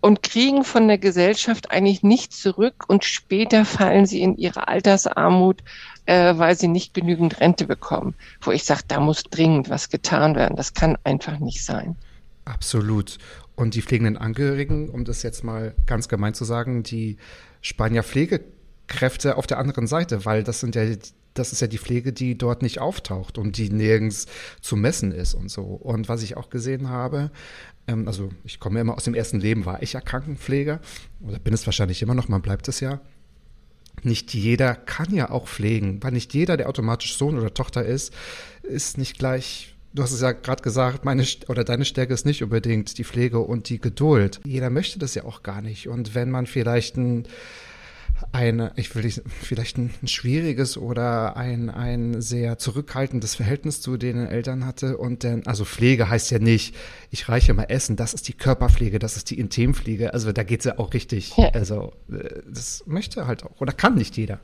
und 0.00 0.22
kriegen 0.22 0.64
von 0.64 0.88
der 0.88 0.98
Gesellschaft 0.98 1.70
eigentlich 1.70 2.02
nichts 2.02 2.40
zurück 2.40 2.84
und 2.88 3.04
später 3.04 3.64
fallen 3.64 4.06
sie 4.06 4.22
in 4.22 4.36
ihre 4.36 4.68
Altersarmut, 4.68 5.62
äh, 6.06 6.36
weil 6.36 6.56
sie 6.56 6.68
nicht 6.68 6.94
genügend 6.94 7.40
Rente 7.40 7.66
bekommen. 7.66 8.14
Wo 8.40 8.50
ich 8.50 8.64
sage, 8.64 8.82
da 8.88 8.98
muss 9.00 9.24
dringend 9.24 9.68
was 9.68 9.90
getan 9.90 10.34
werden. 10.34 10.56
Das 10.56 10.74
kann 10.74 10.96
einfach 11.04 11.38
nicht 11.38 11.64
sein. 11.64 11.96
Absolut. 12.46 13.18
Und 13.54 13.74
die 13.74 13.82
pflegenden 13.82 14.16
Angehörigen, 14.16 14.88
um 14.88 15.04
das 15.04 15.22
jetzt 15.22 15.44
mal 15.44 15.74
ganz 15.86 16.08
gemein 16.08 16.32
zu 16.32 16.44
sagen, 16.44 16.82
die 16.82 17.18
Spanier 17.60 18.02
Pflegekräfte 18.90 19.36
auf 19.36 19.46
der 19.46 19.58
anderen 19.58 19.86
Seite, 19.86 20.24
weil 20.24 20.42
das 20.42 20.60
sind 20.60 20.74
ja 20.74 20.84
das 21.34 21.52
ist 21.52 21.60
ja 21.60 21.68
die 21.68 21.78
Pflege, 21.78 22.12
die 22.12 22.36
dort 22.36 22.60
nicht 22.60 22.80
auftaucht 22.80 23.38
und 23.38 23.56
die 23.56 23.70
nirgends 23.70 24.26
zu 24.60 24.74
messen 24.74 25.12
ist 25.12 25.34
und 25.34 25.48
so. 25.48 25.62
Und 25.62 26.08
was 26.08 26.24
ich 26.24 26.36
auch 26.36 26.50
gesehen 26.50 26.88
habe, 26.88 27.30
ähm, 27.86 28.08
also 28.08 28.30
ich 28.42 28.58
komme 28.58 28.76
ja 28.76 28.80
immer 28.80 28.96
aus 28.96 29.04
dem 29.04 29.14
ersten 29.14 29.38
Leben, 29.38 29.64
war 29.64 29.80
ich 29.80 29.92
ja 29.92 30.00
Krankenpfleger 30.00 30.80
oder 31.20 31.38
bin 31.38 31.54
es 31.54 31.64
wahrscheinlich 31.66 32.02
immer 32.02 32.14
noch, 32.14 32.26
man 32.26 32.42
bleibt 32.42 32.66
es 32.66 32.80
ja. 32.80 33.00
Nicht 34.02 34.34
jeder 34.34 34.74
kann 34.74 35.14
ja 35.14 35.30
auch 35.30 35.46
pflegen, 35.46 36.02
weil 36.02 36.10
nicht 36.12 36.34
jeder, 36.34 36.56
der 36.56 36.68
automatisch 36.68 37.16
Sohn 37.16 37.38
oder 37.38 37.54
Tochter 37.54 37.84
ist, 37.84 38.12
ist 38.62 38.98
nicht 38.98 39.18
gleich 39.18 39.76
Du 39.92 40.04
hast 40.04 40.12
es 40.12 40.20
ja 40.20 40.30
gerade 40.30 40.62
gesagt, 40.62 41.04
meine 41.04 41.26
oder 41.48 41.64
deine 41.64 41.84
Stärke 41.84 42.14
ist 42.14 42.24
nicht 42.24 42.44
unbedingt 42.44 42.96
die 42.96 43.02
Pflege 43.02 43.40
und 43.40 43.68
die 43.68 43.80
Geduld. 43.80 44.40
Jeder 44.44 44.70
möchte 44.70 45.00
das 45.00 45.16
ja 45.16 45.24
auch 45.24 45.42
gar 45.42 45.62
nicht. 45.62 45.88
Und 45.88 46.14
wenn 46.14 46.30
man 46.30 46.46
vielleicht 46.46 46.96
ein 46.96 47.26
ein, 48.32 48.70
ich 48.76 48.94
will 48.94 49.04
nicht, 49.04 49.22
vielleicht 49.26 49.78
ein, 49.78 49.90
ein, 50.02 50.08
schwieriges 50.08 50.76
oder 50.76 51.36
ein, 51.36 51.70
ein 51.70 52.20
sehr 52.20 52.58
zurückhaltendes 52.58 53.34
Verhältnis 53.34 53.80
zu 53.80 53.96
den 53.96 54.26
Eltern 54.26 54.66
hatte 54.66 54.98
und 54.98 55.24
dann, 55.24 55.42
also 55.46 55.64
Pflege 55.64 56.08
heißt 56.08 56.30
ja 56.30 56.38
nicht, 56.38 56.74
ich 57.10 57.28
reiche 57.28 57.54
mal 57.54 57.64
Essen, 57.64 57.96
das 57.96 58.14
ist 58.14 58.28
die 58.28 58.32
Körperpflege, 58.32 58.98
das 58.98 59.16
ist 59.16 59.30
die 59.30 59.38
Intimpflege, 59.38 60.14
also 60.14 60.32
da 60.32 60.42
geht 60.42 60.60
es 60.60 60.66
ja 60.66 60.78
auch 60.78 60.92
richtig, 60.92 61.36
ja. 61.36 61.50
also 61.50 61.92
äh, 62.10 62.40
das 62.48 62.84
möchte 62.86 63.26
halt 63.26 63.44
auch, 63.44 63.60
oder 63.60 63.72
kann 63.72 63.94
nicht 63.94 64.16
jeder. 64.16 64.40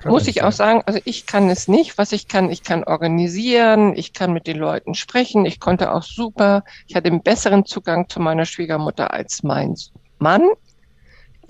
Kann 0.00 0.12
Muss 0.12 0.28
ich 0.28 0.42
auch 0.42 0.52
sagen, 0.52 0.82
also 0.86 0.98
ich 1.04 1.26
kann 1.26 1.50
es 1.50 1.68
nicht. 1.68 1.98
Was 1.98 2.12
ich 2.12 2.26
kann, 2.26 2.50
ich 2.50 2.62
kann 2.62 2.84
organisieren, 2.84 3.94
ich 3.94 4.14
kann 4.14 4.32
mit 4.32 4.46
den 4.46 4.56
Leuten 4.56 4.94
sprechen. 4.94 5.44
Ich 5.44 5.60
konnte 5.60 5.92
auch 5.92 6.02
super, 6.02 6.64
ich 6.86 6.96
hatte 6.96 7.08
einen 7.08 7.22
besseren 7.22 7.66
Zugang 7.66 8.08
zu 8.08 8.18
meiner 8.18 8.46
Schwiegermutter 8.46 9.12
als 9.12 9.42
mein 9.42 9.74
Mann 10.18 10.48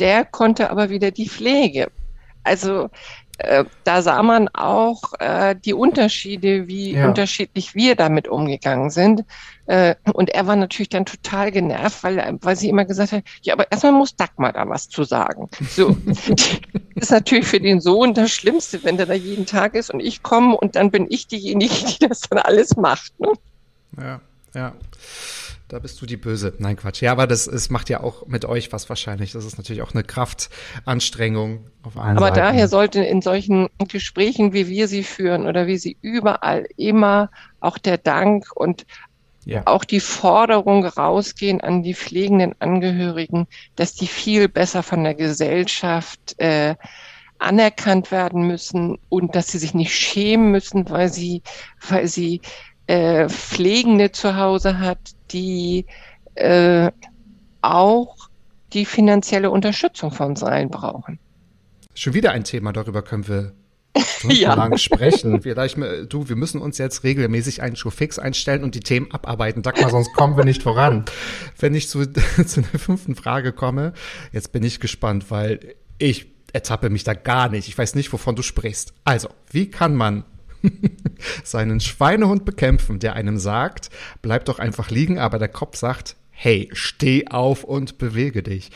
der 0.00 0.24
konnte 0.24 0.70
aber 0.70 0.90
wieder 0.90 1.10
die 1.10 1.28
Pflege. 1.28 1.90
Also 2.42 2.88
äh, 3.38 3.64
da 3.84 4.02
sah 4.02 4.22
man 4.22 4.48
auch 4.48 5.00
äh, 5.18 5.54
die 5.54 5.72
Unterschiede, 5.72 6.68
wie 6.68 6.92
ja. 6.92 7.08
unterschiedlich 7.08 7.74
wir 7.74 7.94
damit 7.94 8.28
umgegangen 8.28 8.90
sind. 8.90 9.24
Äh, 9.64 9.94
und 10.12 10.30
er 10.30 10.46
war 10.46 10.56
natürlich 10.56 10.90
dann 10.90 11.06
total 11.06 11.50
genervt, 11.50 12.02
weil, 12.02 12.38
weil 12.42 12.56
sie 12.56 12.68
immer 12.68 12.84
gesagt 12.84 13.12
hat, 13.12 13.24
ja, 13.42 13.54
aber 13.54 13.70
erstmal 13.72 13.92
muss 13.92 14.14
Dagmar 14.14 14.52
da 14.52 14.68
was 14.68 14.88
zu 14.88 15.04
sagen. 15.04 15.48
So, 15.70 15.96
das 16.04 16.28
ist 16.96 17.10
natürlich 17.10 17.46
für 17.46 17.60
den 17.60 17.80
Sohn 17.80 18.12
das 18.12 18.30
Schlimmste, 18.30 18.84
wenn 18.84 18.98
der 18.98 19.06
da 19.06 19.14
jeden 19.14 19.46
Tag 19.46 19.74
ist 19.74 19.90
und 19.90 20.00
ich 20.00 20.22
komme 20.22 20.56
und 20.56 20.76
dann 20.76 20.90
bin 20.90 21.06
ich 21.08 21.26
diejenige, 21.26 21.74
die 21.86 22.08
das 22.08 22.20
dann 22.20 22.40
alles 22.40 22.76
macht. 22.76 23.18
Ne? 23.20 23.32
Ja, 23.98 24.20
ja. 24.54 24.72
Da 25.70 25.78
bist 25.78 26.02
du 26.02 26.06
die 26.06 26.16
Böse. 26.16 26.52
Nein, 26.58 26.74
Quatsch. 26.74 27.00
Ja, 27.00 27.12
aber 27.12 27.28
das, 27.28 27.46
es 27.46 27.70
macht 27.70 27.90
ja 27.90 28.02
auch 28.02 28.26
mit 28.26 28.44
euch 28.44 28.72
was 28.72 28.88
wahrscheinlich. 28.88 29.30
Das 29.30 29.44
ist 29.44 29.56
natürlich 29.56 29.82
auch 29.82 29.94
eine 29.94 30.02
Kraftanstrengung 30.02 31.64
auf 31.84 31.96
allen 31.96 32.16
Aber 32.16 32.26
Seiten. 32.26 32.40
daher 32.40 32.66
sollte 32.66 33.04
in 33.04 33.22
solchen 33.22 33.68
Gesprächen, 33.86 34.52
wie 34.52 34.66
wir 34.66 34.88
sie 34.88 35.04
führen 35.04 35.46
oder 35.46 35.68
wie 35.68 35.78
sie 35.78 35.96
überall 36.02 36.66
immer 36.76 37.30
auch 37.60 37.78
der 37.78 37.98
Dank 37.98 38.46
und 38.52 38.84
ja. 39.44 39.62
auch 39.66 39.84
die 39.84 40.00
Forderung 40.00 40.84
rausgehen 40.84 41.60
an 41.60 41.84
die 41.84 41.94
pflegenden 41.94 42.56
Angehörigen, 42.58 43.46
dass 43.76 43.94
die 43.94 44.08
viel 44.08 44.48
besser 44.48 44.82
von 44.82 45.04
der 45.04 45.14
Gesellschaft 45.14 46.34
äh, 46.38 46.74
anerkannt 47.38 48.10
werden 48.10 48.48
müssen 48.48 48.98
und 49.08 49.36
dass 49.36 49.48
sie 49.48 49.58
sich 49.58 49.72
nicht 49.72 49.94
schämen 49.94 50.50
müssen, 50.50 50.90
weil 50.90 51.12
sie, 51.12 51.42
weil 51.88 52.08
sie 52.08 52.40
äh, 52.90 53.28
Pflegende 53.28 54.10
zu 54.10 54.36
Hause 54.36 54.80
hat, 54.80 54.98
die 55.30 55.86
äh, 56.34 56.90
auch 57.62 58.16
die 58.72 58.84
finanzielle 58.84 59.52
Unterstützung 59.52 60.10
von 60.10 60.30
uns 60.30 60.42
allen 60.42 60.70
brauchen. 60.70 61.20
Schon 61.94 62.14
wieder 62.14 62.32
ein 62.32 62.42
Thema, 62.42 62.72
darüber 62.72 63.02
können 63.02 63.28
wir 63.28 63.52
ja. 64.28 64.54
lang 64.54 64.76
sprechen. 64.76 65.40
Vielleicht, 65.40 65.76
du, 66.08 66.28
wir 66.28 66.34
müssen 66.34 66.60
uns 66.60 66.78
jetzt 66.78 67.04
regelmäßig 67.04 67.62
einen 67.62 67.76
Show 67.76 67.90
fix 67.90 68.18
einstellen 68.18 68.64
und 68.64 68.74
die 68.74 68.80
Themen 68.80 69.12
abarbeiten. 69.12 69.62
Sag 69.62 69.80
mal, 69.80 69.90
sonst 69.90 70.12
kommen 70.14 70.36
wir 70.36 70.44
nicht 70.44 70.64
voran. 70.64 71.04
Wenn 71.58 71.76
ich 71.76 71.88
zu, 71.88 72.04
zu 72.44 72.62
der 72.62 72.80
fünften 72.80 73.14
Frage 73.14 73.52
komme, 73.52 73.92
jetzt 74.32 74.50
bin 74.50 74.64
ich 74.64 74.80
gespannt, 74.80 75.30
weil 75.30 75.76
ich 75.98 76.26
ertappe 76.52 76.90
mich 76.90 77.04
da 77.04 77.14
gar 77.14 77.50
nicht. 77.50 77.68
Ich 77.68 77.78
weiß 77.78 77.94
nicht, 77.94 78.12
wovon 78.12 78.34
du 78.34 78.42
sprichst. 78.42 78.94
Also, 79.04 79.28
wie 79.48 79.70
kann 79.70 79.94
man 79.94 80.24
seinen 81.44 81.80
Schweinehund 81.80 82.44
bekämpfen, 82.44 82.98
der 82.98 83.14
einem 83.14 83.38
sagt, 83.38 83.90
bleib 84.22 84.44
doch 84.46 84.58
einfach 84.58 84.90
liegen, 84.90 85.18
aber 85.18 85.38
der 85.38 85.48
Kopf 85.48 85.76
sagt, 85.76 86.16
hey, 86.30 86.70
steh 86.72 87.26
auf 87.28 87.64
und 87.64 87.98
bewege 87.98 88.42
dich. 88.42 88.70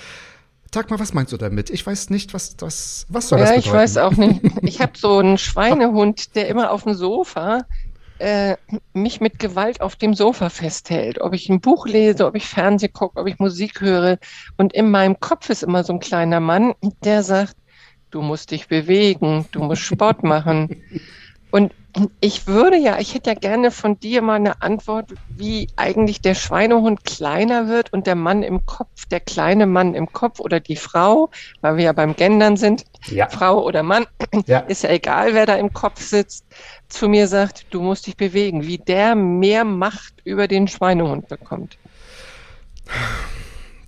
Sag 0.73 0.91
mal, 0.91 0.99
was 0.99 1.15
meinst 1.15 1.33
du 1.33 1.37
damit? 1.37 1.71
Ich 1.71 1.87
weiß 1.87 2.11
nicht, 2.11 2.35
was 2.35 2.57
das, 2.57 3.07
was 3.09 3.29
soll 3.29 3.39
ja, 3.39 3.45
das 3.45 3.55
bedeuten? 3.55 3.69
Ja, 3.69 3.73
ich 3.73 3.83
weiß 3.83 3.97
auch 3.99 4.17
nicht. 4.17 4.41
Ich 4.63 4.81
habe 4.81 4.93
so 4.97 5.19
einen 5.19 5.39
Schweinehund, 5.39 6.35
der 6.35 6.49
immer 6.49 6.73
auf 6.73 6.83
dem 6.83 6.95
Sofa 6.95 7.65
äh, 8.19 8.57
mich 8.93 9.21
mit 9.21 9.39
Gewalt 9.39 9.81
auf 9.81 9.97
dem 9.97 10.15
Sofa 10.15 10.51
festhält. 10.51 11.21
Ob 11.21 11.35
ich 11.35 11.49
ein 11.49 11.61
Buch 11.61 11.87
lese, 11.87 12.27
ob 12.27 12.35
ich 12.35 12.47
Fernsehen 12.47 12.93
gucke, 12.93 13.21
ob 13.21 13.27
ich 13.27 13.39
Musik 13.39 13.81
höre. 13.81 14.19
Und 14.57 14.73
in 14.73 14.91
meinem 14.91 15.19
Kopf 15.21 15.51
ist 15.51 15.63
immer 15.63 15.85
so 15.85 15.93
ein 15.93 16.01
kleiner 16.01 16.41
Mann, 16.41 16.75
der 17.05 17.23
sagt, 17.23 17.57
du 18.11 18.23
musst 18.23 18.51
dich 18.51 18.69
bewegen, 18.69 19.47
du 19.53 19.61
musst 19.61 19.83
Sport 19.83 20.23
machen. 20.23 20.83
Und 21.55 21.73
ich 22.21 22.49
würde 22.49 22.77
ja, 22.77 22.99
ich 22.99 23.15
hätte 23.15 23.31
ja 23.31 23.37
gerne 23.37 23.71
von 23.71 24.01
dir 24.01 24.23
mal 24.23 24.35
eine 24.35 24.61
Antwort, 24.61 25.15
wie 25.29 25.69
eigentlich 25.77 26.21
der 26.21 26.35
Schweinehund 26.35 27.05
kleiner 27.05 27.69
wird 27.69 27.93
und 27.93 28.09
der 28.09 28.17
Mann 28.17 28.43
im 28.43 28.67
Kopf, 28.67 29.07
der 29.09 29.21
kleine 29.21 29.67
Mann 29.67 29.95
im 29.95 30.13
Kopf 30.13 30.41
oder 30.41 30.59
die 30.59 30.75
Frau, 30.75 31.31
weil 31.61 31.77
wir 31.77 31.85
ja 31.85 31.93
beim 31.93 32.17
Gendern 32.17 32.57
sind, 32.57 32.83
ja. 33.07 33.29
Frau 33.29 33.65
oder 33.65 33.85
Mann, 33.85 34.05
ja. 34.47 34.59
ist 34.67 34.83
ja 34.83 34.91
egal, 34.91 35.35
wer 35.35 35.47
da 35.47 35.55
im 35.55 35.73
Kopf 35.73 36.01
sitzt, 36.01 36.45
zu 36.89 37.09
mir 37.09 37.29
sagt, 37.29 37.67
du 37.71 37.81
musst 37.81 38.09
dich 38.09 38.17
bewegen, 38.17 38.67
wie 38.67 38.79
der 38.79 39.15
mehr 39.15 39.63
Macht 39.63 40.15
über 40.25 40.49
den 40.49 40.67
Schweinehund 40.67 41.29
bekommt. 41.29 41.79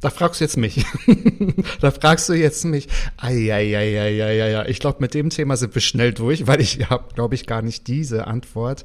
Da 0.07 0.11
fragst 0.11 0.41
du 0.41 0.45
jetzt 0.45 0.57
mich. 0.57 0.87
da 1.81 1.91
fragst 1.91 2.29
du 2.29 2.35
jetzt 2.35 2.65
mich. 2.65 2.87
Eieieiei. 3.17 4.69
Ich 4.69 4.79
glaube, 4.79 4.99
mit 5.01 5.15
dem 5.15 5.31
Thema 5.31 5.57
sind 5.57 5.75
wir 5.75 5.83
schnell 5.83 6.13
durch, 6.13 6.47
weil 6.47 6.61
ich 6.61 6.89
habe, 6.89 7.13
glaube 7.17 7.35
ich, 7.35 7.45
gar 7.45 7.61
nicht 7.61 7.89
diese 7.89 8.29
Antwort. 8.29 8.85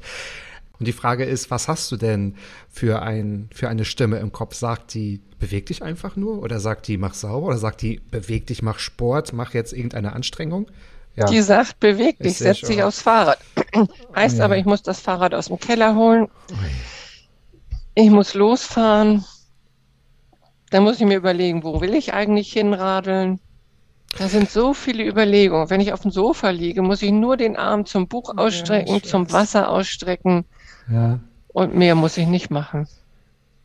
Und 0.80 0.88
die 0.88 0.92
Frage 0.92 1.24
ist, 1.24 1.48
was 1.48 1.68
hast 1.68 1.92
du 1.92 1.96
denn 1.96 2.34
für, 2.68 3.02
ein, 3.02 3.48
für 3.54 3.68
eine 3.68 3.84
Stimme 3.84 4.18
im 4.18 4.32
Kopf? 4.32 4.56
Sagt 4.56 4.94
die, 4.94 5.20
beweg 5.38 5.66
dich 5.66 5.84
einfach 5.84 6.16
nur? 6.16 6.42
Oder 6.42 6.58
sagt 6.58 6.88
die, 6.88 6.96
mach 6.96 7.14
sauber? 7.14 7.46
Oder 7.46 7.58
sagt 7.58 7.82
die, 7.82 8.00
beweg 8.10 8.48
dich, 8.48 8.60
mach 8.60 8.80
Sport, 8.80 9.32
mach 9.32 9.54
jetzt 9.54 9.72
irgendeine 9.72 10.14
Anstrengung? 10.14 10.72
Ja. 11.14 11.26
Die 11.26 11.40
sagt, 11.40 11.78
beweg 11.78 12.18
dich, 12.18 12.38
setz 12.38 12.62
dich 12.62 12.82
aufs 12.82 13.00
Fahrrad. 13.00 13.38
heißt 14.16 14.38
ja. 14.38 14.44
aber, 14.44 14.56
ich 14.56 14.64
muss 14.64 14.82
das 14.82 14.98
Fahrrad 14.98 15.34
aus 15.36 15.46
dem 15.46 15.60
Keller 15.60 15.94
holen. 15.94 16.26
Ich 17.94 18.10
muss 18.10 18.34
losfahren. 18.34 19.24
Dann 20.72 20.84
muss 20.84 20.98
ich 20.98 21.06
mir 21.06 21.18
überlegen, 21.18 21.64
wo 21.64 21.82
will 21.82 21.94
ich 21.94 22.14
eigentlich 22.14 22.50
hinradeln? 22.50 23.40
Da 24.18 24.26
sind 24.28 24.50
so 24.50 24.72
viele 24.72 25.06
Überlegungen. 25.06 25.68
Wenn 25.68 25.82
ich 25.82 25.92
auf 25.92 26.00
dem 26.00 26.10
Sofa 26.10 26.48
liege, 26.48 26.80
muss 26.80 27.02
ich 27.02 27.10
nur 27.10 27.36
den 27.36 27.56
Arm 27.56 27.84
zum 27.84 28.08
Buch 28.08 28.32
ausstrecken, 28.38 28.94
ja, 28.94 29.02
zum 29.02 29.30
Wasser 29.30 29.68
ausstrecken. 29.68 30.46
Ja. 30.90 31.20
Und 31.48 31.74
mehr 31.74 31.94
muss 31.94 32.16
ich 32.16 32.26
nicht 32.26 32.50
machen. 32.50 32.88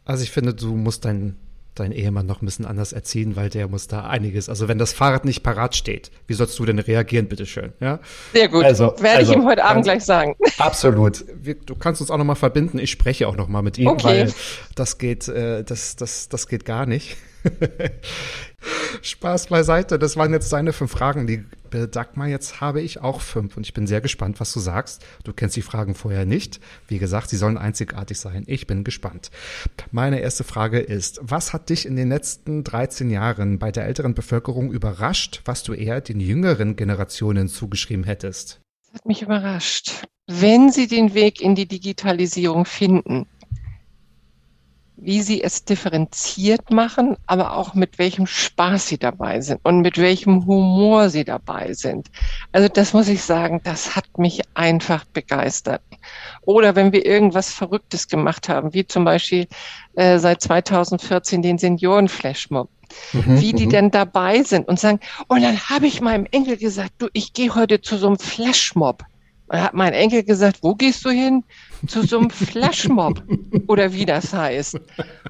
Also 0.04 0.24
ich 0.24 0.32
finde, 0.32 0.54
du 0.54 0.76
musst 0.76 1.06
dein 1.06 1.38
deinen 1.80 1.92
Ehemann 1.92 2.26
noch 2.26 2.42
ein 2.42 2.46
bisschen 2.46 2.66
anders 2.66 2.94
erziehen, 2.94 3.36
weil 3.36 3.50
der 3.50 3.68
muss 3.68 3.88
da 3.88 4.08
einiges. 4.08 4.50
Also 4.50 4.68
wenn 4.68 4.78
das 4.78 4.94
Fahrrad 4.94 5.26
nicht 5.26 5.44
parat 5.44 5.76
steht, 5.76 6.12
wie 6.28 6.34
sollst 6.34 6.58
du 6.60 6.66
denn 6.66 6.80
reagieren, 6.80 7.28
bitteschön? 7.28 7.74
Ja? 7.80 8.00
Sehr 8.34 8.48
gut. 8.48 8.64
Also, 8.64 8.94
Werde 9.00 9.20
also, 9.20 9.32
ich 9.32 9.38
ihm 9.38 9.46
heute 9.46 9.64
Abend 9.64 9.84
gleich 9.84 10.04
sagen. 10.04 10.36
Absolut. 10.58 11.26
Wir, 11.42 11.56
du 11.56 11.76
kannst 11.76 12.02
uns 12.02 12.12
auch 12.12 12.18
noch 12.18 12.26
mal 12.26 12.36
verbinden. 12.36 12.80
Ich 12.80 12.92
spreche 12.92 13.28
auch 13.28 13.36
noch 13.36 13.48
mal 13.48 13.62
mit 13.62 13.78
ihm, 13.78 13.88
okay. 13.88 14.04
weil 14.04 14.34
das 14.76 14.98
geht, 14.98 15.28
äh, 15.28 15.64
das, 15.64 15.96
das, 15.96 16.30
das 16.30 16.48
geht 16.48 16.66
gar 16.66 16.86
nicht. 16.86 17.18
Spaß 19.02 19.48
beiseite. 19.48 20.00
Das 20.00 20.18
waren 20.18 20.34
jetzt 20.34 20.52
deine 20.52 20.74
fünf 20.74 20.92
Fragen, 20.92 21.28
liebe 21.28 21.46
Dagmar. 21.68 22.28
Jetzt 22.28 22.62
habe 22.62 22.82
ich 22.82 23.02
auch 23.02 23.22
fünf 23.22 23.58
und 23.58 23.66
ich 23.66 23.74
bin 23.74 23.88
sehr 23.88 24.02
gespannt, 24.02 24.40
was 24.40 24.54
du 24.54 24.60
sagst. 24.60 25.06
Du 25.24 25.34
kennst 25.34 25.56
die 25.56 25.62
Fragen 25.62 25.96
vorher 25.96 26.26
nicht. 26.26 26.60
Wie 26.88 27.00
gesagt, 27.00 27.30
sie 27.30 27.38
sollen 27.38 27.58
einzigartig 27.58 28.20
sein. 28.20 28.44
Ich 28.48 28.68
bin 28.68 28.84
gespannt. 28.84 29.32
Meine 29.92 30.20
erste 30.20 30.44
Frage 30.44 30.80
ist, 30.80 31.20
was 31.22 31.54
hat 31.54 31.70
dich 31.70 31.86
in 31.86 31.96
den 31.96 32.10
letzten 32.10 32.64
13 32.64 33.10
Jahren 33.10 33.60
bei 33.60 33.72
der 33.72 33.86
älteren 33.86 34.14
Bevölkerung 34.14 34.72
überrascht, 34.72 35.42
was 35.46 35.64
du 35.64 35.74
eher 35.74 36.02
den 36.02 36.20
jüngeren 36.20 36.76
Generationen 36.76 37.48
zugeschrieben 37.48 38.04
hättest? 38.04 38.62
Das 38.86 38.96
hat 38.96 39.06
mich 39.06 39.22
überrascht. 39.22 40.06
Wenn 40.28 40.72
sie 40.72 40.88
den 40.88 41.14
Weg 41.14 41.42
in 41.42 41.56
die 41.56 41.68
Digitalisierung 41.68 42.66
finden, 42.66 43.28
wie 45.00 45.22
sie 45.22 45.44
es 45.44 45.64
differenziert 45.64 46.72
machen, 46.72 47.18
aber 47.28 47.56
auch 47.56 47.76
mit 47.76 48.00
welchem 48.00 48.26
Spaß 48.26 48.88
sie 48.88 48.98
dabei 48.98 49.42
sind 49.42 49.60
und 49.64 49.82
mit 49.82 50.00
welchem 50.00 50.48
Humor 50.48 51.10
sie 51.10 51.24
dabei 51.24 51.74
sind. 51.74 52.08
Also 52.52 52.68
das 52.68 52.94
muss 52.94 53.08
ich 53.08 53.22
sagen, 53.22 53.62
das 53.64 53.96
hat 53.96 54.18
mich 54.18 54.42
einfach 54.56 55.06
begeistert. 55.06 55.84
Oder 56.42 56.76
wenn 56.76 56.92
wir 56.92 57.06
irgendwas 57.06 57.54
Verrücktes 57.54 58.08
gemacht 58.08 58.50
haben, 58.50 58.74
wie 58.74 58.88
zum 58.88 59.06
Beispiel 59.06 59.48
äh, 59.96 60.18
seit 60.18 60.42
2014 60.42 61.44
den 61.44 61.60
Seniorenflashmob. 61.60 62.70
Mhm, 63.12 63.42
wie 63.42 63.54
die 63.54 63.66
mhm. 63.66 63.72
denn 63.72 63.92
dabei 63.92 64.44
sind 64.44 64.68
und 64.68 64.80
sagen, 64.80 65.02
und 65.28 65.44
dann 65.44 65.60
habe 65.70 65.88
ich 65.88 66.00
meinem 66.00 66.26
Enkel 66.32 66.56
gesagt, 66.56 66.94
du, 67.00 67.08
ich 67.12 67.34
gehe 67.34 67.54
heute 67.54 67.82
zu 67.82 67.98
so 67.98 68.08
einem 68.08 68.18
Flashmob. 68.18 69.04
Und 69.48 69.62
hat 69.62 69.74
mein 69.74 69.94
Enkel 69.94 70.24
gesagt, 70.24 70.60
wo 70.62 70.74
gehst 70.74 71.06
du 71.06 71.10
hin? 71.10 71.44
Zu 71.86 72.02
so 72.04 72.18
einem 72.18 72.30
Flashmob 72.30 73.22
oder 73.68 73.94
wie 73.94 74.06
das 74.06 74.34
heißt. 74.34 74.80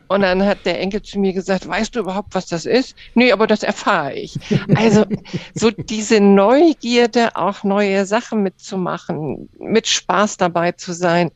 Und 0.08 0.22
dann 0.22 0.46
hat 0.46 0.66
der 0.66 0.80
Enkel 0.80 1.02
zu 1.02 1.20
mir 1.20 1.34
gesagt, 1.34 1.68
weißt 1.68 1.96
du 1.96 2.00
überhaupt, 2.00 2.34
was 2.34 2.46
das 2.46 2.66
ist? 2.66 2.96
Nee, 3.16 3.32
aber 3.32 3.48
das 3.48 3.64
erfahre 3.64 4.14
ich. 4.14 4.40
Also 4.76 5.06
so 5.54 5.72
diese 5.72 6.22
Neugierde, 6.22 7.36
auch 7.36 7.64
neue 7.64 8.06
Sachen 8.06 8.44
mitzumachen, 8.44 9.50
mit 9.60 9.88
Spaß 9.88 10.38
dabei 10.38 10.72
zu 10.72 10.94
sein. 10.94 11.32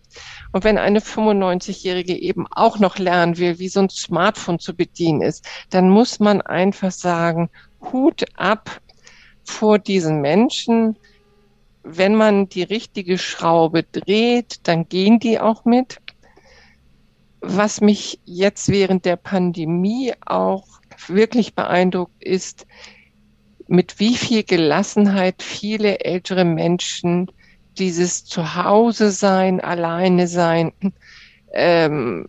Und 0.54 0.64
wenn 0.64 0.78
eine 0.78 1.00
95-Jährige 1.00 2.16
eben 2.16 2.48
auch 2.48 2.80
noch 2.80 2.98
lernen 2.98 3.38
will, 3.38 3.60
wie 3.60 3.70
so 3.70 3.82
ein 3.82 3.90
Smartphone 3.90 4.60
zu 4.60 4.76
bedienen 4.76 5.22
ist, 5.22 5.46
dann 5.70 5.90
muss 5.90 6.20
man 6.20 6.42
einfach 6.42 6.92
sagen, 6.92 7.50
Hut 7.92 8.26
ab 8.36 8.80
vor 9.44 9.80
diesen 9.80 10.22
Menschen, 10.22 10.98
wenn 11.84 12.16
man 12.16 12.50
die 12.50 12.64
richtige 12.64 13.18
Schraube 13.18 13.84
dreht, 13.84 14.68
dann 14.68 14.88
gehen 14.88 15.20
die 15.20 15.40
auch 15.40 15.66
mit. 15.66 15.98
Was 17.42 17.82
mich 17.82 18.20
jetzt 18.26 18.70
während 18.70 19.06
der 19.06 19.16
Pandemie 19.16 20.14
auch 20.26 20.66
wirklich 21.08 21.56
beeindruckt 21.56 22.24
ist, 22.24 22.68
mit 23.68 24.00
wie 24.00 24.16
viel 24.16 24.44
Gelassenheit 24.44 25.42
viele 25.42 26.02
ältere 26.02 26.46
Menschen 26.46 27.32
dieses 27.78 28.26
Zuhause 28.26 29.12
sein, 29.12 29.62
alleine 29.62 30.28
sein, 30.28 30.74
ähm, 31.54 32.28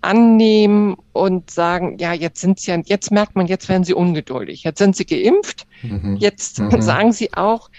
annehmen 0.00 0.96
und 1.12 1.50
sagen, 1.50 1.98
ja, 1.98 2.12
jetzt 2.12 2.40
sind 2.40 2.60
sie, 2.60 2.72
jetzt 2.86 3.10
merkt 3.10 3.34
man, 3.34 3.46
jetzt 3.46 3.68
werden 3.68 3.84
sie 3.84 3.94
ungeduldig. 3.94 4.62
Jetzt 4.62 4.78
sind 4.78 4.96
sie 4.96 5.04
geimpft. 5.04 5.66
Mhm. 5.82 6.16
Jetzt 6.18 6.60
mhm. 6.60 6.80
sagen 6.80 7.12
sie 7.12 7.34
auch, 7.34 7.70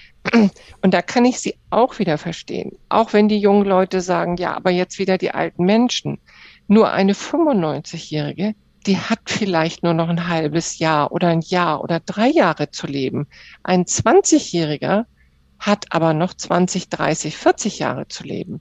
und 0.82 0.94
da 0.94 1.02
kann 1.02 1.26
ich 1.26 1.40
sie 1.40 1.56
auch 1.70 2.00
wieder 2.00 2.18
verstehen. 2.18 2.78
Auch 2.90 3.14
wenn 3.14 3.28
die 3.28 3.40
jungen 3.40 3.66
Leute 3.66 4.02
sagen, 4.02 4.38
ja, 4.38 4.56
aber 4.56 4.72
jetzt 4.72 5.00
wieder 5.00 5.18
die 5.18 5.32
alten 5.32 5.64
Menschen. 5.66 6.20
Nur 6.68 6.92
eine 6.92 7.14
95-Jährige, 7.14 8.56
die 8.86 8.98
hat 8.98 9.20
vielleicht 9.26 9.84
nur 9.84 9.94
noch 9.94 10.10
ein 10.10 10.28
halbes 10.28 10.80
Jahr 10.80 11.12
oder 11.12 11.28
ein 11.28 11.42
Jahr 11.42 11.84
oder 11.84 12.00
drei 12.00 12.30
Jahre 12.30 12.72
zu 12.72 12.88
leben. 12.88 13.28
Ein 13.64 13.86
20-Jähriger 13.86 15.06
hat 15.60 15.86
aber 15.90 16.14
noch 16.14 16.34
20, 16.34 16.90
30, 16.90 17.36
40 17.36 17.80
Jahre 17.80 18.08
zu 18.08 18.24
leben. 18.24 18.60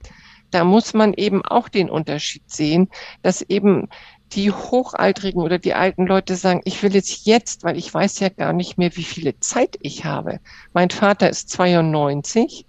Da 0.51 0.65
muss 0.65 0.95
man 0.95 1.13
eben 1.15 1.45
auch 1.45 1.69
den 1.69 1.91
Unterschied 1.91 2.49
sehen, 2.51 2.89
dass 3.23 3.43
eben 3.43 3.89
die 4.33 4.51
Hochaltrigen 4.51 5.41
oder 5.41 5.59
die 5.59 5.75
alten 5.75 6.07
Leute 6.07 6.37
sagen, 6.37 6.61
ich 6.65 6.83
will 6.83 6.97
es 6.97 7.25
jetzt, 7.25 7.65
weil 7.65 7.77
ich 7.79 7.93
weiß 7.93 8.21
ja 8.21 8.29
gar 8.29 8.53
nicht 8.53 8.77
mehr, 8.79 8.97
wie 8.97 9.05
viele 9.05 9.39
Zeit 9.41 9.77
ich 9.81 10.05
habe. 10.05 10.41
Mein 10.73 10.91
Vater 10.91 11.31
ist 11.31 11.51
92, 11.51 12.67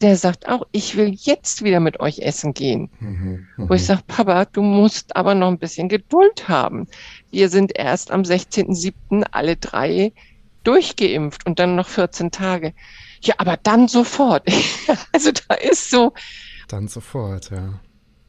der 0.00 0.16
sagt 0.16 0.48
auch, 0.48 0.66
ich 0.72 0.96
will 0.96 1.14
jetzt 1.14 1.62
wieder 1.62 1.80
mit 1.80 2.00
euch 2.00 2.20
essen 2.20 2.54
gehen. 2.54 2.90
Mhm, 3.00 3.46
Wo 3.56 3.74
ich 3.74 3.82
mhm. 3.82 3.86
sage, 3.86 4.02
Papa, 4.06 4.44
du 4.46 4.62
musst 4.62 5.16
aber 5.16 5.34
noch 5.34 5.48
ein 5.48 5.58
bisschen 5.58 5.88
Geduld 5.88 6.48
haben. 6.48 6.86
Wir 7.30 7.48
sind 7.48 7.76
erst 7.76 8.10
am 8.10 8.22
16.07. 8.22 9.24
alle 9.30 9.56
drei 9.56 10.12
durchgeimpft 10.64 11.46
und 11.46 11.58
dann 11.58 11.76
noch 11.76 11.88
14 11.88 12.30
Tage. 12.30 12.74
Ja, 13.22 13.34
aber 13.38 13.58
dann 13.58 13.88
sofort. 13.88 14.46
also 15.12 15.30
da 15.48 15.54
ist 15.54 15.90
so. 15.90 16.12
Dann 16.68 16.88
sofort, 16.88 17.50
ja. 17.50 17.80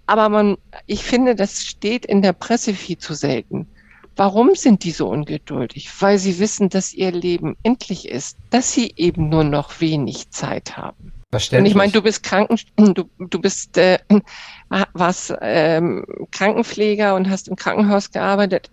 Aber 0.06 0.30
man, 0.30 0.58
ich 0.88 1.04
finde, 1.04 1.36
das 1.36 1.64
steht 1.64 2.06
in 2.06 2.22
der 2.22 2.34
Presse 2.34 2.74
viel 2.74 2.98
zu 2.98 3.14
selten. 3.14 3.68
Warum 4.16 4.56
sind 4.56 4.84
die 4.84 4.92
so 4.92 5.10
ungeduldig? 5.10 5.90
Weil 6.02 6.18
sie 6.18 6.38
wissen, 6.40 6.70
dass 6.70 6.94
ihr 6.94 7.12
Leben 7.12 7.56
endlich 7.64 8.08
ist, 8.08 8.38
dass 8.50 8.74
sie 8.74 8.94
eben 8.98 9.30
nur 9.30 9.44
noch 9.44 9.80
wenig 9.80 10.30
Zeit 10.32 10.76
haben. 10.76 11.14
Und 11.34 11.66
ich 11.66 11.76
meine, 11.76 11.94
du 11.94 12.02
bist 12.02 12.24
Kranken, 12.24 12.60
du, 12.94 13.10
du 13.20 13.40
bist 13.40 13.78
äh, 13.78 14.00
was 14.94 15.34
ähm, 15.42 16.06
Krankenpfleger 16.32 17.16
und 17.16 17.30
hast 17.30 17.48
im 17.48 17.56
Krankenhaus 17.56 18.12
gearbeitet 18.12 18.70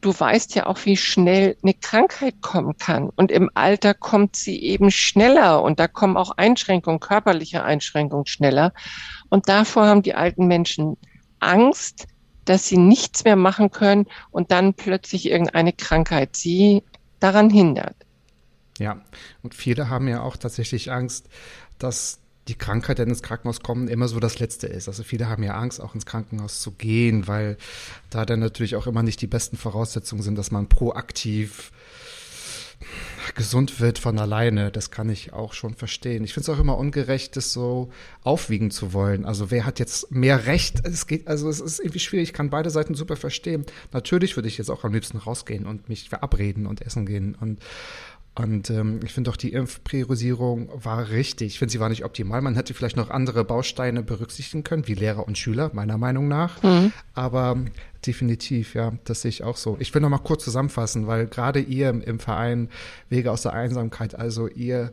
du 0.00 0.18
weißt 0.18 0.54
ja 0.54 0.66
auch, 0.66 0.84
wie 0.84 0.96
schnell 0.96 1.56
eine 1.62 1.74
Krankheit 1.74 2.40
kommen 2.40 2.76
kann. 2.76 3.10
Und 3.10 3.30
im 3.30 3.50
Alter 3.54 3.94
kommt 3.94 4.36
sie 4.36 4.62
eben 4.62 4.90
schneller 4.90 5.62
und 5.62 5.78
da 5.78 5.88
kommen 5.88 6.16
auch 6.16 6.32
Einschränkungen, 6.32 7.00
körperliche 7.00 7.64
Einschränkungen 7.64 8.26
schneller. 8.26 8.72
Und 9.28 9.48
davor 9.48 9.86
haben 9.86 10.02
die 10.02 10.14
alten 10.14 10.46
Menschen 10.46 10.96
Angst, 11.38 12.06
dass 12.44 12.66
sie 12.66 12.78
nichts 12.78 13.24
mehr 13.24 13.36
machen 13.36 13.70
können 13.70 14.06
und 14.30 14.50
dann 14.50 14.74
plötzlich 14.74 15.30
irgendeine 15.30 15.72
Krankheit 15.72 16.36
sie 16.36 16.82
daran 17.20 17.50
hindert. 17.50 17.96
Ja, 18.78 19.02
und 19.42 19.54
viele 19.54 19.90
haben 19.90 20.08
ja 20.08 20.22
auch 20.22 20.36
tatsächlich 20.36 20.90
Angst, 20.90 21.28
dass 21.78 22.20
die 22.50 22.58
Krankheit, 22.58 22.98
dann 22.98 23.08
ins 23.08 23.22
Krankenhaus 23.22 23.60
kommen, 23.60 23.88
immer 23.88 24.08
so 24.08 24.20
das 24.20 24.38
Letzte 24.38 24.66
ist. 24.66 24.88
Also 24.88 25.02
viele 25.02 25.28
haben 25.28 25.42
ja 25.42 25.54
Angst, 25.54 25.80
auch 25.80 25.94
ins 25.94 26.04
Krankenhaus 26.04 26.60
zu 26.60 26.72
gehen, 26.72 27.28
weil 27.28 27.56
da 28.10 28.26
dann 28.26 28.40
natürlich 28.40 28.76
auch 28.76 28.86
immer 28.86 29.02
nicht 29.02 29.22
die 29.22 29.26
besten 29.26 29.56
Voraussetzungen 29.56 30.22
sind, 30.22 30.36
dass 30.36 30.50
man 30.50 30.68
proaktiv 30.68 31.70
gesund 33.34 33.80
wird 33.80 33.98
von 33.98 34.18
alleine. 34.18 34.70
Das 34.72 34.90
kann 34.90 35.08
ich 35.10 35.32
auch 35.32 35.52
schon 35.52 35.74
verstehen. 35.74 36.24
Ich 36.24 36.34
finde 36.34 36.50
es 36.50 36.56
auch 36.56 36.60
immer 36.60 36.78
ungerecht, 36.78 37.36
das 37.36 37.52
so 37.52 37.90
aufwiegen 38.24 38.70
zu 38.70 38.92
wollen. 38.92 39.24
Also 39.24 39.50
wer 39.50 39.64
hat 39.66 39.78
jetzt 39.78 40.10
mehr 40.10 40.46
Recht? 40.46 40.84
Es 40.84 41.06
geht, 41.06 41.28
also 41.28 41.48
es 41.48 41.60
ist 41.60 41.78
irgendwie 41.78 42.00
schwierig. 42.00 42.30
Ich 42.30 42.34
kann 42.34 42.50
beide 42.50 42.70
Seiten 42.70 42.94
super 42.94 43.16
verstehen. 43.16 43.66
Natürlich 43.92 44.36
würde 44.36 44.48
ich 44.48 44.58
jetzt 44.58 44.70
auch 44.70 44.84
am 44.84 44.92
liebsten 44.92 45.18
rausgehen 45.18 45.66
und 45.66 45.88
mich 45.88 46.08
verabreden 46.08 46.66
und 46.66 46.82
essen 46.82 47.06
gehen 47.06 47.36
und 47.38 47.60
und 48.42 48.70
ähm, 48.70 49.00
ich 49.04 49.12
finde 49.12 49.30
auch 49.30 49.36
die 49.36 49.52
Impfpriorisierung 49.52 50.70
war 50.74 51.10
richtig. 51.10 51.48
Ich 51.48 51.58
finde, 51.58 51.72
sie 51.72 51.80
war 51.80 51.88
nicht 51.88 52.04
optimal. 52.04 52.40
Man 52.40 52.54
hätte 52.54 52.74
vielleicht 52.74 52.96
noch 52.96 53.10
andere 53.10 53.44
Bausteine 53.44 54.02
berücksichtigen 54.02 54.64
können, 54.64 54.88
wie 54.88 54.94
Lehrer 54.94 55.26
und 55.26 55.36
Schüler, 55.36 55.70
meiner 55.74 55.98
Meinung 55.98 56.26
nach. 56.28 56.62
Mhm. 56.62 56.92
Aber 57.14 57.58
definitiv, 58.06 58.74
ja, 58.74 58.92
das 59.04 59.22
sehe 59.22 59.28
ich 59.28 59.44
auch 59.44 59.56
so. 59.56 59.76
Ich 59.78 59.92
will 59.94 60.00
noch 60.00 60.08
mal 60.08 60.18
kurz 60.18 60.44
zusammenfassen, 60.44 61.06
weil 61.06 61.26
gerade 61.26 61.60
ihr 61.60 61.90
im 61.90 62.18
Verein 62.18 62.70
Wege 63.10 63.30
aus 63.30 63.42
der 63.42 63.52
Einsamkeit, 63.52 64.14
also 64.14 64.48
ihr 64.48 64.92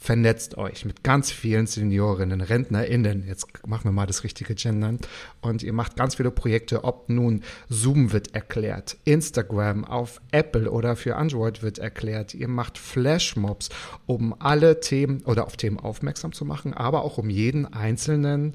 vernetzt 0.00 0.56
euch 0.56 0.84
mit 0.84 1.02
ganz 1.02 1.30
vielen 1.30 1.66
Seniorinnen, 1.66 2.40
RentnerInnen, 2.40 3.26
jetzt 3.26 3.46
machen 3.66 3.84
wir 3.84 3.92
mal 3.92 4.06
das 4.06 4.24
richtige 4.24 4.54
Gendern, 4.54 4.98
und 5.40 5.62
ihr 5.62 5.72
macht 5.72 5.96
ganz 5.96 6.16
viele 6.16 6.30
Projekte, 6.30 6.84
ob 6.84 7.08
nun 7.08 7.42
Zoom 7.68 8.12
wird 8.12 8.34
erklärt, 8.34 8.96
Instagram 9.04 9.84
auf 9.84 10.20
Apple 10.30 10.70
oder 10.70 10.96
für 10.96 11.16
Android 11.16 11.62
wird 11.62 11.78
erklärt, 11.78 12.34
ihr 12.34 12.48
macht 12.48 12.78
Flashmobs, 12.78 13.70
um 14.06 14.34
alle 14.38 14.80
Themen 14.80 15.22
oder 15.24 15.46
auf 15.46 15.56
Themen 15.56 15.78
aufmerksam 15.78 16.32
zu 16.32 16.44
machen, 16.44 16.74
aber 16.74 17.02
auch 17.02 17.18
um 17.18 17.30
jeden 17.30 17.66
einzelnen 17.66 18.54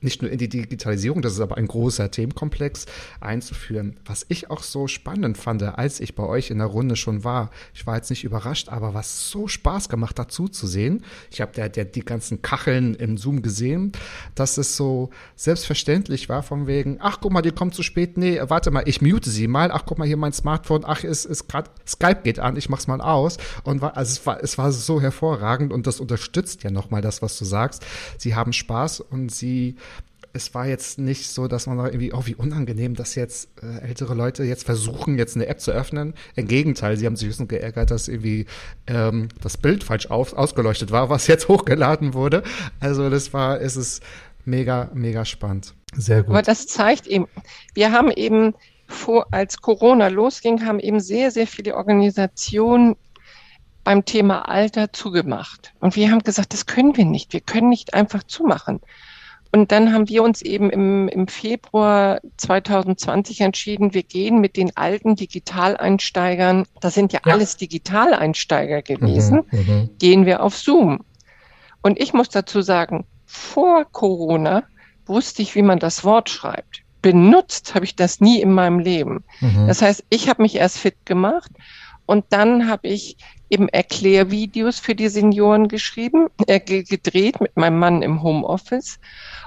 nicht 0.00 0.22
nur 0.22 0.30
in 0.30 0.38
die 0.38 0.48
Digitalisierung, 0.48 1.22
das 1.22 1.34
ist 1.34 1.40
aber 1.40 1.56
ein 1.56 1.66
großer 1.66 2.10
Themenkomplex, 2.10 2.86
einzuführen. 3.20 3.96
Was 4.04 4.24
ich 4.28 4.50
auch 4.50 4.62
so 4.62 4.86
spannend 4.86 5.36
fand, 5.36 5.62
als 5.62 6.00
ich 6.00 6.14
bei 6.14 6.24
euch 6.24 6.50
in 6.50 6.58
der 6.58 6.68
Runde 6.68 6.96
schon 6.96 7.24
war, 7.24 7.50
ich 7.74 7.86
war 7.86 7.96
jetzt 7.96 8.10
nicht 8.10 8.24
überrascht, 8.24 8.68
aber 8.68 8.94
was 8.94 9.30
so 9.30 9.48
Spaß 9.48 9.88
gemacht 9.88 10.18
dazu 10.18 10.48
zu 10.48 10.66
sehen, 10.66 11.04
ich 11.30 11.40
habe 11.40 11.52
der, 11.52 11.68
der, 11.68 11.84
die 11.84 12.04
ganzen 12.04 12.42
Kacheln 12.42 12.94
im 12.94 13.18
Zoom 13.18 13.42
gesehen, 13.42 13.92
dass 14.34 14.58
es 14.58 14.76
so 14.76 15.10
selbstverständlich 15.36 16.28
war 16.28 16.42
von 16.42 16.66
wegen, 16.66 16.98
ach 17.00 17.18
guck 17.20 17.32
mal, 17.32 17.42
die 17.42 17.52
kommt 17.52 17.74
zu 17.74 17.82
spät, 17.82 18.16
nee, 18.16 18.40
warte 18.42 18.70
mal, 18.70 18.84
ich 18.86 19.02
mute 19.02 19.28
sie 19.28 19.48
mal, 19.48 19.70
ach 19.70 19.84
guck 19.86 19.98
mal, 19.98 20.06
hier 20.06 20.16
mein 20.16 20.32
Smartphone, 20.32 20.84
ach, 20.84 21.04
ist, 21.04 21.24
ist 21.26 21.48
gerade, 21.48 21.70
Skype 21.86 22.22
geht 22.22 22.38
an, 22.38 22.56
ich 22.56 22.68
mach's 22.68 22.86
mal 22.86 23.00
aus 23.00 23.36
und 23.64 23.80
war, 23.80 23.96
also 23.96 24.12
es 24.12 24.26
war, 24.26 24.42
es 24.42 24.58
war 24.58 24.72
so 24.72 25.00
hervorragend 25.00 25.72
und 25.72 25.86
das 25.86 26.00
unterstützt 26.00 26.62
ja 26.62 26.70
nochmal 26.70 27.02
das, 27.02 27.22
was 27.22 27.38
du 27.38 27.44
sagst. 27.44 27.84
Sie 28.18 28.34
haben 28.34 28.52
Spaß 28.52 29.00
und 29.00 29.30
sie 29.30 29.76
es 30.32 30.54
war 30.54 30.66
jetzt 30.66 30.98
nicht 30.98 31.28
so, 31.28 31.48
dass 31.48 31.66
man 31.66 31.78
irgendwie, 31.78 32.12
oh, 32.12 32.22
wie 32.24 32.34
unangenehm, 32.34 32.94
dass 32.94 33.14
jetzt 33.14 33.50
äh, 33.62 33.80
ältere 33.84 34.14
Leute 34.14 34.44
jetzt 34.44 34.64
versuchen, 34.64 35.18
jetzt 35.18 35.36
eine 35.36 35.46
App 35.46 35.60
zu 35.60 35.72
öffnen. 35.72 36.14
Im 36.36 36.46
Gegenteil, 36.46 36.96
sie 36.96 37.06
haben 37.06 37.16
sich 37.16 37.28
höchstens 37.28 37.48
geärgert, 37.48 37.90
dass 37.90 38.08
irgendwie 38.08 38.46
ähm, 38.86 39.28
das 39.40 39.56
Bild 39.56 39.84
falsch 39.84 40.06
auf, 40.10 40.32
ausgeleuchtet 40.32 40.90
war, 40.90 41.10
was 41.10 41.26
jetzt 41.26 41.48
hochgeladen 41.48 42.14
wurde. 42.14 42.42
Also 42.78 43.10
das 43.10 43.32
war, 43.32 43.60
es 43.60 43.76
ist 43.76 44.02
mega, 44.44 44.90
mega 44.94 45.24
spannend. 45.24 45.74
Sehr 45.94 46.22
gut. 46.22 46.30
Aber 46.30 46.42
das 46.42 46.66
zeigt 46.66 47.06
eben, 47.06 47.26
wir 47.74 47.92
haben 47.92 48.10
eben 48.10 48.54
vor, 48.86 49.26
als 49.32 49.60
Corona 49.60 50.08
losging, 50.08 50.64
haben 50.64 50.80
eben 50.80 51.00
sehr, 51.00 51.30
sehr 51.30 51.46
viele 51.46 51.76
Organisationen 51.76 52.96
beim 53.84 54.04
Thema 54.04 54.48
Alter 54.48 54.92
zugemacht. 54.92 55.72
Und 55.80 55.96
wir 55.96 56.10
haben 56.10 56.20
gesagt, 56.20 56.52
das 56.52 56.66
können 56.66 56.96
wir 56.96 57.04
nicht. 57.04 57.32
Wir 57.32 57.40
können 57.40 57.70
nicht 57.70 57.94
einfach 57.94 58.22
zumachen. 58.24 58.80
Und 59.52 59.72
dann 59.72 59.92
haben 59.92 60.08
wir 60.08 60.22
uns 60.22 60.42
eben 60.42 60.70
im, 60.70 61.08
im 61.08 61.26
Februar 61.26 62.20
2020 62.36 63.40
entschieden, 63.40 63.94
wir 63.94 64.04
gehen 64.04 64.40
mit 64.40 64.56
den 64.56 64.76
alten 64.76 65.16
Digitaleinsteigern, 65.16 66.66
das 66.80 66.94
sind 66.94 67.12
ja, 67.12 67.20
ja. 67.24 67.32
alles 67.32 67.56
Digitaleinsteiger 67.56 68.82
gewesen, 68.82 69.42
mhm, 69.50 69.58
mhm, 69.58 69.90
gehen 69.98 70.26
wir 70.26 70.42
auf 70.42 70.56
Zoom. 70.56 71.00
Und 71.82 72.00
ich 72.00 72.12
muss 72.12 72.28
dazu 72.28 72.62
sagen, 72.62 73.06
vor 73.26 73.84
Corona 73.90 74.64
wusste 75.06 75.42
ich, 75.42 75.54
wie 75.56 75.62
man 75.62 75.78
das 75.78 76.04
Wort 76.04 76.30
schreibt. 76.30 76.82
Benutzt 77.02 77.74
habe 77.74 77.84
ich 77.84 77.96
das 77.96 78.20
nie 78.20 78.40
in 78.40 78.52
meinem 78.52 78.78
Leben. 78.78 79.24
Mhm. 79.40 79.66
Das 79.66 79.82
heißt, 79.82 80.04
ich 80.10 80.28
habe 80.28 80.42
mich 80.42 80.56
erst 80.56 80.78
fit 80.78 81.06
gemacht 81.06 81.50
und 82.06 82.26
dann 82.30 82.68
habe 82.68 82.88
ich 82.88 83.16
eben 83.50 83.68
Erklärvideos 83.68 84.78
für 84.78 84.94
die 84.94 85.08
Senioren 85.08 85.68
geschrieben, 85.68 86.28
äh, 86.46 86.60
gedreht 86.60 87.40
mit 87.40 87.56
meinem 87.56 87.78
Mann 87.78 88.02
im 88.02 88.22
Homeoffice. 88.22 88.98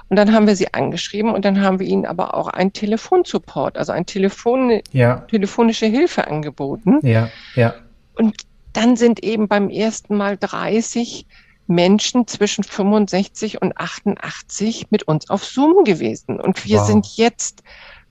Und 0.08 0.16
dann 0.16 0.32
haben 0.32 0.46
wir 0.46 0.54
sie 0.54 0.72
angeschrieben 0.72 1.32
und 1.32 1.44
dann 1.44 1.60
haben 1.60 1.80
wir 1.80 1.86
ihnen 1.86 2.04
aber 2.04 2.34
auch 2.34 2.48
einen 2.48 2.72
Telefonsupport, 2.72 3.78
also 3.78 3.92
ein 3.92 4.06
Telefon, 4.06 4.80
ja. 4.92 5.16
telefonische 5.30 5.86
Hilfe 5.86 6.28
angeboten. 6.28 7.00
Ja, 7.02 7.30
ja. 7.54 7.74
Und 8.14 8.34
dann 8.74 8.96
sind 8.96 9.24
eben 9.24 9.48
beim 9.48 9.70
ersten 9.70 10.16
Mal 10.16 10.36
30 10.36 11.26
Menschen 11.66 12.26
zwischen 12.26 12.64
65 12.64 13.62
und 13.62 13.78
88 13.78 14.90
mit 14.90 15.04
uns 15.04 15.30
auf 15.30 15.44
Zoom 15.44 15.84
gewesen. 15.84 16.38
Und 16.38 16.66
wir 16.66 16.78
wow. 16.80 16.86
sind 16.86 17.16
jetzt 17.16 17.62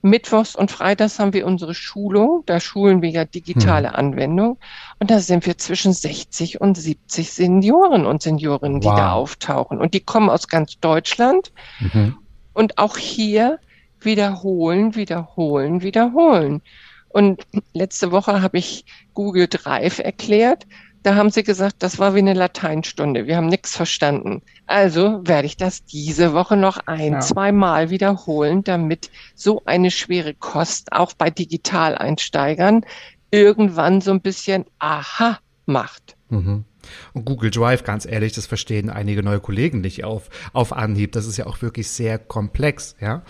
Mittwochs 0.04 0.54
und 0.54 0.70
Freitags 0.70 1.18
haben 1.18 1.32
wir 1.32 1.46
unsere 1.46 1.72
Schulung. 1.74 2.42
Da 2.44 2.60
schulen 2.60 3.00
wir 3.00 3.08
ja 3.08 3.24
digitale 3.24 3.88
hm. 3.88 3.96
Anwendung. 3.96 4.58
Und 4.98 5.10
da 5.10 5.18
sind 5.18 5.46
wir 5.46 5.56
zwischen 5.56 5.94
60 5.94 6.60
und 6.60 6.76
70 6.76 7.32
Senioren 7.32 8.04
und 8.04 8.22
Seniorinnen, 8.22 8.82
die 8.82 8.86
wow. 8.86 8.96
da 8.96 9.12
auftauchen. 9.12 9.80
Und 9.80 9.94
die 9.94 10.00
kommen 10.00 10.28
aus 10.28 10.46
ganz 10.46 10.78
Deutschland. 10.78 11.52
Mhm. 11.80 12.18
Und 12.52 12.76
auch 12.76 12.98
hier 12.98 13.58
wiederholen, 13.98 14.94
wiederholen, 14.94 15.80
wiederholen. 15.80 16.60
Und 17.08 17.46
letzte 17.72 18.12
Woche 18.12 18.42
habe 18.42 18.58
ich 18.58 18.84
Google 19.14 19.48
Drive 19.48 20.00
erklärt. 20.00 20.66
Da 21.04 21.16
haben 21.16 21.30
sie 21.30 21.42
gesagt, 21.42 21.82
das 21.82 21.98
war 21.98 22.14
wie 22.14 22.20
eine 22.20 22.32
Lateinstunde. 22.32 23.26
Wir 23.26 23.36
haben 23.36 23.48
nichts 23.48 23.76
verstanden. 23.76 24.40
Also 24.66 25.20
werde 25.22 25.44
ich 25.44 25.58
das 25.58 25.84
diese 25.84 26.32
Woche 26.32 26.56
noch 26.56 26.78
ein, 26.86 27.12
ja. 27.12 27.20
zwei 27.20 27.52
Mal 27.52 27.90
wiederholen, 27.90 28.64
damit 28.64 29.10
so 29.34 29.60
eine 29.66 29.90
schwere 29.90 30.32
Kost 30.32 30.92
auch 30.92 31.12
bei 31.12 31.28
Digitaleinsteigern 31.28 32.86
irgendwann 33.30 34.00
so 34.00 34.12
ein 34.12 34.22
bisschen 34.22 34.64
Aha 34.78 35.38
macht. 35.66 36.16
Mhm. 36.30 36.64
Und 37.12 37.24
Google 37.24 37.50
Drive, 37.50 37.84
ganz 37.84 38.06
ehrlich, 38.06 38.32
das 38.32 38.46
verstehen 38.46 38.90
einige 38.90 39.22
neue 39.22 39.40
Kollegen 39.40 39.80
nicht 39.80 40.04
auf, 40.04 40.28
auf 40.52 40.72
Anhieb. 40.72 41.12
Das 41.12 41.26
ist 41.26 41.36
ja 41.36 41.46
auch 41.46 41.62
wirklich 41.62 41.88
sehr 41.90 42.18
komplex, 42.18 42.96
ja. 43.00 43.22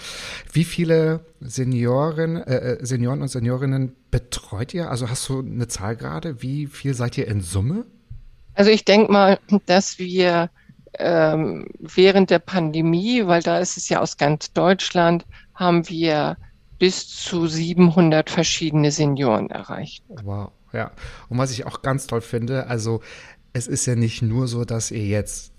Wie 0.53 0.65
viele 0.65 1.25
Senioren, 1.41 2.37
äh, 2.37 2.57
äh, 2.57 2.85
Senioren 2.85 3.23
und 3.23 3.29
Seniorinnen 3.29 3.95
betreut 4.11 4.75
ihr? 4.75 4.91
Also 4.91 5.11
hast 5.11 5.29
du 5.29 5.41
eine 5.41 5.69
Zahl 5.69 5.97
gerade? 5.97 6.43
Wie 6.43 6.67
viel 6.67 6.95
seid 6.95 7.19
ihr 7.19 7.29
in 7.29 7.41
Summe? 7.41 7.85
Also 8.55 8.71
ich 8.71 8.85
denke 8.85 9.13
mal, 9.13 9.39
dass 9.67 9.99
wir 9.99 10.51
ähm, 10.99 11.67
während 11.81 12.31
der 12.31 12.39
Pandemie, 12.39 13.27
weil 13.27 13.43
da 13.43 13.59
ist 13.59 13.77
es 13.77 13.89
ja 13.89 14.01
aus 14.01 14.17
ganz 14.17 14.53
Deutschland, 14.53 15.27
haben 15.55 15.89
wir 15.89 16.37
bis 16.79 17.09
zu 17.09 17.47
700 17.47 18.31
verschiedene 18.31 18.91
Senioren 18.91 19.51
erreicht. 19.51 20.05
Wow, 20.09 20.53
ja. 20.73 20.91
Und 21.29 21.39
was 21.39 21.51
ich 21.51 21.67
auch 21.67 21.83
ganz 21.83 22.07
toll 22.07 22.21
finde, 22.21 22.67
also 22.67 23.01
es 23.55 23.69
ist 23.69 23.87
ja 23.87 23.95
nicht 23.95 24.21
nur 24.21 24.49
so, 24.49 24.65
dass 24.65 24.91
ihr 24.91 25.07
jetzt 25.07 25.54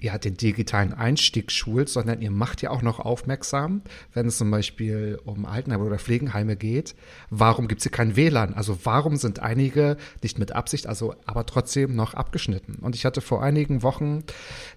ja, 0.00 0.16
den 0.16 0.36
digitalen 0.36 0.94
Einstieg 0.94 1.50
schult, 1.50 1.88
sondern 1.88 2.20
ihr 2.20 2.30
macht 2.30 2.62
ja 2.62 2.70
auch 2.70 2.82
noch 2.82 3.00
aufmerksam, 3.00 3.82
wenn 4.14 4.26
es 4.26 4.38
zum 4.38 4.50
Beispiel 4.50 5.18
um 5.24 5.44
Altenheime 5.44 5.84
oder 5.84 5.98
Pflegenheime 5.98 6.56
geht. 6.56 6.94
Warum 7.30 7.66
gibt 7.66 7.80
es 7.80 7.84
hier 7.84 7.92
kein 7.92 8.14
WLAN? 8.14 8.54
Also 8.54 8.78
warum 8.84 9.16
sind 9.16 9.40
einige 9.40 9.96
nicht 10.22 10.38
mit 10.38 10.52
Absicht, 10.52 10.86
also 10.86 11.14
aber 11.26 11.46
trotzdem 11.46 11.96
noch 11.96 12.14
abgeschnitten? 12.14 12.76
Und 12.76 12.94
ich 12.94 13.04
hatte 13.04 13.20
vor 13.20 13.42
einigen 13.42 13.82
Wochen 13.82 14.22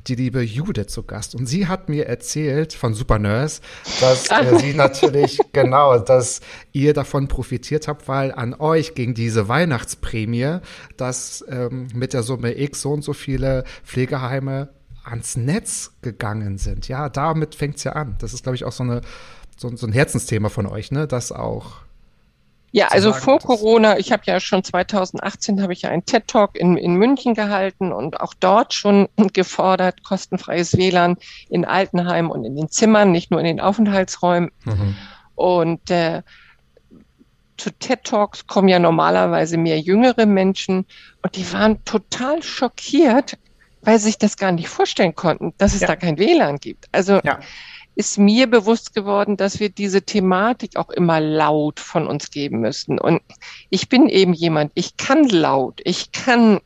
die 0.07 0.15
liebe 0.15 0.41
Jude 0.41 0.88
zu 0.88 1.03
Gast 1.03 1.36
und 1.36 1.45
sie 1.45 1.67
hat 1.67 1.88
mir 1.88 2.07
erzählt 2.07 2.74
von 2.74 2.95
Supernurse, 2.95 3.61
dass 3.99 4.28
äh, 4.32 4.57
sie 4.57 4.74
natürlich 4.74 5.39
genau, 5.53 5.99
dass 5.99 6.41
ihr 6.72 6.93
davon 6.93 7.28
profitiert 7.28 7.88
habt, 7.88 8.07
weil 8.07 8.32
an 8.32 8.55
euch 8.55 8.95
ging 8.95 9.13
diese 9.13 9.47
Weihnachtsprämie, 9.47 10.59
dass 10.97 11.45
ähm, 11.47 11.88
mit 11.93 12.13
der 12.13 12.24
Summe 12.24 12.59
X 12.59 12.82
so 12.82 12.91
und 12.91 13.03
so 13.03 13.13
viele 13.13 13.65
Pflegeheime 13.84 14.69
ans 15.04 15.36
Netz 15.36 15.93
gegangen 16.02 16.58
sind. 16.58 16.88
Ja, 16.88 17.10
damit 17.10 17.56
fängt 17.56 17.78
es 17.78 17.84
ja 17.84 17.93
an. 17.93 18.16
Das 18.20 18.34
ist, 18.34 18.43
glaube 18.43 18.56
ich, 18.56 18.66
auch 18.66 18.72
so, 18.72 18.84
eine, 18.84 19.02
so, 19.58 19.76
so, 19.76 19.88
ein 19.88 19.93
Herzensthema 19.93 20.49
von 20.49 20.68
euch, 20.68 20.91
ne? 20.91 21.08
Das 21.08 21.32
auch. 21.32 21.74
Ja, 22.74 22.88
also 22.88 23.12
vor 23.12 23.39
Corona, 23.39 23.97
ich 23.97 24.14
habe 24.14 24.24
ja 24.26 24.39
schon 24.39 24.64
2018 24.64 25.62
habe 25.62 25.74
ich 25.74 25.82
ja 25.82 25.89
einen 25.89 26.06
TED 26.06 26.26
Talk 26.28 26.58
in, 26.58 26.78
in 26.78 26.95
München 26.95 27.34
gehalten 27.34 27.91
und 27.91 28.22
auch 28.22 28.34
dort 28.39 28.74
schon 28.74 29.10
gefordert, 29.34 30.04
kostenfreies 30.04 30.78
WLAN 30.78 31.18
in 31.49 31.66
Altenheimen 31.66 32.32
und 32.32 32.45
in 32.45 32.56
den 32.56 32.70
Zimmern, 32.70 33.12
nicht 33.12 33.30
nur 33.30 33.41
in 33.41 33.45
den 33.45 33.60
Aufenthaltsräumen. 33.60 34.52
Mhm. 34.64 34.95
Und 35.36 35.91
äh, 35.91 36.22
zu 37.58 37.72
TED 37.72 38.06
Talks 38.06 38.47
kommen 38.47 38.70
ja 38.70 38.80
normalerweise 38.80 39.58
mehr 39.58 39.80
jüngere 39.80 40.26
Menschen 40.26 40.86
und 41.22 41.36
die 41.36 41.52
waren 41.54 41.84
total 41.84 42.41
schockiert, 42.41 43.38
weil 43.82 43.99
sie 43.99 44.05
sich 44.05 44.17
das 44.17 44.38
gar 44.38 44.51
nicht 44.51 44.67
vorstellen 44.67 45.15
konnten, 45.15 45.53
dass 45.57 45.73
es 45.73 45.82
ja. 45.82 45.88
da 45.88 45.95
kein 45.95 46.17
WLAN 46.17 46.57
gibt. 46.57 46.88
Also 46.91 47.19
ja. 47.23 47.39
ist 47.95 48.17
mir 48.17 48.47
bewusst 48.47 48.93
geworden, 48.93 49.38
dass 49.38 49.59
wir 49.59 49.69
diese 49.69 50.01
Thematik 50.03 50.75
auch 50.75 50.89
immer 50.89 51.19
laut 51.19 51.79
von 51.79 52.07
uns 52.07 52.32
geben 52.32 52.59
müssen. 52.59 52.99
Und 52.99 53.21
ich 53.69 53.89
bin 53.89 54.07
eben 54.07 54.34
jemand, 54.34 54.71
ich 54.75 54.97
kann 54.97 55.27
laut, 55.27 55.82
ich 55.84 56.11
kann 56.11 56.59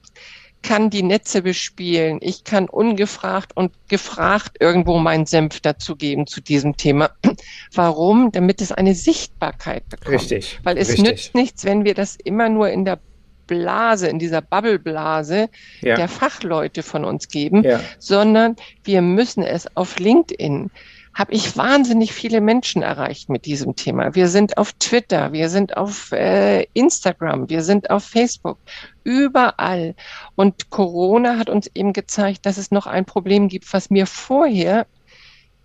kann 0.66 0.90
die 0.90 1.04
Netze 1.04 1.44
bespielen, 1.44 2.18
ich 2.22 2.44
kann 2.44 2.68
ungefragt 2.68 3.52
und 3.56 3.72
gefragt 3.88 4.58
irgendwo 4.60 4.98
meinen 4.98 5.28
Senf 5.28 5.60
dazugeben 5.60 6.26
zu 6.26 6.42
diesem 6.42 6.76
Thema. 6.76 7.12
Warum? 7.74 8.32
Damit 8.32 8.62
es 8.62 8.72
eine 8.72 8.96
Sichtbarkeit 8.96 9.88
bekommt. 9.90 10.16
Richtig. 10.16 10.60
Weil 10.64 10.78
es 10.78 10.90
richtig. 10.90 11.06
nützt 11.06 11.36
nichts, 11.36 11.66
wenn 11.66 11.86
wir 11.86 11.94
das 11.94 12.16
immer 12.16 12.50
nur 12.50 12.70
in 12.70 12.84
der 12.84 13.00
Blase, 13.48 14.08
in 14.08 14.20
dieser 14.20 14.42
Bubbleblase 14.42 15.50
ja. 15.82 15.96
der 15.96 16.08
Fachleute 16.08 16.84
von 16.84 17.06
uns 17.06 17.28
geben, 17.28 17.64
ja. 17.64 17.80
sondern 18.00 18.56
wir 18.84 19.02
müssen 19.02 19.44
es 19.44 19.76
auf 19.76 20.00
LinkedIn 20.00 20.72
habe 21.16 21.34
ich 21.34 21.56
wahnsinnig 21.56 22.14
viele 22.14 22.42
Menschen 22.42 22.82
erreicht 22.82 23.30
mit 23.30 23.46
diesem 23.46 23.78
Thema. 23.78 24.16
Wir 24.16 24.28
sind 24.28 24.58
auf 24.58 24.74
Twitter, 24.74 25.32
wir 25.32 25.50
sind 25.50 25.78
auf 25.78 26.12
äh, 26.12 26.64
Instagram, 26.74 27.50
wir 27.50 27.64
sind 27.64 27.90
auf 27.90 28.04
Facebook, 28.04 28.58
überall. 29.06 29.96
Und 30.36 30.70
Corona 30.70 31.38
hat 31.38 31.50
uns 31.50 31.72
eben 31.74 31.94
gezeigt, 31.94 32.46
dass 32.46 32.58
es 32.58 32.70
noch 32.70 32.86
ein 32.86 33.06
Problem 33.06 33.48
gibt, 33.48 33.72
was 33.74 33.90
mir 33.90 34.08
vorher 34.08 34.88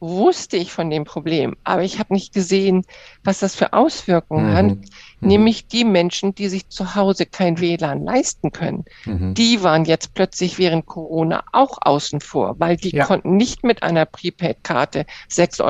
wusste 0.01 0.57
ich 0.57 0.72
von 0.72 0.88
dem 0.88 1.05
Problem, 1.05 1.57
aber 1.62 1.82
ich 1.82 1.98
habe 1.98 2.14
nicht 2.14 2.32
gesehen, 2.32 2.84
was 3.22 3.40
das 3.40 3.55
für 3.55 3.74
Auswirkungen 3.74 4.51
mhm. 4.51 4.55
hat. 4.55 4.64
Mhm. 4.64 4.78
Nämlich 5.20 5.66
die 5.66 5.84
Menschen, 5.84 6.34
die 6.34 6.48
sich 6.48 6.68
zu 6.68 6.94
Hause 6.94 7.26
kein 7.26 7.61
WLAN 7.61 8.05
leisten 8.05 8.51
können, 8.51 8.86
mhm. 9.05 9.34
die 9.34 9.62
waren 9.62 9.84
jetzt 9.84 10.14
plötzlich 10.14 10.59
während 10.59 10.86
Corona 10.86 11.44
auch 11.53 11.78
außen 11.82 12.20
vor, 12.20 12.57
weil 12.59 12.76
die 12.78 12.96
ja. 12.96 13.05
konnten 13.05 13.36
nicht 13.36 13.62
mit 13.62 13.82
einer 13.82 14.07
Prepaid-Karte 14.07 15.05
6,95 15.30 15.62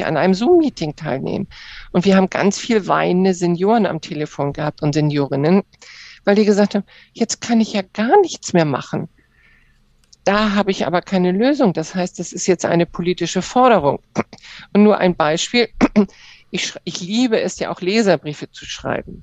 Euro 0.00 0.08
an 0.08 0.16
einem 0.18 0.34
Zoom-Meeting 0.34 0.94
teilnehmen. 0.94 1.48
Und 1.92 2.04
wir 2.04 2.16
haben 2.16 2.28
ganz 2.28 2.58
viel 2.58 2.86
weinende 2.86 3.32
Senioren 3.32 3.86
am 3.86 4.02
Telefon 4.02 4.52
gehabt 4.52 4.82
und 4.82 4.92
Seniorinnen, 4.92 5.62
weil 6.24 6.34
die 6.34 6.44
gesagt 6.44 6.74
haben, 6.74 6.84
jetzt 7.14 7.40
kann 7.40 7.60
ich 7.60 7.72
ja 7.72 7.82
gar 7.94 8.20
nichts 8.20 8.52
mehr 8.52 8.66
machen. 8.66 9.08
Da 10.24 10.54
habe 10.54 10.70
ich 10.70 10.86
aber 10.86 11.00
keine 11.00 11.32
Lösung. 11.32 11.72
Das 11.72 11.94
heißt, 11.94 12.18
das 12.18 12.32
ist 12.32 12.46
jetzt 12.46 12.64
eine 12.64 12.86
politische 12.86 13.42
Forderung. 13.42 14.00
Und 14.72 14.82
nur 14.82 14.98
ein 14.98 15.16
Beispiel. 15.16 15.68
Ich, 16.52 16.74
ich 16.82 17.00
liebe 17.00 17.40
es 17.40 17.60
ja 17.60 17.70
auch 17.70 17.80
Leserbriefe 17.80 18.50
zu 18.50 18.64
schreiben. 18.64 19.22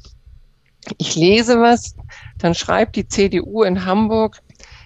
Ich 0.97 1.15
lese 1.15 1.59
was, 1.59 1.93
dann 2.37 2.55
schreibt 2.55 2.95
die 2.95 3.05
CDU 3.05 3.63
in 3.63 3.83
Hamburg, 3.83 4.41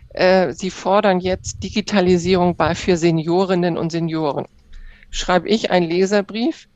äh, 0.09 0.51
sie 0.53 0.71
fordern 0.71 1.19
jetzt 1.19 1.61
Digitalisierung 1.61 2.55
bei 2.55 2.73
für 2.73 2.97
Seniorinnen 2.97 3.77
und 3.77 3.91
Senioren. 3.91 4.47
Schreibe 5.11 5.49
ich 5.49 5.69
einen 5.69 5.89
Leserbrief? 5.89 6.67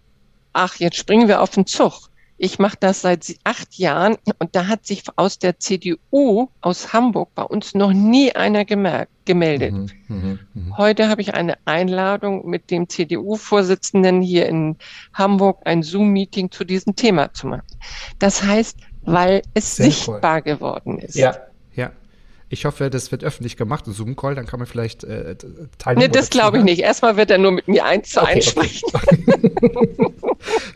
Ach, 0.54 0.76
jetzt 0.76 0.98
springen 0.98 1.28
wir 1.28 1.42
auf 1.42 1.50
den 1.50 1.66
Zug. 1.66 2.10
Ich 2.38 2.60
mache 2.60 2.76
das 2.80 3.02
seit 3.02 3.34
acht 3.46 3.76
Jahren 3.78 4.18
und 4.40 4.56
da 4.56 4.68
hat 4.68 4.86
sich 4.86 5.04
aus 5.16 5.40
der 5.40 5.58
CDU 5.58 6.50
aus 6.60 6.92
Hamburg 6.92 7.30
bei 7.34 7.44
uns 7.44 7.74
noch 7.74 7.94
nie 7.94 8.34
einer 8.36 8.66
gemerkt, 8.66 9.12
gemeldet. 9.24 9.72
Mhm, 9.74 9.90
mh, 10.08 10.40
mh. 10.54 10.78
Heute 10.78 11.08
habe 11.08 11.22
ich 11.22 11.34
eine 11.34 11.58
Einladung 11.64 12.46
mit 12.50 12.72
dem 12.72 12.90
CDU-Vorsitzenden 12.90 14.22
hier 14.22 14.48
in 14.48 14.76
Hamburg 15.14 15.62
ein 15.64 15.82
Zoom-Meeting 15.82 16.52
zu 16.52 16.66
diesem 16.66 16.96
Thema 16.96 17.34
zu 17.34 17.48
machen. 17.48 17.64
Das 18.20 18.44
heißt, 18.44 18.78
weil 19.04 19.42
es 19.54 19.78
Sehr 19.78 19.86
sichtbar 19.86 20.38
cool. 20.38 20.42
geworden 20.42 21.00
ist. 21.00 21.16
Ja. 21.16 21.38
Ich 22.56 22.64
hoffe, 22.64 22.90
das 22.90 23.12
wird 23.12 23.24
öffentlich 23.26 23.58
gemacht, 23.58 23.86
ein 23.86 23.92
Zoom-Call, 23.92 24.34
dann 24.34 24.46
kann 24.46 24.60
man 24.60 24.66
vielleicht 24.66 25.04
äh, 25.04 25.36
teilnehmen. 25.78 26.08
Nee, 26.08 26.18
das 26.18 26.30
glaube 26.30 26.60
ich 26.60 26.64
nicht. 26.64 26.80
Erstmal 26.80 27.18
wird 27.18 27.30
er 27.30 27.38
nur 27.38 27.52
mit 27.52 27.68
mir 27.68 27.84
eins 27.84 28.12
zu 28.12 28.22
okay, 28.22 28.36
eins 28.36 28.46
sprechen. 28.46 28.90
Okay. 28.94 30.14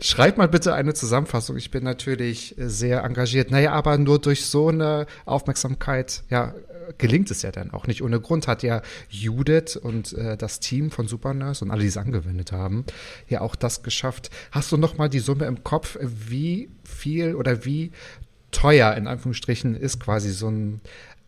Schreibt 0.02 0.36
mal 0.36 0.48
bitte 0.48 0.74
eine 0.74 0.92
Zusammenfassung. 0.92 1.56
Ich 1.56 1.70
bin 1.70 1.82
natürlich 1.82 2.54
sehr 2.58 3.02
engagiert. 3.02 3.50
Naja, 3.50 3.72
aber 3.72 3.96
nur 3.96 4.18
durch 4.18 4.44
so 4.44 4.68
eine 4.68 5.06
Aufmerksamkeit, 5.24 6.22
ja, 6.28 6.54
gelingt 6.98 7.30
es 7.30 7.40
ja 7.40 7.50
dann 7.50 7.70
auch 7.70 7.86
nicht. 7.86 8.02
Ohne 8.02 8.20
Grund 8.20 8.46
hat 8.46 8.62
ja 8.62 8.82
Judith 9.08 9.76
und 9.76 10.12
äh, 10.12 10.36
das 10.36 10.60
Team 10.60 10.90
von 10.90 11.08
Supernurse 11.08 11.64
und 11.64 11.70
alle, 11.70 11.80
die 11.80 11.88
es 11.88 11.96
angewendet 11.96 12.52
haben, 12.52 12.84
ja 13.26 13.40
auch 13.40 13.56
das 13.56 13.82
geschafft. 13.82 14.30
Hast 14.50 14.70
du 14.70 14.76
noch 14.76 14.98
mal 14.98 15.08
die 15.08 15.18
Summe 15.18 15.46
im 15.46 15.64
Kopf, 15.64 15.96
wie 16.00 16.68
viel 16.84 17.34
oder 17.34 17.64
wie 17.64 17.92
teuer 18.50 18.94
in 18.94 19.06
Anführungsstrichen 19.06 19.74
ist 19.76 20.00
quasi 20.00 20.30
so 20.30 20.48
ein 20.48 20.80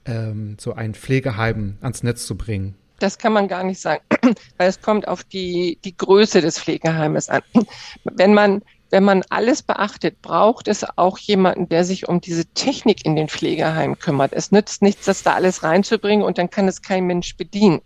ähm, 0.07 0.57
so 0.61 0.75
ein 0.75 0.95
Pflegeheim 0.95 1.79
ans 1.81 2.03
Netz 2.03 2.27
zu 2.27 2.37
bringen? 2.37 2.75
Das 2.99 3.19
kann 3.19 3.33
man 3.33 3.49
gar 3.49 3.65
nicht 3.65 3.81
sagen, 3.81 4.03
weil 4.59 4.69
es 4.69 4.81
kommt 4.81 5.09
auf 5.09 5.25
die, 5.25 5.79
die 5.85 5.97
Größe 5.97 6.41
des 6.41 6.59
Pflegeheimes 6.59 7.29
an. 7.29 7.43
Wenn 8.05 8.35
man 8.35 8.63
wenn 8.93 9.05
man 9.05 9.25
alles 9.31 9.63
beachtet, 9.63 10.21
braucht 10.21 10.69
es 10.69 10.85
auch 10.99 11.17
jemanden, 11.17 11.67
der 11.67 11.83
sich 11.83 12.11
um 12.11 12.21
diese 12.21 12.45
Technik 12.45 13.07
in 13.07 13.17
den 13.17 13.29
Pflegeheimen 13.29 13.99
kümmert. 13.99 14.35
Es 14.35 14.53
nützt 14.53 14.83
nichts, 14.83 15.07
das 15.07 15.23
da 15.23 15.33
alles 15.33 15.63
reinzubringen 15.63 16.23
und 16.23 16.37
dann 16.37 16.51
kann 16.51 16.69
es 16.69 16.83
kein 16.83 17.07
Mensch 17.07 17.39
bedienen. 17.39 17.81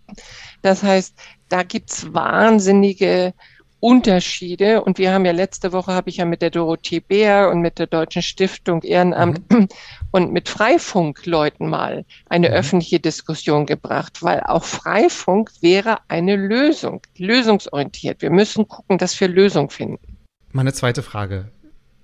Das 0.63 0.83
heißt, 0.83 1.15
da 1.47 1.63
gibt's 1.63 2.13
wahnsinnige 2.13 3.33
Unterschiede. 3.79 4.83
Und 4.83 4.97
wir 4.97 5.13
haben 5.13 5.25
ja 5.25 5.31
letzte 5.31 5.71
Woche, 5.71 5.93
habe 5.93 6.09
ich 6.09 6.17
ja 6.17 6.25
mit 6.25 6.41
der 6.41 6.49
Dorothee 6.49 6.99
Bär 6.99 7.49
und 7.49 7.61
mit 7.61 7.79
der 7.79 7.87
Deutschen 7.87 8.21
Stiftung 8.21 8.81
Ehrenamt 8.83 9.51
mhm. 9.51 9.67
und 10.11 10.33
mit 10.33 10.49
Freifunkleuten 10.49 11.69
mal 11.69 12.05
eine 12.29 12.49
mhm. 12.49 12.55
öffentliche 12.55 12.99
Diskussion 12.99 13.65
gebracht, 13.65 14.23
weil 14.23 14.41
auch 14.41 14.63
Freifunk 14.63 15.51
wäre 15.61 15.99
eine 16.07 16.35
Lösung, 16.35 17.01
lösungsorientiert. 17.17 18.21
Wir 18.21 18.31
müssen 18.31 18.67
gucken, 18.67 18.97
dass 18.97 19.19
wir 19.19 19.27
Lösungen 19.27 19.69
finden. 19.69 20.17
Meine 20.51 20.73
zweite 20.73 21.03
Frage. 21.03 21.51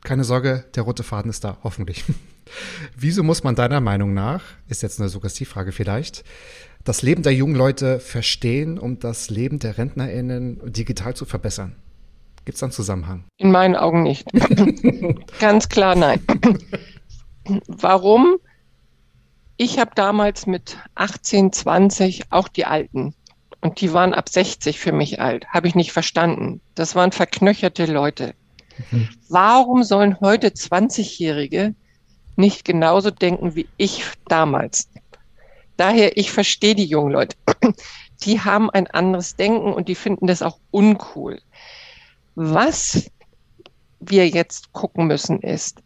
Keine 0.04 0.26
Sorge, 0.26 0.66
der 0.76 0.84
rote 0.84 1.04
Faden 1.04 1.30
ist 1.30 1.46
da, 1.46 1.58
hoffentlich. 1.64 2.04
Wieso 2.96 3.24
muss 3.24 3.44
man 3.44 3.56
deiner 3.56 3.80
Meinung 3.80 4.14
nach, 4.14 4.44
ist 4.68 4.84
jetzt 4.84 5.00
eine 5.00 5.08
Suggestivfrage 5.08 5.72
vielleicht, 5.72 6.26
das 6.84 7.02
Leben 7.02 7.24
der 7.24 7.34
jungen 7.34 7.56
Leute 7.56 8.00
verstehen, 8.00 8.78
um 8.78 9.00
das 9.00 9.30
Leben 9.30 9.60
der 9.60 9.78
RentnerInnen 9.78 10.60
digital 10.72 11.16
zu 11.16 11.26
verbessern? 11.26 11.76
Gibt 12.46 12.56
es 12.56 12.60
da 12.60 12.66
einen 12.66 12.74
Zusammenhang? 12.74 13.24
In 13.38 13.52
meinen 13.52 13.76
Augen 13.76 14.04
nicht. 14.04 14.28
Ganz 15.40 15.70
klar 15.70 15.96
nein. 15.96 16.22
Warum? 17.68 18.38
Ich 19.56 19.80
habe 19.80 19.92
damals 19.96 20.46
mit 20.46 20.78
18, 20.96 21.54
20 21.54 22.32
auch 22.32 22.50
die 22.50 22.66
Alten 22.66 23.14
und 23.62 23.80
die 23.80 23.94
waren 23.94 24.14
ab 24.14 24.28
60 24.28 24.78
für 24.78 24.92
mich 24.92 25.22
alt. 25.22 25.48
Habe 25.48 25.68
ich 25.68 25.76
nicht 25.76 25.94
verstanden. 25.94 26.60
Das 26.76 26.96
waren 26.96 27.14
verknöcherte 27.14 27.86
Leute. 27.86 28.36
Mhm. 28.92 29.08
Warum 29.30 29.84
sollen 29.84 30.20
heute 30.20 30.50
20-Jährige 30.50 31.76
nicht 32.36 32.66
genauso 32.66 33.10
denken 33.10 33.56
wie 33.56 33.68
ich 33.78 34.04
damals? 34.28 34.90
Daher, 35.78 36.18
ich 36.18 36.32
verstehe 36.32 36.76
die 36.76 36.86
jungen 36.86 37.12
Leute. 37.12 37.36
Die 38.24 38.40
haben 38.40 38.70
ein 38.70 38.88
anderes 38.88 39.36
Denken 39.36 39.74
und 39.74 39.90
die 39.90 39.96
finden 39.96 40.28
das 40.28 40.42
auch 40.42 40.60
uncool. 40.72 41.42
Was 42.36 43.12
wir 44.00 44.28
jetzt 44.30 44.72
gucken 44.72 45.08
müssen, 45.08 45.42
ist 45.42 45.84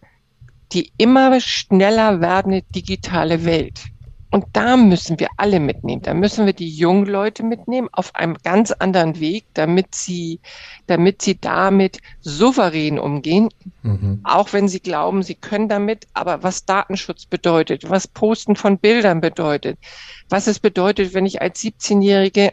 die 0.71 0.91
immer 0.97 1.39
schneller 1.39 2.19
werdende 2.21 2.61
digitale 2.75 3.45
Welt. 3.45 3.85
Und 4.30 4.45
da 4.53 4.75
müssen 4.75 5.19
wir 5.19 5.30
alle 5.38 5.61
mitnehmen. 5.61 6.01
Da 6.01 6.13
müssen 6.13 6.45
wir 6.45 6.53
die 6.53 6.69
jungen 6.69 7.05
Leute 7.05 7.43
mitnehmen 7.43 7.88
auf 7.93 8.13
einem 8.13 8.36
ganz 8.43 8.73
anderen 8.73 9.21
Weg, 9.21 9.45
damit 9.53 9.95
sie, 9.95 10.41
damit 10.86 11.21
sie 11.21 11.39
damit 11.39 11.99
souverän 12.19 12.99
umgehen. 12.99 13.47
Mhm. 13.84 14.19
Auch 14.23 14.51
wenn 14.51 14.67
sie 14.67 14.82
glauben, 14.82 15.23
sie 15.23 15.36
können 15.36 15.69
damit. 15.69 16.07
Aber 16.13 16.43
was 16.43 16.65
Datenschutz 16.65 17.25
bedeutet, 17.25 17.89
was 17.89 18.07
Posten 18.07 18.57
von 18.57 18.80
Bildern 18.80 19.21
bedeutet, 19.21 19.80
was 20.28 20.47
es 20.47 20.59
bedeutet, 20.59 21.13
wenn 21.13 21.25
ich 21.25 21.41
als 21.41 21.61
17-Jährige, 21.61 22.51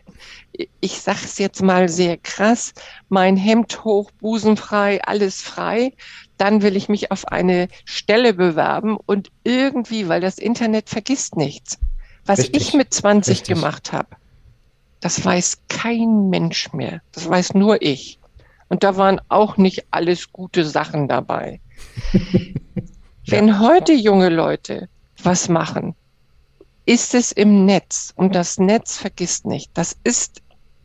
ich 0.80 1.00
sage 1.00 1.20
es 1.24 1.38
jetzt 1.38 1.60
mal 1.60 1.88
sehr 1.88 2.16
krass, 2.18 2.72
mein 3.08 3.36
Hemd 3.36 3.82
hoch, 3.82 4.12
Busen 4.20 4.56
frei, 4.56 5.02
alles 5.02 5.42
frei, 5.42 5.92
dann 6.38 6.62
will 6.62 6.76
ich 6.76 6.88
mich 6.88 7.10
auf 7.10 7.28
eine 7.28 7.68
Stelle 7.84 8.34
bewerben 8.34 8.96
und 8.96 9.30
irgendwie, 9.44 10.08
weil 10.08 10.20
das 10.20 10.38
Internet 10.38 10.88
vergisst 10.88 11.36
nichts. 11.36 11.78
Was 12.24 12.40
Richtig. 12.40 12.68
ich 12.68 12.74
mit 12.74 12.92
20 12.92 13.40
Richtig. 13.40 13.54
gemacht 13.54 13.92
habe, 13.92 14.08
das 15.00 15.22
weiß 15.22 15.58
kein 15.68 16.30
Mensch 16.30 16.72
mehr. 16.72 17.02
Das 17.12 17.28
weiß 17.28 17.54
nur 17.54 17.82
ich. 17.82 18.18
Und 18.68 18.82
da 18.82 18.96
waren 18.96 19.20
auch 19.28 19.56
nicht 19.58 19.84
alles 19.90 20.32
gute 20.32 20.64
Sachen 20.64 21.08
dabei. 21.08 21.60
Wenn 23.26 23.60
heute 23.60 23.92
junge 23.92 24.30
Leute 24.30 24.88
was 25.22 25.48
machen, 25.48 25.94
ist 26.86 27.14
es 27.14 27.32
im 27.32 27.64
Netz 27.64 28.12
und 28.16 28.34
das 28.34 28.58
Netz 28.58 28.98
vergisst 28.98 29.46
nicht. 29.46 29.70
Das 29.74 29.96
ist 30.04 30.42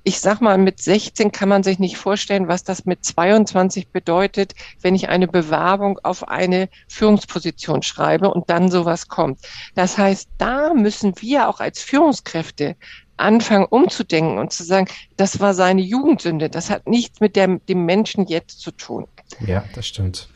ich 0.09 0.21
sag 0.21 0.41
mal, 0.41 0.57
mit 0.57 0.81
16 0.81 1.31
kann 1.31 1.49
man 1.49 1.61
sich 1.61 1.77
nicht 1.77 1.95
vorstellen, 1.95 2.47
was 2.47 2.63
das 2.63 2.85
mit 2.85 3.05
22 3.05 3.89
bedeutet, 3.89 4.55
wenn 4.81 4.95
ich 4.95 5.07
eine 5.07 5.27
Bewerbung 5.27 5.99
auf 6.01 6.27
eine 6.27 6.67
Führungsposition 6.87 7.83
schreibe 7.83 8.33
und 8.33 8.49
dann 8.49 8.71
sowas 8.71 9.07
kommt. 9.07 9.39
Das 9.75 9.99
heißt, 9.99 10.27
da 10.39 10.73
müssen 10.73 11.13
wir 11.21 11.47
auch 11.47 11.59
als 11.59 11.83
Führungskräfte 11.83 12.75
anfangen 13.17 13.65
umzudenken 13.65 14.39
und 14.39 14.51
zu 14.51 14.63
sagen, 14.63 14.87
das 15.15 15.39
war 15.41 15.53
seine 15.53 15.81
Jugendsünde. 15.81 16.49
Das 16.49 16.71
hat 16.71 16.87
nichts 16.87 17.19
mit 17.19 17.35
der, 17.35 17.59
dem 17.69 17.85
Menschen 17.85 18.25
jetzt 18.25 18.61
zu 18.61 18.71
tun. 18.71 19.05
Ja, 19.45 19.63
das 19.75 19.85
stimmt. 19.85 20.27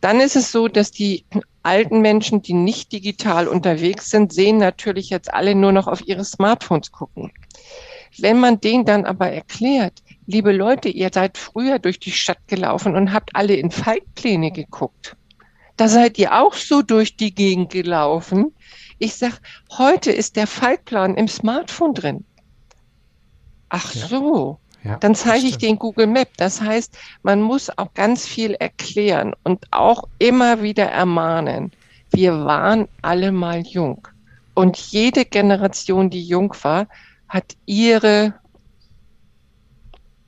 Dann 0.00 0.20
ist 0.20 0.36
es 0.36 0.52
so, 0.52 0.68
dass 0.68 0.92
die 0.92 1.24
alten 1.64 2.02
Menschen, 2.02 2.40
die 2.40 2.52
nicht 2.52 2.92
digital 2.92 3.48
unterwegs 3.48 4.10
sind, 4.10 4.32
sehen 4.32 4.58
natürlich 4.58 5.10
jetzt 5.10 5.34
alle 5.34 5.56
nur 5.56 5.72
noch 5.72 5.88
auf 5.88 6.06
ihre 6.06 6.24
Smartphones 6.24 6.92
gucken. 6.92 7.32
Wenn 8.16 8.40
man 8.40 8.60
denen 8.60 8.84
dann 8.84 9.04
aber 9.04 9.30
erklärt, 9.30 10.02
liebe 10.26 10.52
Leute, 10.52 10.88
ihr 10.88 11.10
seid 11.12 11.36
früher 11.36 11.78
durch 11.78 11.98
die 11.98 12.12
Stadt 12.12 12.38
gelaufen 12.46 12.96
und 12.96 13.12
habt 13.12 13.34
alle 13.34 13.54
in 13.54 13.70
Faltpläne 13.70 14.50
geguckt. 14.50 15.16
Da 15.76 15.88
seid 15.88 16.18
ihr 16.18 16.34
auch 16.34 16.54
so 16.54 16.82
durch 16.82 17.16
die 17.16 17.34
Gegend 17.34 17.70
gelaufen. 17.70 18.52
Ich 18.98 19.14
sag, 19.14 19.40
heute 19.76 20.10
ist 20.10 20.36
der 20.36 20.46
Faltplan 20.46 21.14
im 21.14 21.28
Smartphone 21.28 21.94
drin. 21.94 22.24
Ach 23.68 23.94
ja. 23.94 24.06
so. 24.06 24.58
Ja, 24.84 24.96
dann 24.96 25.14
zeige 25.14 25.46
ich 25.46 25.58
den 25.58 25.78
Google 25.78 26.06
Map. 26.06 26.30
Das 26.36 26.60
heißt, 26.60 26.96
man 27.22 27.42
muss 27.42 27.70
auch 27.78 27.92
ganz 27.94 28.26
viel 28.26 28.54
erklären 28.54 29.34
und 29.44 29.66
auch 29.70 30.04
immer 30.18 30.62
wieder 30.62 30.86
ermahnen. 30.86 31.72
Wir 32.10 32.44
waren 32.44 32.88
alle 33.02 33.32
mal 33.32 33.60
jung. 33.60 34.06
Und 34.54 34.76
jede 34.76 35.24
Generation, 35.24 36.10
die 36.10 36.22
jung 36.22 36.54
war, 36.62 36.88
hat 37.28 37.56
ihre 37.66 38.34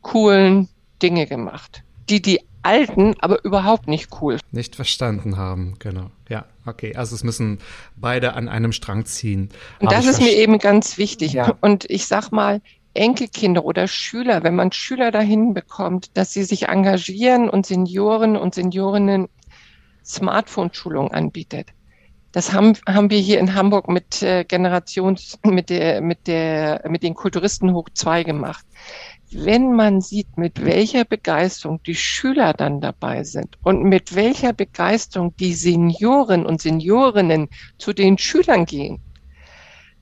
coolen 0.03 0.69
Dinge 1.03 1.27
gemacht, 1.27 1.83
die 2.09 2.21
die 2.21 2.41
Alten 2.63 3.15
aber 3.21 3.43
überhaupt 3.45 3.89
nicht 3.89 4.21
cool. 4.21 4.39
Nicht 4.53 4.77
verstanden 4.77 5.37
haben, 5.39 5.77
genau. 5.79 6.11
Ja, 6.29 6.45
okay. 6.67 6.95
Also 6.95 7.15
es 7.15 7.25
müssen 7.25 7.59
beide 7.97 8.35
an 8.35 8.49
einem 8.49 8.73
Strang 8.73 9.07
ziehen. 9.07 9.49
Und 9.79 9.91
das 9.91 10.07
ist 10.07 10.21
mir 10.21 10.33
eben 10.33 10.59
ganz 10.59 10.99
wichtig. 10.99 11.33
Ja. 11.33 11.57
Und 11.63 11.89
ich 11.89 12.07
sag 12.07 12.31
mal, 12.33 12.61
Enkelkinder 12.93 13.65
oder 13.65 13.87
Schüler, 13.87 14.43
wenn 14.43 14.57
man 14.57 14.73
Schüler 14.73 15.11
dahin 15.11 15.55
bekommt, 15.55 16.17
dass 16.17 16.33
sie 16.33 16.43
sich 16.43 16.69
engagieren 16.69 17.49
und 17.49 17.65
Senioren 17.65 18.37
und 18.37 18.55
Seniorinnen 18.55 19.29
Smartphone-Schulung 20.05 21.13
anbietet, 21.13 21.69
das 22.33 22.53
haben, 22.53 22.75
haben 22.87 23.11
wir 23.11 23.19
hier 23.19 23.41
in 23.41 23.55
Hamburg 23.55 23.89
mit 23.89 24.23
äh, 24.23 24.45
Generations, 24.45 25.39
mit 25.45 25.71
der, 25.71 26.01
mit 26.01 26.27
der, 26.27 26.85
mit 26.89 27.03
den 27.03 27.15
Kulturisten 27.15 27.73
hoch 27.75 27.89
zwei 27.95 28.23
gemacht. 28.23 28.65
Wenn 29.33 29.73
man 29.73 30.01
sieht, 30.01 30.37
mit 30.37 30.65
welcher 30.65 31.05
Begeisterung 31.05 31.83
die 31.85 31.95
Schüler 31.95 32.53
dann 32.53 32.81
dabei 32.81 33.23
sind 33.23 33.59
und 33.63 33.85
mit 33.85 34.15
welcher 34.15 34.53
Begeisterung 34.53 35.37
die 35.37 35.55
Senioren 35.55 36.47
und 36.47 36.61
Seniorinnen 36.61 37.49
zu 37.79 37.93
den 37.93 38.19
Schülern 38.19 38.65
gehen, 38.65 39.01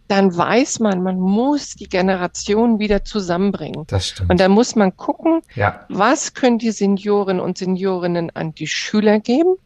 dann 0.07 0.35
weiß 0.35 0.81
man, 0.81 1.03
man 1.03 1.21
muss 1.21 1.75
die 1.75 1.89
Generationen 1.89 2.79
wieder 2.79 3.05
zusammenbringen. 3.05 3.85
Das 3.89 4.09
stimmt. 4.09 4.31
Und 4.31 4.41
da 4.41 4.49
muss 4.49 4.75
man 4.75 4.97
gucken, 4.97 5.43
ja. 5.55 5.85
was 5.91 6.33
können 6.33 6.59
die 6.59 6.71
Senioren 6.71 7.41
und 7.41 7.59
Seniorinnen 7.59 8.31
an 8.35 8.55
die 8.55 8.67
Schüler 8.67 9.21
geben 9.21 9.57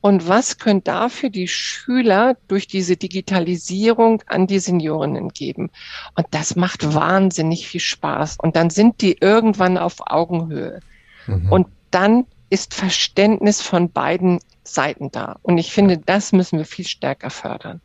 und 0.00 0.28
was 0.28 0.58
können 0.58 0.84
dafür 0.84 1.28
die 1.28 1.48
Schüler 1.48 2.36
durch 2.46 2.66
diese 2.68 2.96
Digitalisierung 2.96 4.22
an 4.26 4.46
die 4.46 4.60
Seniorinnen 4.60 5.30
geben? 5.30 5.70
Und 6.14 6.26
das 6.30 6.54
macht 6.54 6.94
wahnsinnig 6.94 7.66
viel 7.66 7.80
Spaß. 7.80 8.36
Und 8.40 8.54
dann 8.54 8.70
sind 8.70 9.00
die 9.00 9.16
irgendwann 9.20 9.76
auf 9.76 9.96
Augenhöhe. 10.06 10.80
Mhm. 11.26 11.50
Und 11.50 11.66
dann 11.90 12.26
ist 12.50 12.74
Verständnis 12.74 13.60
von 13.60 13.90
beiden 13.90 14.38
Seiten 14.62 15.10
da. 15.10 15.36
Und 15.42 15.58
ich 15.58 15.72
finde, 15.72 15.98
das 15.98 16.32
müssen 16.32 16.58
wir 16.58 16.64
viel 16.64 16.86
stärker 16.86 17.30
fördern. 17.30 17.80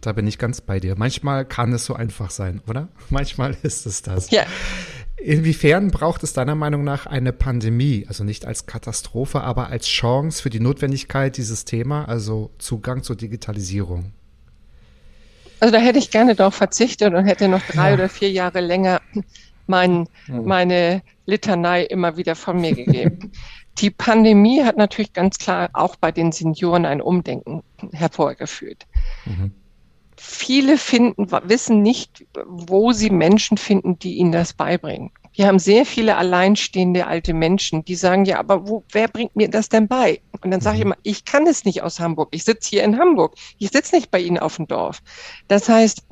Da 0.00 0.12
bin 0.12 0.26
ich 0.26 0.38
ganz 0.38 0.60
bei 0.60 0.78
dir. 0.78 0.96
Manchmal 0.96 1.44
kann 1.44 1.72
es 1.72 1.84
so 1.84 1.94
einfach 1.94 2.30
sein, 2.30 2.60
oder? 2.68 2.88
Manchmal 3.10 3.56
ist 3.62 3.86
es 3.86 4.02
das. 4.02 4.30
Ja. 4.30 4.44
Inwiefern 5.22 5.90
braucht 5.90 6.22
es 6.22 6.32
deiner 6.32 6.54
Meinung 6.54 6.84
nach 6.84 7.06
eine 7.06 7.32
Pandemie, 7.32 8.04
also 8.08 8.22
nicht 8.22 8.46
als 8.46 8.66
Katastrophe, 8.66 9.40
aber 9.40 9.68
als 9.68 9.86
Chance 9.86 10.40
für 10.42 10.50
die 10.50 10.60
Notwendigkeit 10.60 11.36
dieses 11.36 11.64
Thema, 11.64 12.04
also 12.04 12.50
Zugang 12.58 13.02
zur 13.02 13.16
Digitalisierung? 13.16 14.12
Also 15.60 15.74
da 15.74 15.80
hätte 15.80 15.98
ich 15.98 16.12
gerne 16.12 16.36
darauf 16.36 16.54
verzichtet 16.54 17.14
und 17.14 17.26
hätte 17.26 17.48
noch 17.48 17.62
drei 17.62 17.88
ja. 17.88 17.94
oder 17.94 18.08
vier 18.08 18.30
Jahre 18.30 18.60
länger 18.60 19.00
mein, 19.66 20.08
meine 20.28 21.02
Litanei 21.26 21.82
immer 21.84 22.16
wieder 22.16 22.36
von 22.36 22.60
mir 22.60 22.74
gegeben. 22.74 23.32
Die 23.78 23.90
Pandemie 23.90 24.64
hat 24.64 24.76
natürlich 24.76 25.12
ganz 25.12 25.38
klar 25.38 25.70
auch 25.72 25.96
bei 25.96 26.10
den 26.10 26.32
Senioren 26.32 26.86
ein 26.86 27.00
Umdenken 27.00 27.62
hervorgeführt. 27.92 28.86
Mhm. 29.24 29.52
Viele 30.20 30.78
finden, 30.78 31.30
wissen 31.44 31.80
nicht, 31.80 32.26
wo 32.44 32.92
sie 32.92 33.10
Menschen 33.10 33.56
finden, 33.56 33.98
die 33.98 34.16
ihnen 34.16 34.32
das 34.32 34.52
beibringen. 34.52 35.12
Wir 35.32 35.46
haben 35.46 35.60
sehr 35.60 35.86
viele 35.86 36.16
alleinstehende 36.16 37.06
alte 37.06 37.32
Menschen, 37.32 37.84
die 37.84 37.94
sagen, 37.94 38.24
ja, 38.24 38.40
aber 38.40 38.68
wo, 38.68 38.82
wer 38.90 39.06
bringt 39.06 39.36
mir 39.36 39.48
das 39.48 39.68
denn 39.68 39.86
bei? 39.86 40.20
Und 40.42 40.50
dann 40.50 40.60
sage 40.60 40.78
ich 40.78 40.84
mhm. 40.84 40.92
immer, 40.92 41.00
ich 41.04 41.24
kann 41.24 41.46
es 41.46 41.64
nicht 41.64 41.82
aus 41.82 42.00
Hamburg. 42.00 42.30
Ich 42.32 42.42
sitze 42.42 42.70
hier 42.70 42.82
in 42.82 42.98
Hamburg. 42.98 43.36
Ich 43.58 43.70
sitze 43.70 43.94
nicht 43.94 44.10
bei 44.10 44.18
Ihnen 44.18 44.38
auf 44.38 44.56
dem 44.56 44.66
Dorf. 44.66 45.00
Das 45.46 45.68
heißt, 45.68 46.02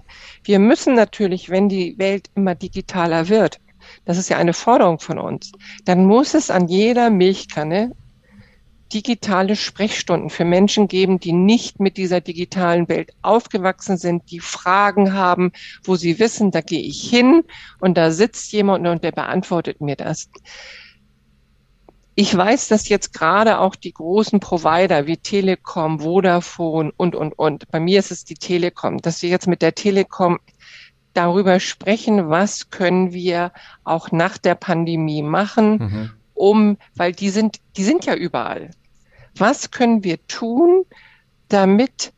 wir 0.45 0.61
müssen 0.61 0.95
natürlich, 0.95 1.51
wenn 1.51 1.69
die 1.69 1.99
Welt 1.99 2.31
immer 2.37 2.55
digitaler 2.55 3.29
wird, 3.29 3.59
das 4.05 4.19
ist 4.19 4.29
ja 4.29 4.37
eine 4.37 4.53
Forderung 4.53 5.01
von 5.01 5.19
uns, 5.19 5.51
dann 5.85 6.05
muss 6.05 6.35
es 6.35 6.51
an 6.51 6.69
jeder 6.69 7.11
Milchkanne 7.11 7.91
digitale 8.93 9.57
Sprechstunden 9.57 10.31
für 10.31 10.45
Menschen 10.45 10.89
geben, 10.89 11.19
die 11.19 11.33
nicht 11.33 11.81
mit 11.81 11.97
dieser 11.97 12.21
digitalen 12.21 12.89
Welt 12.89 13.13
aufgewachsen 13.23 13.97
sind, 13.97 14.31
die 14.31 14.41
Fragen 14.41 15.13
haben, 15.13 15.53
wo 15.85 15.97
sie 15.97 16.19
wissen, 16.19 16.51
da 16.51 16.61
gehe 16.61 16.83
ich 16.83 17.09
hin 17.09 17.43
und 17.81 17.97
da 17.97 18.11
sitzt 18.11 18.53
jemand 18.53 18.87
und 18.87 19.03
der 19.03 19.13
beantwortet 19.13 19.81
mir 19.81 19.97
das. 19.97 20.31
Ich 22.15 22.35
weiß, 22.35 22.69
dass 22.69 22.89
jetzt 22.89 23.13
gerade 23.13 23.59
auch 23.59 23.77
die 23.77 23.93
großen 23.93 24.41
Provider 24.41 25.07
wie 25.07 25.19
Telekom, 25.19 26.01
Vodafone 26.01 26.93
und, 26.97 27.15
und, 27.15 27.39
und, 27.39 27.71
bei 27.71 27.79
mir 27.79 27.99
ist 27.99 28.11
es 28.11 28.25
die 28.25 28.37
Telekom, 28.37 28.99
dass 28.99 29.21
wir 29.21 29.29
jetzt 29.29 29.47
mit 29.47 29.61
der 29.61 29.75
Telekom 29.75 30.39
darüber 31.13 31.61
sprechen, 31.61 32.31
was 32.31 32.71
können 32.71 33.13
wir 33.13 33.53
auch 33.85 34.13
nach 34.13 34.39
der 34.39 34.55
Pandemie 34.55 35.23
machen, 35.23 35.79
mhm. 35.79 36.11
Um, 36.37 36.79
weil 36.95 37.13
die 37.13 37.31
sind, 37.31 37.59
die 37.77 37.85
sind 37.85 38.05
ja 38.05 38.15
überall. 38.15 38.71
Was 39.37 39.71
können 39.71 40.05
wir 40.05 40.25
tun, 40.27 40.85
damit 41.49 42.13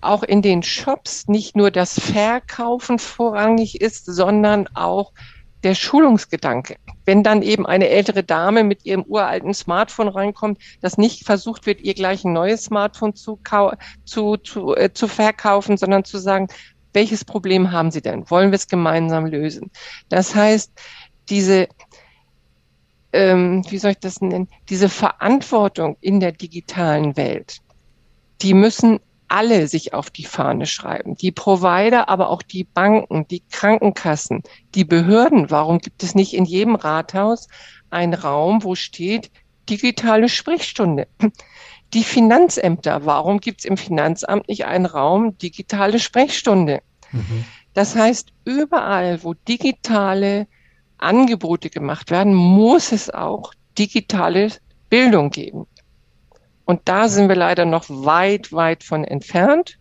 auch 0.00 0.22
in 0.22 0.42
den 0.42 0.62
Shops 0.62 1.28
nicht 1.28 1.56
nur 1.56 1.70
das 1.70 1.98
Verkaufen 1.98 2.98
vorrangig 2.98 3.80
ist, 3.80 4.04
sondern 4.06 4.68
auch 4.74 5.12
der 5.62 5.74
Schulungsgedanke. 5.74 6.76
Wenn 7.06 7.22
dann 7.22 7.40
eben 7.42 7.66
eine 7.66 7.88
ältere 7.88 8.22
Dame 8.22 8.64
mit 8.64 8.84
ihrem 8.84 9.02
uralten 9.02 9.54
Smartphone 9.54 10.08
reinkommt, 10.08 10.60
dass 10.82 10.98
nicht 10.98 11.24
versucht 11.24 11.64
wird, 11.64 11.80
ihr 11.80 11.94
gleich 11.94 12.22
ein 12.24 12.34
neues 12.34 12.64
Smartphone 12.64 13.14
zu, 13.14 13.40
zu, 14.04 14.36
zu, 14.36 14.76
äh, 14.76 14.92
zu 14.92 15.08
verkaufen, 15.08 15.78
sondern 15.78 16.04
zu 16.04 16.18
sagen, 16.18 16.48
welches 16.92 17.24
Problem 17.24 17.72
haben 17.72 17.90
Sie 17.90 18.02
denn? 18.02 18.28
Wollen 18.30 18.50
wir 18.50 18.56
es 18.56 18.68
gemeinsam 18.68 19.26
lösen? 19.26 19.70
Das 20.10 20.34
heißt, 20.34 20.70
diese, 21.30 21.66
ähm, 23.14 23.62
wie 23.70 23.78
soll 23.78 23.92
ich 23.92 24.00
das 24.00 24.20
nennen, 24.20 24.48
diese 24.68 24.88
Verantwortung 24.88 25.96
in 26.00 26.18
der 26.18 26.32
digitalen 26.32 27.16
Welt, 27.16 27.58
die 28.42 28.54
müssen 28.54 28.98
alle 29.28 29.68
sich 29.68 29.94
auf 29.94 30.10
die 30.10 30.24
Fahne 30.24 30.66
schreiben. 30.66 31.14
Die 31.14 31.32
Provider, 31.32 32.08
aber 32.08 32.28
auch 32.28 32.42
die 32.42 32.64
Banken, 32.64 33.26
die 33.28 33.42
Krankenkassen, 33.50 34.42
die 34.74 34.84
Behörden. 34.84 35.50
Warum 35.50 35.78
gibt 35.78 36.02
es 36.02 36.14
nicht 36.14 36.34
in 36.34 36.44
jedem 36.44 36.74
Rathaus 36.74 37.48
einen 37.90 38.14
Raum, 38.14 38.64
wo 38.64 38.74
steht 38.74 39.30
digitale 39.68 40.28
Sprechstunde? 40.28 41.06
Die 41.94 42.04
Finanzämter, 42.04 43.06
warum 43.06 43.38
gibt 43.38 43.60
es 43.60 43.64
im 43.64 43.76
Finanzamt 43.76 44.48
nicht 44.48 44.66
einen 44.66 44.86
Raum 44.86 45.38
digitale 45.38 46.00
Sprechstunde? 46.00 46.80
Mhm. 47.12 47.44
Das 47.72 47.94
heißt, 47.94 48.32
überall, 48.44 49.22
wo 49.22 49.34
digitale 49.34 50.48
Angebote 50.98 51.70
gemacht 51.70 52.10
werden, 52.10 52.34
muss 52.34 52.92
es 52.92 53.10
auch 53.10 53.52
digitale 53.78 54.50
Bildung 54.88 55.30
geben. 55.30 55.66
Und 56.64 56.80
da 56.84 57.08
sind 57.08 57.28
wir 57.28 57.36
leider 57.36 57.64
noch 57.64 57.84
weit, 57.88 58.52
weit 58.52 58.84
von 58.84 59.04
entfernt. 59.04 59.78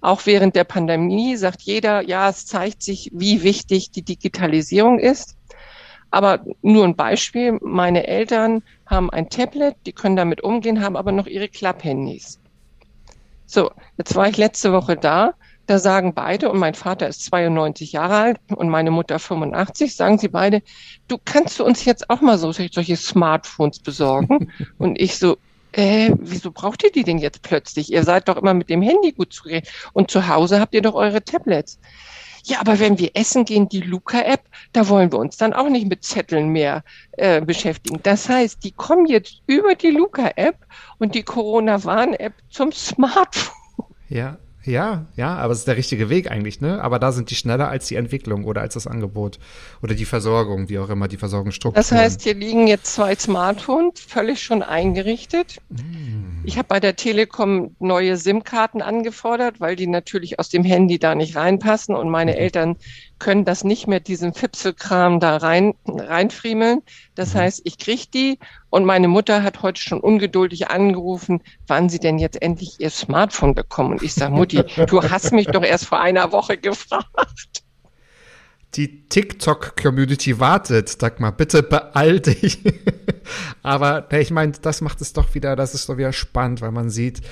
Auch 0.00 0.24
während 0.24 0.54
der 0.54 0.64
Pandemie 0.64 1.36
sagt 1.36 1.62
jeder, 1.62 2.00
ja, 2.02 2.28
es 2.28 2.46
zeigt 2.46 2.82
sich, 2.82 3.10
wie 3.12 3.42
wichtig 3.42 3.90
die 3.90 4.02
Digitalisierung 4.02 4.98
ist. 4.98 5.36
Aber 6.10 6.44
nur 6.62 6.84
ein 6.84 6.96
Beispiel. 6.96 7.58
Meine 7.60 8.06
Eltern 8.06 8.62
haben 8.86 9.10
ein 9.10 9.28
Tablet, 9.28 9.74
die 9.84 9.92
können 9.92 10.16
damit 10.16 10.42
umgehen, 10.42 10.82
haben 10.82 10.96
aber 10.96 11.12
noch 11.12 11.26
ihre 11.26 11.48
Klapphandys. 11.48 12.38
So, 13.46 13.70
jetzt 13.98 14.14
war 14.14 14.28
ich 14.28 14.36
letzte 14.36 14.72
Woche 14.72 14.96
da. 14.96 15.34
Da 15.66 15.78
sagen 15.78 16.14
beide, 16.14 16.50
und 16.50 16.58
mein 16.58 16.74
Vater 16.74 17.08
ist 17.08 17.24
92 17.24 17.92
Jahre 17.92 18.14
alt 18.14 18.38
und 18.54 18.68
meine 18.68 18.90
Mutter 18.92 19.18
85, 19.18 19.96
sagen 19.96 20.18
sie 20.18 20.28
beide, 20.28 20.62
du 21.08 21.18
kannst 21.24 21.58
du 21.58 21.64
uns 21.64 21.84
jetzt 21.84 22.08
auch 22.08 22.20
mal 22.20 22.38
so 22.38 22.52
solche 22.52 22.96
Smartphones 22.96 23.80
besorgen? 23.80 24.52
und 24.78 25.00
ich 25.00 25.18
so, 25.18 25.36
äh, 25.72 26.12
wieso 26.18 26.52
braucht 26.52 26.84
ihr 26.84 26.92
die 26.92 27.04
denn 27.04 27.18
jetzt 27.18 27.42
plötzlich? 27.42 27.92
Ihr 27.92 28.04
seid 28.04 28.28
doch 28.28 28.36
immer 28.36 28.54
mit 28.54 28.70
dem 28.70 28.80
Handy 28.80 29.12
gut 29.12 29.32
zu 29.32 29.44
reden. 29.44 29.66
Und 29.92 30.10
zu 30.10 30.28
Hause 30.28 30.60
habt 30.60 30.74
ihr 30.74 30.82
doch 30.82 30.94
eure 30.94 31.22
Tablets. 31.22 31.78
Ja, 32.44 32.60
aber 32.60 32.78
wenn 32.78 32.98
wir 33.00 33.10
essen 33.14 33.44
gehen, 33.44 33.68
die 33.68 33.80
Luca-App, 33.80 34.42
da 34.72 34.88
wollen 34.88 35.10
wir 35.10 35.18
uns 35.18 35.36
dann 35.36 35.52
auch 35.52 35.68
nicht 35.68 35.88
mit 35.88 36.04
Zetteln 36.04 36.50
mehr 36.50 36.84
äh, 37.12 37.40
beschäftigen. 37.40 37.98
Das 38.04 38.28
heißt, 38.28 38.62
die 38.62 38.70
kommen 38.70 39.06
jetzt 39.06 39.42
über 39.48 39.74
die 39.74 39.90
Luca-App 39.90 40.56
und 40.98 41.16
die 41.16 41.24
Corona-Warn-App 41.24 42.34
zum 42.50 42.70
Smartphone. 42.70 43.52
Ja, 44.08 44.38
ja, 44.66 45.06
ja, 45.16 45.36
aber 45.36 45.52
es 45.52 45.60
ist 45.60 45.68
der 45.68 45.76
richtige 45.76 46.10
Weg 46.10 46.30
eigentlich, 46.30 46.60
ne? 46.60 46.82
Aber 46.82 46.98
da 46.98 47.12
sind 47.12 47.30
die 47.30 47.34
schneller 47.34 47.68
als 47.68 47.86
die 47.86 47.94
Entwicklung 47.94 48.44
oder 48.44 48.60
als 48.60 48.74
das 48.74 48.86
Angebot 48.86 49.38
oder 49.82 49.94
die 49.94 50.04
Versorgung, 50.04 50.68
wie 50.68 50.78
auch 50.78 50.88
immer 50.90 51.08
die 51.08 51.16
Versorgungsstruktur. 51.16 51.76
Das 51.80 51.92
heißt, 51.92 52.22
hier 52.22 52.34
liegen 52.34 52.66
jetzt 52.66 52.94
zwei 52.94 53.14
Smartphones, 53.14 54.00
völlig 54.00 54.42
schon 54.42 54.62
eingerichtet. 54.62 55.58
Mm. 55.68 56.44
Ich 56.44 56.58
habe 56.58 56.68
bei 56.68 56.80
der 56.80 56.96
Telekom 56.96 57.74
neue 57.78 58.16
SIM-Karten 58.16 58.82
angefordert, 58.82 59.60
weil 59.60 59.76
die 59.76 59.86
natürlich 59.86 60.38
aus 60.38 60.48
dem 60.48 60.64
Handy 60.64 60.98
da 60.98 61.14
nicht 61.14 61.36
reinpassen 61.36 61.94
und 61.94 62.10
meine 62.10 62.32
mhm. 62.32 62.38
Eltern 62.38 62.76
können 63.18 63.44
das 63.44 63.64
nicht 63.64 63.86
mehr, 63.86 64.00
diesen 64.00 64.34
Fipselkram 64.34 65.20
da 65.20 65.36
rein, 65.36 65.74
reinfriemeln. 65.86 66.82
Das 67.14 67.34
mhm. 67.34 67.38
heißt, 67.38 67.62
ich 67.64 67.78
kriege 67.78 68.04
die 68.12 68.38
und 68.70 68.84
meine 68.84 69.08
Mutter 69.08 69.42
hat 69.42 69.62
heute 69.62 69.80
schon 69.80 70.00
ungeduldig 70.00 70.68
angerufen, 70.68 71.42
wann 71.66 71.88
sie 71.88 71.98
denn 71.98 72.18
jetzt 72.18 72.40
endlich 72.42 72.80
ihr 72.80 72.90
Smartphone 72.90 73.54
bekommen. 73.54 73.92
Und 73.92 74.02
ich 74.02 74.14
sage, 74.14 74.32
Mutti, 74.34 74.62
du 74.86 75.02
hast 75.02 75.32
mich 75.32 75.46
doch 75.46 75.62
erst 75.62 75.86
vor 75.86 76.00
einer 76.00 76.32
Woche 76.32 76.58
gefragt. 76.58 77.62
Die 78.74 79.08
TikTok-Community 79.08 80.38
wartet. 80.38 80.88
Sag 80.88 81.18
mal, 81.20 81.30
bitte 81.30 81.62
beeil 81.62 82.20
dich. 82.20 82.58
Aber 83.62 84.12
ich 84.12 84.30
meine, 84.30 84.52
das 84.52 84.82
macht 84.82 85.00
es 85.00 85.12
doch 85.12 85.34
wieder, 85.34 85.56
das 85.56 85.74
ist 85.74 85.88
doch 85.88 85.96
wieder 85.96 86.12
spannend, 86.12 86.60
weil 86.60 86.72
man 86.72 86.90
sieht, 86.90 87.22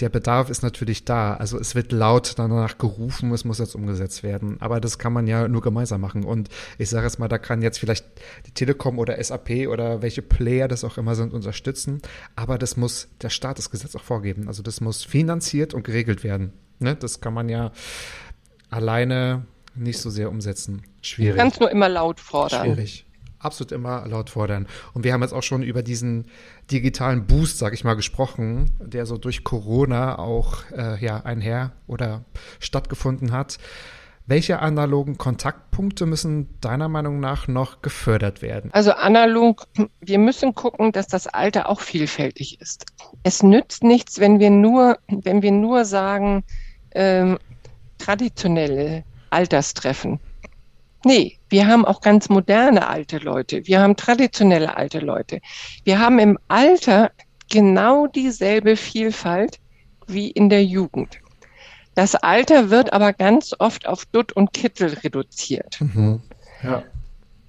der 0.00 0.08
Bedarf 0.08 0.48
ist 0.48 0.62
natürlich 0.62 1.04
da. 1.04 1.34
Also 1.34 1.58
es 1.58 1.74
wird 1.74 1.90
laut 1.90 2.34
danach 2.36 2.78
gerufen, 2.78 3.32
es 3.32 3.44
muss 3.44 3.58
jetzt 3.58 3.74
umgesetzt 3.74 4.22
werden. 4.22 4.60
Aber 4.60 4.80
das 4.80 4.98
kann 4.98 5.12
man 5.12 5.26
ja 5.26 5.48
nur 5.48 5.60
gemeinsam 5.60 6.00
machen. 6.00 6.24
Und 6.24 6.48
ich 6.78 6.88
sage 6.88 7.06
jetzt 7.06 7.18
mal, 7.18 7.28
da 7.28 7.38
kann 7.38 7.62
jetzt 7.62 7.78
vielleicht 7.78 8.06
die 8.46 8.52
Telekom 8.52 8.98
oder 8.98 9.22
SAP 9.22 9.68
oder 9.68 10.00
welche 10.00 10.22
Player 10.22 10.68
das 10.68 10.84
auch 10.84 10.98
immer 10.98 11.14
sind, 11.14 11.32
unterstützen. 11.32 12.00
Aber 12.36 12.58
das 12.58 12.76
muss 12.76 13.08
der 13.22 13.30
Staat 13.30 13.58
das 13.58 13.70
Gesetz 13.70 13.96
auch 13.96 14.04
vorgeben. 14.04 14.46
Also 14.46 14.62
das 14.62 14.80
muss 14.80 15.04
finanziert 15.04 15.74
und 15.74 15.82
geregelt 15.82 16.22
werden. 16.22 16.52
Ne? 16.78 16.94
Das 16.94 17.20
kann 17.20 17.34
man 17.34 17.48
ja 17.48 17.72
alleine 18.70 19.46
nicht 19.74 19.98
so 19.98 20.10
sehr 20.10 20.30
umsetzen. 20.30 20.82
Schwierig. 21.02 21.34
Du 21.34 21.40
kannst 21.40 21.60
nur 21.60 21.70
immer 21.70 21.88
laut 21.88 22.20
fordern. 22.20 22.64
Schwierig 22.64 23.04
absolut 23.38 23.72
immer 23.72 24.06
laut 24.06 24.30
fordern. 24.30 24.66
Und 24.94 25.04
wir 25.04 25.12
haben 25.12 25.22
jetzt 25.22 25.32
auch 25.32 25.42
schon 25.42 25.62
über 25.62 25.82
diesen 25.82 26.26
digitalen 26.70 27.26
Boost, 27.26 27.58
sag 27.58 27.74
ich 27.74 27.84
mal, 27.84 27.94
gesprochen, 27.94 28.70
der 28.80 29.06
so 29.06 29.16
durch 29.16 29.44
Corona 29.44 30.18
auch 30.18 30.64
äh, 30.76 31.02
ja, 31.04 31.20
einher 31.20 31.72
oder 31.86 32.24
stattgefunden 32.60 33.32
hat. 33.32 33.58
Welche 34.26 34.58
analogen 34.58 35.16
Kontaktpunkte 35.16 36.04
müssen 36.04 36.60
deiner 36.60 36.90
Meinung 36.90 37.18
nach 37.18 37.48
noch 37.48 37.80
gefördert 37.80 38.42
werden? 38.42 38.70
Also 38.74 38.92
analog, 38.92 39.66
wir 40.00 40.18
müssen 40.18 40.54
gucken, 40.54 40.92
dass 40.92 41.06
das 41.06 41.26
Alter 41.26 41.66
auch 41.66 41.80
vielfältig 41.80 42.60
ist. 42.60 42.84
Es 43.22 43.42
nützt 43.42 43.82
nichts, 43.82 44.20
wenn 44.20 44.38
wir 44.38 44.50
nur, 44.50 44.98
wenn 45.08 45.40
wir 45.40 45.52
nur 45.52 45.86
sagen, 45.86 46.44
ähm, 46.90 47.38
traditionelle 47.96 49.02
Alterstreffen. 49.30 50.20
Nee, 51.06 51.37
wir 51.48 51.66
haben 51.66 51.84
auch 51.84 52.00
ganz 52.00 52.28
moderne 52.28 52.88
alte 52.88 53.18
Leute. 53.18 53.66
Wir 53.66 53.80
haben 53.80 53.96
traditionelle 53.96 54.76
alte 54.76 55.00
Leute. 55.00 55.40
Wir 55.84 55.98
haben 55.98 56.18
im 56.18 56.38
Alter 56.48 57.10
genau 57.50 58.06
dieselbe 58.06 58.76
Vielfalt 58.76 59.58
wie 60.06 60.30
in 60.30 60.48
der 60.48 60.64
Jugend. 60.64 61.18
Das 61.94 62.14
Alter 62.14 62.70
wird 62.70 62.92
aber 62.92 63.12
ganz 63.12 63.54
oft 63.58 63.88
auf 63.88 64.06
Dutt 64.06 64.32
und 64.32 64.52
Kittel 64.52 64.94
reduziert. 65.02 65.80
Mhm. 65.80 66.22
Ja. 66.62 66.82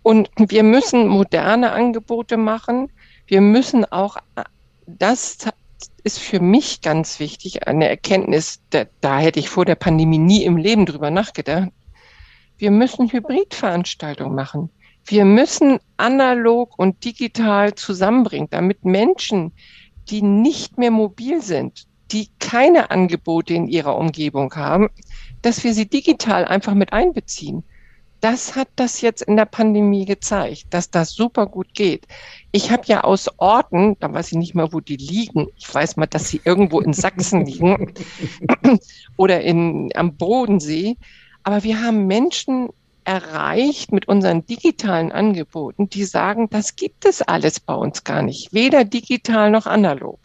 Und 0.02 0.30
wir 0.38 0.64
müssen 0.64 1.08
moderne 1.08 1.72
Angebote 1.72 2.38
machen. 2.38 2.92
Wir 3.28 3.42
müssen 3.42 3.86
auch, 3.86 4.18
das 4.88 5.38
ist 6.04 6.20
für 6.20 6.40
mich 6.40 6.82
ganz 6.82 7.20
wichtig, 7.20 7.68
eine 7.68 7.88
Erkenntnis, 7.88 8.62
da, 8.72 8.86
da 9.02 9.20
hätte 9.20 9.40
ich 9.40 9.50
vor 9.50 9.66
der 9.66 9.76
Pandemie 9.76 10.18
nie 10.18 10.44
im 10.44 10.58
Leben 10.58 10.86
drüber 10.86 11.12
nachgedacht. 11.12 11.70
Wir 12.60 12.72
müssen 12.72 13.10
Hybridveranstaltungen 13.10 14.36
machen. 14.36 14.70
Wir 15.06 15.24
müssen 15.24 15.80
analog 15.96 16.78
und 16.78 17.04
digital 17.06 17.74
zusammenbringen, 17.74 18.50
damit 18.52 18.84
Menschen, 18.84 19.54
die 20.10 20.22
nicht 20.22 20.78
mehr 20.78 20.92
mobil 20.92 21.42
sind, 21.42 21.88
die 22.12 22.28
keine 22.40 22.92
Angebote 22.92 23.54
in 23.54 23.68
ihrer 23.68 23.96
Umgebung 23.96 24.54
haben, 24.56 24.90
dass 25.42 25.64
wir 25.64 25.74
sie 25.74 25.88
digital 25.88 26.44
einfach 26.44 26.74
mit 26.74 26.92
einbeziehen. 26.92 27.64
Das 28.20 28.58
hat 28.58 28.68
das 28.76 29.00
jetzt 29.00 29.22
in 29.22 29.38
der 29.38 29.46
Pandemie 29.46 30.04
gezeigt, 30.04 30.66
dass 30.72 30.92
das 30.92 31.14
super 31.14 31.46
gut 31.46 31.74
geht. 31.74 32.06
Ich 32.52 32.72
habe 32.72 32.84
ja 32.88 33.06
aus 33.06 33.30
Orten, 33.38 33.96
da 34.02 34.14
weiß 34.14 34.34
ich 34.34 34.38
nicht 34.38 34.54
mal, 34.54 34.74
wo 34.74 34.82
die 34.82 34.98
liegen. 34.98 35.48
Ich 35.56 35.74
weiß 35.74 35.96
mal, 35.96 36.08
dass 36.08 36.28
sie 36.28 36.42
irgendwo 36.44 36.82
in 36.82 36.92
Sachsen 36.92 37.46
liegen 37.46 37.94
oder 39.16 39.40
in, 39.40 39.90
am 39.96 40.18
Bodensee. 40.18 40.98
Aber 41.50 41.64
wir 41.64 41.82
haben 41.82 42.06
Menschen 42.06 42.70
erreicht 43.06 43.92
mit 43.92 44.08
unseren 44.08 44.46
digitalen 44.46 45.12
Angeboten, 45.12 45.90
die 45.90 46.04
sagen, 46.04 46.48
das 46.52 46.76
gibt 46.76 47.06
es 47.06 47.24
alles 47.24 47.60
bei 47.60 47.74
uns 47.74 48.04
gar 48.04 48.22
nicht, 48.22 48.54
weder 48.54 48.86
digital 48.86 49.50
noch 49.50 49.66
analog. 49.66 50.20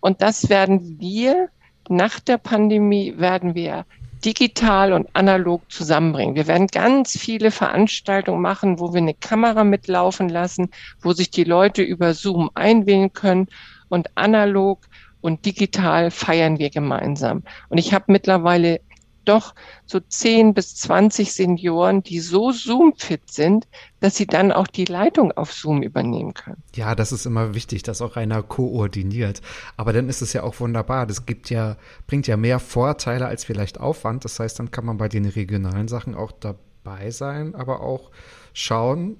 Und 0.00 0.20
das 0.20 0.48
werden 0.48 0.98
wir 0.98 1.50
nach 1.88 2.18
der 2.18 2.38
Pandemie 2.38 3.14
werden 3.16 3.54
wir 3.54 3.86
digital 4.24 4.92
und 4.92 5.08
analog 5.12 5.70
zusammenbringen. 5.70 6.34
Wir 6.34 6.48
werden 6.48 6.66
ganz 6.66 7.16
viele 7.16 7.52
Veranstaltungen 7.52 8.42
machen, 8.42 8.80
wo 8.80 8.92
wir 8.92 9.00
eine 9.00 9.14
Kamera 9.14 9.62
mitlaufen 9.62 10.28
lassen, 10.28 10.68
wo 11.00 11.12
sich 11.12 11.30
die 11.30 11.44
Leute 11.44 11.82
über 11.82 12.12
Zoom 12.12 12.50
einwählen 12.54 13.12
können 13.12 13.46
und 13.88 14.08
analog 14.16 14.80
und 15.20 15.46
digital 15.46 16.10
feiern 16.10 16.58
wir 16.58 16.70
gemeinsam. 16.70 17.44
Und 17.68 17.78
ich 17.78 17.94
habe 17.94 18.06
mittlerweile 18.08 18.80
doch 19.24 19.54
so 19.86 20.00
10 20.00 20.54
bis 20.54 20.76
20 20.76 21.32
Senioren, 21.32 22.02
die 22.02 22.20
so 22.20 22.52
Zoom-fit 22.52 23.30
sind, 23.30 23.66
dass 24.00 24.16
sie 24.16 24.26
dann 24.26 24.52
auch 24.52 24.66
die 24.66 24.84
Leitung 24.84 25.32
auf 25.32 25.52
Zoom 25.52 25.82
übernehmen 25.82 26.34
können. 26.34 26.62
Ja, 26.74 26.94
das 26.94 27.12
ist 27.12 27.26
immer 27.26 27.54
wichtig, 27.54 27.82
dass 27.82 28.02
auch 28.02 28.16
einer 28.16 28.42
koordiniert. 28.42 29.40
Aber 29.76 29.92
dann 29.92 30.08
ist 30.08 30.22
es 30.22 30.32
ja 30.32 30.42
auch 30.42 30.60
wunderbar. 30.60 31.06
Das 31.06 31.26
gibt 31.26 31.50
ja, 31.50 31.76
bringt 32.06 32.26
ja 32.26 32.36
mehr 32.36 32.58
Vorteile 32.58 33.26
als 33.26 33.44
vielleicht 33.44 33.80
Aufwand. 33.80 34.24
Das 34.24 34.38
heißt, 34.40 34.58
dann 34.58 34.70
kann 34.70 34.84
man 34.84 34.98
bei 34.98 35.08
den 35.08 35.26
regionalen 35.26 35.88
Sachen 35.88 36.14
auch 36.14 36.32
dabei 36.32 37.10
sein, 37.10 37.54
aber 37.54 37.80
auch 37.80 38.10
schauen 38.52 39.16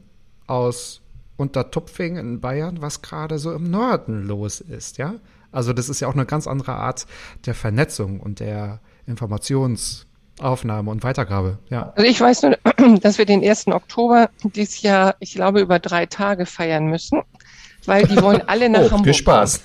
aus 0.47 1.03
Untertupfing 1.37 2.17
in 2.17 2.41
Bayern, 2.41 2.83
was 2.83 3.03
gerade 3.03 3.39
so 3.39 3.53
im 3.53 3.71
Norden 3.71 4.23
los 4.23 4.61
ist, 4.61 4.99
ja? 4.99 5.15
Also 5.51 5.73
das 5.73 5.89
ist 5.89 6.01
ja 6.01 6.09
auch 6.09 6.15
eine 6.15 6.27
ganz 6.27 6.47
andere 6.47 6.75
Art 6.75 7.07
der 7.45 7.55
Vernetzung 7.55 8.21
und 8.21 8.41
der 8.41 8.81
Informationsaufnahme 9.07 10.91
und 10.91 11.03
Weitergabe. 11.03 11.59
Ja. 11.71 11.93
Also 11.97 12.09
ich 12.09 12.21
weiß 12.21 12.43
nur, 12.43 12.59
dass 13.01 13.19
wir 13.19 13.25
den 13.25 13.45
1. 13.45 13.69
Oktober 13.69 14.31
dieses 14.43 14.83
Jahr, 14.83 15.15
ich 15.21 15.35
glaube, 15.35 15.61
über 15.61 15.79
drei 15.79 16.07
Tage 16.07 16.47
feiern 16.47 16.87
müssen, 16.87 17.23
weil 17.87 18.07
die 18.07 18.21
wollen 18.21 18.43
alle 18.47 18.69
nach 18.69 18.81
oh, 18.87 18.91
Hamburg. 18.91 19.05
Viel 19.05 19.15
Spaß. 19.15 19.61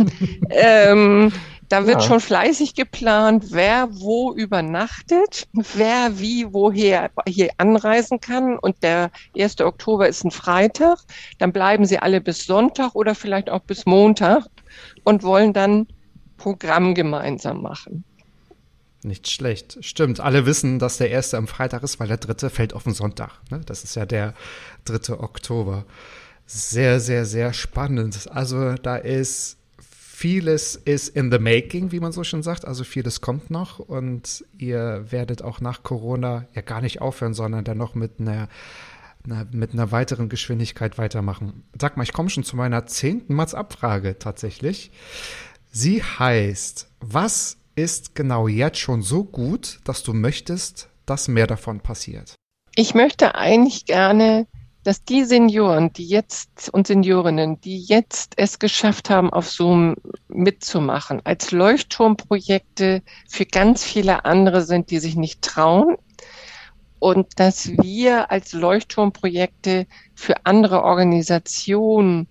ähm, 0.50 1.32
da 1.68 1.86
wird 1.86 2.00
ja. 2.00 2.08
schon 2.08 2.20
fleißig 2.20 2.74
geplant, 2.74 3.46
wer 3.50 3.88
wo 3.92 4.32
übernachtet, 4.32 5.48
wer 5.52 6.18
wie 6.18 6.46
woher 6.52 7.10
hier 7.26 7.50
anreisen 7.58 8.20
kann. 8.20 8.58
Und 8.58 8.82
der 8.82 9.10
1. 9.36 9.60
Oktober 9.60 10.08
ist 10.08 10.24
ein 10.24 10.30
Freitag. 10.30 10.98
Dann 11.38 11.52
bleiben 11.52 11.84
sie 11.84 11.98
alle 11.98 12.22
bis 12.22 12.46
Sonntag 12.46 12.94
oder 12.94 13.14
vielleicht 13.14 13.50
auch 13.50 13.60
bis 13.60 13.84
Montag 13.84 14.46
und 15.04 15.22
wollen 15.22 15.52
dann 15.52 15.86
Programm 16.38 16.94
gemeinsam 16.94 17.60
machen. 17.60 18.04
Nicht 19.02 19.30
schlecht. 19.30 19.78
Stimmt. 19.80 20.18
Alle 20.20 20.44
wissen, 20.44 20.78
dass 20.78 20.98
der 20.98 21.10
erste 21.10 21.36
am 21.36 21.46
Freitag 21.46 21.82
ist, 21.82 22.00
weil 22.00 22.08
der 22.08 22.16
dritte 22.16 22.50
fällt 22.50 22.74
auf 22.74 22.82
den 22.82 22.94
Sonntag. 22.94 23.30
Ne? 23.50 23.60
Das 23.64 23.84
ist 23.84 23.94
ja 23.94 24.06
der 24.06 24.34
dritte 24.84 25.20
Oktober. 25.20 25.84
Sehr, 26.46 26.98
sehr, 26.98 27.24
sehr 27.24 27.52
spannend. 27.52 28.28
Also 28.32 28.74
da 28.74 28.96
ist 28.96 29.58
vieles 29.80 30.74
ist 30.74 31.10
in 31.10 31.30
the 31.30 31.38
making, 31.38 31.92
wie 31.92 32.00
man 32.00 32.10
so 32.10 32.24
schon 32.24 32.42
sagt. 32.42 32.64
Also 32.64 32.82
vieles 32.82 33.20
kommt 33.20 33.50
noch 33.50 33.78
und 33.78 34.44
ihr 34.56 35.04
werdet 35.10 35.42
auch 35.42 35.60
nach 35.60 35.84
Corona 35.84 36.48
ja 36.54 36.62
gar 36.62 36.80
nicht 36.80 37.00
aufhören, 37.00 37.34
sondern 37.34 37.62
dann 37.62 37.78
noch 37.78 37.94
mit 37.94 38.18
einer, 38.18 38.48
mit 39.52 39.74
einer 39.74 39.92
weiteren 39.92 40.28
Geschwindigkeit 40.28 40.98
weitermachen. 40.98 41.62
Sag 41.80 41.96
mal, 41.96 42.02
ich 42.02 42.12
komme 42.12 42.30
schon 42.30 42.42
zu 42.42 42.56
meiner 42.56 42.84
zehnten 42.86 43.34
Mats-Abfrage 43.34 44.18
tatsächlich. 44.18 44.90
Sie 45.70 46.02
heißt, 46.02 46.88
was 46.98 47.57
ist 47.78 48.16
genau 48.16 48.48
jetzt 48.48 48.78
schon 48.78 49.02
so 49.02 49.24
gut, 49.24 49.78
dass 49.84 50.02
du 50.02 50.12
möchtest, 50.12 50.88
dass 51.06 51.28
mehr 51.28 51.46
davon 51.46 51.80
passiert? 51.80 52.34
Ich 52.74 52.94
möchte 52.94 53.36
eigentlich 53.36 53.86
gerne, 53.86 54.46
dass 54.82 55.04
die 55.04 55.24
Senioren, 55.24 55.92
die 55.92 56.06
jetzt 56.06 56.70
und 56.72 56.88
Seniorinnen, 56.88 57.60
die 57.60 57.78
jetzt 57.78 58.34
es 58.36 58.58
geschafft 58.58 59.10
haben, 59.10 59.30
auf 59.30 59.48
Zoom 59.50 59.94
mitzumachen, 60.28 61.20
als 61.24 61.52
Leuchtturmprojekte 61.52 63.02
für 63.28 63.46
ganz 63.46 63.84
viele 63.84 64.24
andere 64.24 64.62
sind, 64.62 64.90
die 64.90 64.98
sich 64.98 65.14
nicht 65.14 65.42
trauen. 65.42 65.96
Und 66.98 67.38
dass 67.38 67.68
wir 67.68 68.32
als 68.32 68.52
Leuchtturmprojekte 68.52 69.86
für 70.14 70.34
andere 70.44 70.82
Organisationen 70.82 72.26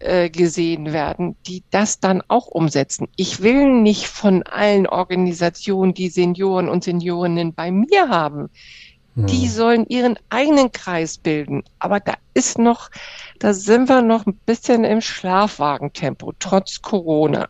äh, 0.00 0.30
gesehen 0.30 0.92
werden, 0.92 1.36
die 1.46 1.62
das 1.70 2.00
dann 2.00 2.22
auch 2.28 2.46
umsetzen. 2.46 3.08
Ich 3.16 3.42
will 3.42 3.70
nicht 3.70 4.06
von 4.06 4.42
allen 4.42 4.86
Organisationen 4.86 5.94
die 5.94 6.08
Senioren 6.08 6.68
und 6.68 6.84
Seniorinnen 6.84 7.54
bei 7.54 7.70
mir 7.70 8.08
haben. 8.08 8.50
Die 9.16 9.42
hm. 9.42 9.48
sollen 9.48 9.86
ihren 9.88 10.18
eigenen 10.30 10.70
Kreis 10.70 11.18
bilden. 11.18 11.64
Aber 11.80 11.98
da 11.98 12.14
ist 12.32 12.58
noch, 12.58 12.90
da 13.40 13.52
sind 13.52 13.88
wir 13.88 14.02
noch 14.02 14.24
ein 14.24 14.36
bisschen 14.46 14.84
im 14.84 15.00
Schlafwagentempo, 15.00 16.32
trotz 16.38 16.80
Corona. 16.80 17.48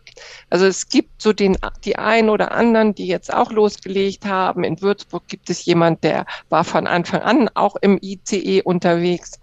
Also 0.49 0.65
es 0.65 0.89
gibt 0.89 1.21
so 1.21 1.33
den, 1.33 1.55
die 1.85 1.97
einen 1.97 2.29
oder 2.29 2.51
anderen, 2.51 2.95
die 2.95 3.05
jetzt 3.05 3.31
auch 3.31 3.51
losgelegt 3.51 4.25
haben. 4.25 4.63
In 4.63 4.81
Würzburg 4.81 5.27
gibt 5.27 5.49
es 5.51 5.63
jemand, 5.63 6.03
der 6.03 6.25
war 6.49 6.63
von 6.63 6.87
Anfang 6.87 7.21
an 7.21 7.49
auch 7.53 7.75
im 7.77 7.99
ICE 8.01 8.63
unterwegs. 8.63 9.39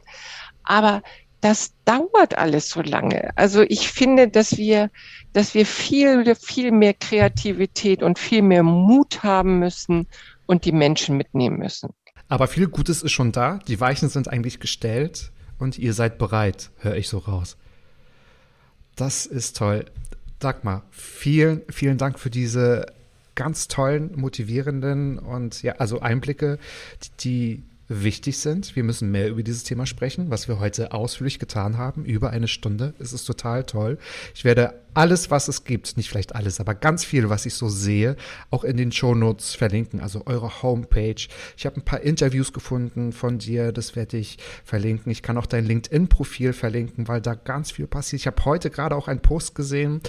Aber 0.64 1.02
das 1.40 1.72
dauert 1.84 2.36
alles 2.36 2.70
so 2.70 2.82
lange. 2.82 3.30
Also 3.36 3.62
ich 3.62 3.88
finde, 3.88 4.28
dass 4.28 4.56
wir, 4.56 4.90
dass 5.32 5.54
wir 5.54 5.66
viel, 5.66 6.34
viel 6.34 6.72
mehr 6.72 6.94
Kreativität 6.94 8.02
und 8.02 8.18
viel 8.18 8.42
mehr 8.42 8.62
Mut 8.62 9.22
haben 9.22 9.58
müssen 9.58 10.06
und 10.46 10.64
die 10.64 10.72
Menschen 10.72 11.16
mitnehmen 11.16 11.58
müssen. 11.58 11.90
Aber 12.28 12.48
viel 12.48 12.66
Gutes 12.66 13.02
ist 13.02 13.12
schon 13.12 13.32
da. 13.32 13.60
Die 13.68 13.80
Weichen 13.80 14.08
sind 14.08 14.28
eigentlich 14.28 14.60
gestellt 14.60 15.30
und 15.58 15.78
ihr 15.78 15.94
seid 15.94 16.18
bereit, 16.18 16.70
höre 16.78 16.96
ich 16.96 17.08
so 17.08 17.18
raus. 17.18 17.56
Das 18.96 19.26
ist 19.26 19.56
toll. 19.56 19.86
Dagmar, 20.38 20.84
vielen, 20.90 21.62
vielen 21.68 21.98
Dank 21.98 22.18
für 22.18 22.30
diese 22.30 22.86
ganz 23.34 23.68
tollen, 23.68 24.16
motivierenden 24.16 25.18
und 25.18 25.62
ja, 25.62 25.74
also 25.76 26.00
Einblicke, 26.00 26.58
die, 27.02 27.10
die 27.20 27.62
wichtig 27.88 28.38
sind. 28.38 28.76
Wir 28.76 28.84
müssen 28.84 29.10
mehr 29.10 29.28
über 29.28 29.42
dieses 29.42 29.64
Thema 29.64 29.86
sprechen, 29.86 30.30
was 30.30 30.48
wir 30.48 30.60
heute 30.60 30.92
ausführlich 30.92 31.38
getan 31.38 31.78
haben. 31.78 32.04
Über 32.04 32.30
eine 32.30 32.48
Stunde. 32.48 32.94
Es 32.98 33.12
ist 33.12 33.24
total 33.24 33.64
toll. 33.64 33.98
Ich 34.34 34.44
werde 34.44 34.74
alles, 34.94 35.30
was 35.30 35.48
es 35.48 35.64
gibt, 35.64 35.96
nicht 35.96 36.08
vielleicht 36.08 36.34
alles, 36.34 36.60
aber 36.60 36.74
ganz 36.74 37.04
viel, 37.04 37.28
was 37.28 37.46
ich 37.46 37.54
so 37.54 37.68
sehe, 37.68 38.16
auch 38.50 38.64
in 38.64 38.76
den 38.76 38.92
Shownotes 38.92 39.54
verlinken, 39.54 40.00
also 40.00 40.22
eure 40.26 40.62
Homepage. 40.62 41.28
Ich 41.56 41.66
habe 41.66 41.76
ein 41.76 41.84
paar 41.84 42.00
Interviews 42.00 42.52
gefunden 42.52 43.12
von 43.12 43.38
dir, 43.38 43.72
das 43.72 43.96
werde 43.96 44.16
ich 44.16 44.38
verlinken. 44.64 45.10
Ich 45.12 45.22
kann 45.22 45.38
auch 45.38 45.46
dein 45.46 45.64
LinkedIn-Profil 45.64 46.52
verlinken, 46.52 47.08
weil 47.08 47.20
da 47.20 47.34
ganz 47.34 47.70
viel 47.70 47.86
passiert. 47.86 48.20
Ich 48.20 48.26
habe 48.26 48.44
heute 48.44 48.70
gerade 48.70 48.96
auch 48.96 49.08
einen 49.08 49.20
Post 49.20 49.54
gesehen 49.54 50.00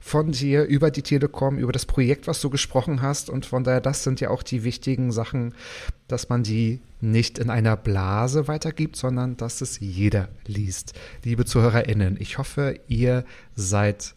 von 0.00 0.32
dir 0.32 0.64
über 0.64 0.90
die 0.90 1.02
Telekom, 1.02 1.58
über 1.58 1.72
das 1.72 1.86
Projekt, 1.86 2.26
was 2.26 2.40
du 2.40 2.50
gesprochen 2.50 3.02
hast 3.02 3.30
und 3.30 3.46
von 3.46 3.64
daher, 3.64 3.80
das 3.80 4.04
sind 4.04 4.20
ja 4.20 4.30
auch 4.30 4.42
die 4.42 4.64
wichtigen 4.64 5.12
Sachen, 5.12 5.54
dass 6.08 6.28
man 6.30 6.42
die 6.42 6.80
nicht 7.00 7.38
in 7.38 7.50
einer 7.50 7.76
Blase 7.76 8.48
weitergibt, 8.48 8.96
sondern 8.96 9.36
dass 9.36 9.60
es 9.60 9.78
jeder 9.78 10.28
liest. 10.46 10.94
Liebe 11.22 11.44
ZuhörerInnen, 11.44 12.16
ich 12.18 12.38
hoffe, 12.38 12.80
ihr 12.88 13.24
seid 13.58 14.14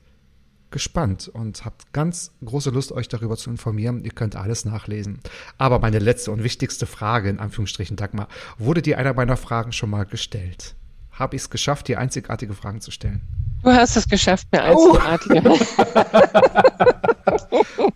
gespannt 0.69 1.27
und 1.27 1.65
habt 1.65 1.91
ganz 1.91 2.31
große 2.45 2.69
Lust, 2.69 2.91
euch 2.91 3.09
darüber 3.09 3.35
zu 3.35 3.49
informieren. 3.49 4.05
Ihr 4.05 4.11
könnt 4.11 4.35
alles 4.35 4.63
nachlesen. 4.63 5.19
Aber 5.57 5.79
meine 5.79 5.99
letzte 5.99 6.31
und 6.31 6.43
wichtigste 6.43 6.85
Frage, 6.85 7.29
in 7.29 7.39
Anführungsstrichen, 7.39 7.97
Dagmar, 7.97 8.27
wurde 8.57 8.81
dir 8.81 8.97
einer 8.97 9.13
meiner 9.13 9.35
Fragen 9.35 9.73
schon 9.73 9.89
mal 9.89 10.05
gestellt? 10.05 10.75
Habe 11.11 11.35
ich 11.35 11.41
es 11.41 11.49
geschafft, 11.49 11.87
dir 11.89 11.99
einzigartige 11.99 12.53
Fragen 12.53 12.79
zu 12.79 12.91
stellen? 12.91 13.21
Du 13.63 13.69
hast 13.69 13.97
es 13.97 14.07
geschafft, 14.07 14.47
mir 14.51 14.63
einzigartige. 14.63 15.41
Oh. 15.49 15.57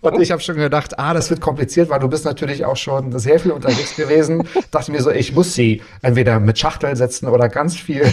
Und 0.00 0.20
ich 0.20 0.30
habe 0.30 0.40
schon 0.40 0.56
gedacht, 0.56 0.98
ah, 0.98 1.14
das 1.14 1.30
wird 1.30 1.40
kompliziert, 1.40 1.88
weil 1.88 1.98
du 1.98 2.08
bist 2.08 2.24
natürlich 2.24 2.64
auch 2.64 2.76
schon 2.76 3.18
sehr 3.18 3.40
viel 3.40 3.50
unterwegs 3.52 3.96
gewesen. 3.96 4.46
Dachte 4.70 4.92
mir 4.92 5.02
so, 5.02 5.10
ich 5.10 5.34
muss 5.34 5.54
sie 5.54 5.82
entweder 6.02 6.38
mit 6.38 6.58
Schachtel 6.58 6.94
setzen 6.94 7.26
oder 7.26 7.48
ganz 7.48 7.74
viel 7.74 8.04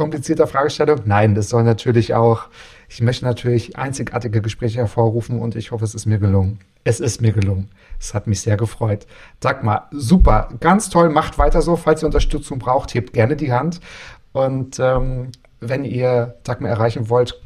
komplizierter 0.00 0.46
Fragestellung. 0.46 1.00
Nein, 1.04 1.34
das 1.34 1.50
soll 1.50 1.62
natürlich 1.62 2.14
auch, 2.14 2.44
ich 2.88 3.02
möchte 3.02 3.26
natürlich 3.26 3.76
einzigartige 3.76 4.40
Gespräche 4.40 4.78
hervorrufen 4.78 5.38
und 5.38 5.56
ich 5.56 5.72
hoffe, 5.72 5.84
es 5.84 5.94
ist 5.94 6.06
mir 6.06 6.16
gelungen. 6.16 6.58
Es 6.84 7.00
ist 7.00 7.20
mir 7.20 7.32
gelungen. 7.32 7.68
Es 7.98 8.14
hat 8.14 8.26
mich 8.26 8.40
sehr 8.40 8.56
gefreut. 8.56 9.06
Sag 9.42 9.62
mal, 9.62 9.88
super, 9.90 10.48
ganz 10.58 10.88
toll, 10.88 11.10
macht 11.10 11.36
weiter 11.36 11.60
so. 11.60 11.76
Falls 11.76 12.02
ihr 12.02 12.06
Unterstützung 12.06 12.58
braucht, 12.58 12.94
hebt 12.94 13.12
gerne 13.12 13.36
die 13.36 13.52
Hand. 13.52 13.80
Und 14.32 14.78
ähm, 14.80 15.32
wenn 15.60 15.84
ihr 15.84 16.36
Dagmar 16.44 16.70
erreichen 16.70 17.10
wollt, 17.10 17.38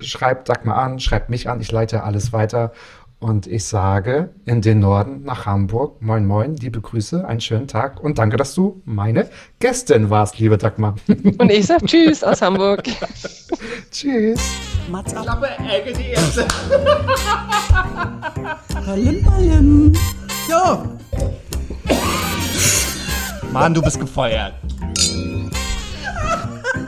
schreibt 0.00 0.48
Dagmar 0.48 0.78
an, 0.78 1.00
schreibt 1.00 1.28
mich 1.28 1.50
an, 1.50 1.60
ich 1.60 1.70
leite 1.70 2.04
alles 2.04 2.32
weiter. 2.32 2.72
Und 3.20 3.48
ich 3.48 3.64
sage 3.64 4.30
in 4.44 4.62
den 4.62 4.78
Norden 4.78 5.24
nach 5.24 5.44
Hamburg, 5.44 6.00
moin 6.00 6.24
moin, 6.24 6.54
liebe 6.54 6.80
Grüße, 6.80 7.26
einen 7.26 7.40
schönen 7.40 7.66
Tag 7.66 8.00
und 8.00 8.18
danke, 8.18 8.36
dass 8.36 8.54
du 8.54 8.80
meine 8.84 9.28
Gästin 9.58 10.08
warst, 10.08 10.38
liebe 10.38 10.56
Dagmar. 10.56 10.94
Und 11.08 11.50
ich 11.50 11.66
sage 11.66 11.84
Tschüss 11.84 12.22
aus 12.22 12.40
Hamburg. 12.42 12.84
Tschüss. 13.90 14.40
Mats 14.88 15.14
ab. 15.16 15.24
Klappe, 15.24 15.48
Ecke, 15.68 15.92
die 15.94 16.10
erste. 16.10 16.46
Ballen, 18.86 19.24
ballen. 19.24 19.98
So. 20.48 20.84
Mann, 23.52 23.74
du 23.74 23.82
bist 23.82 23.98
gefeuert. 23.98 24.54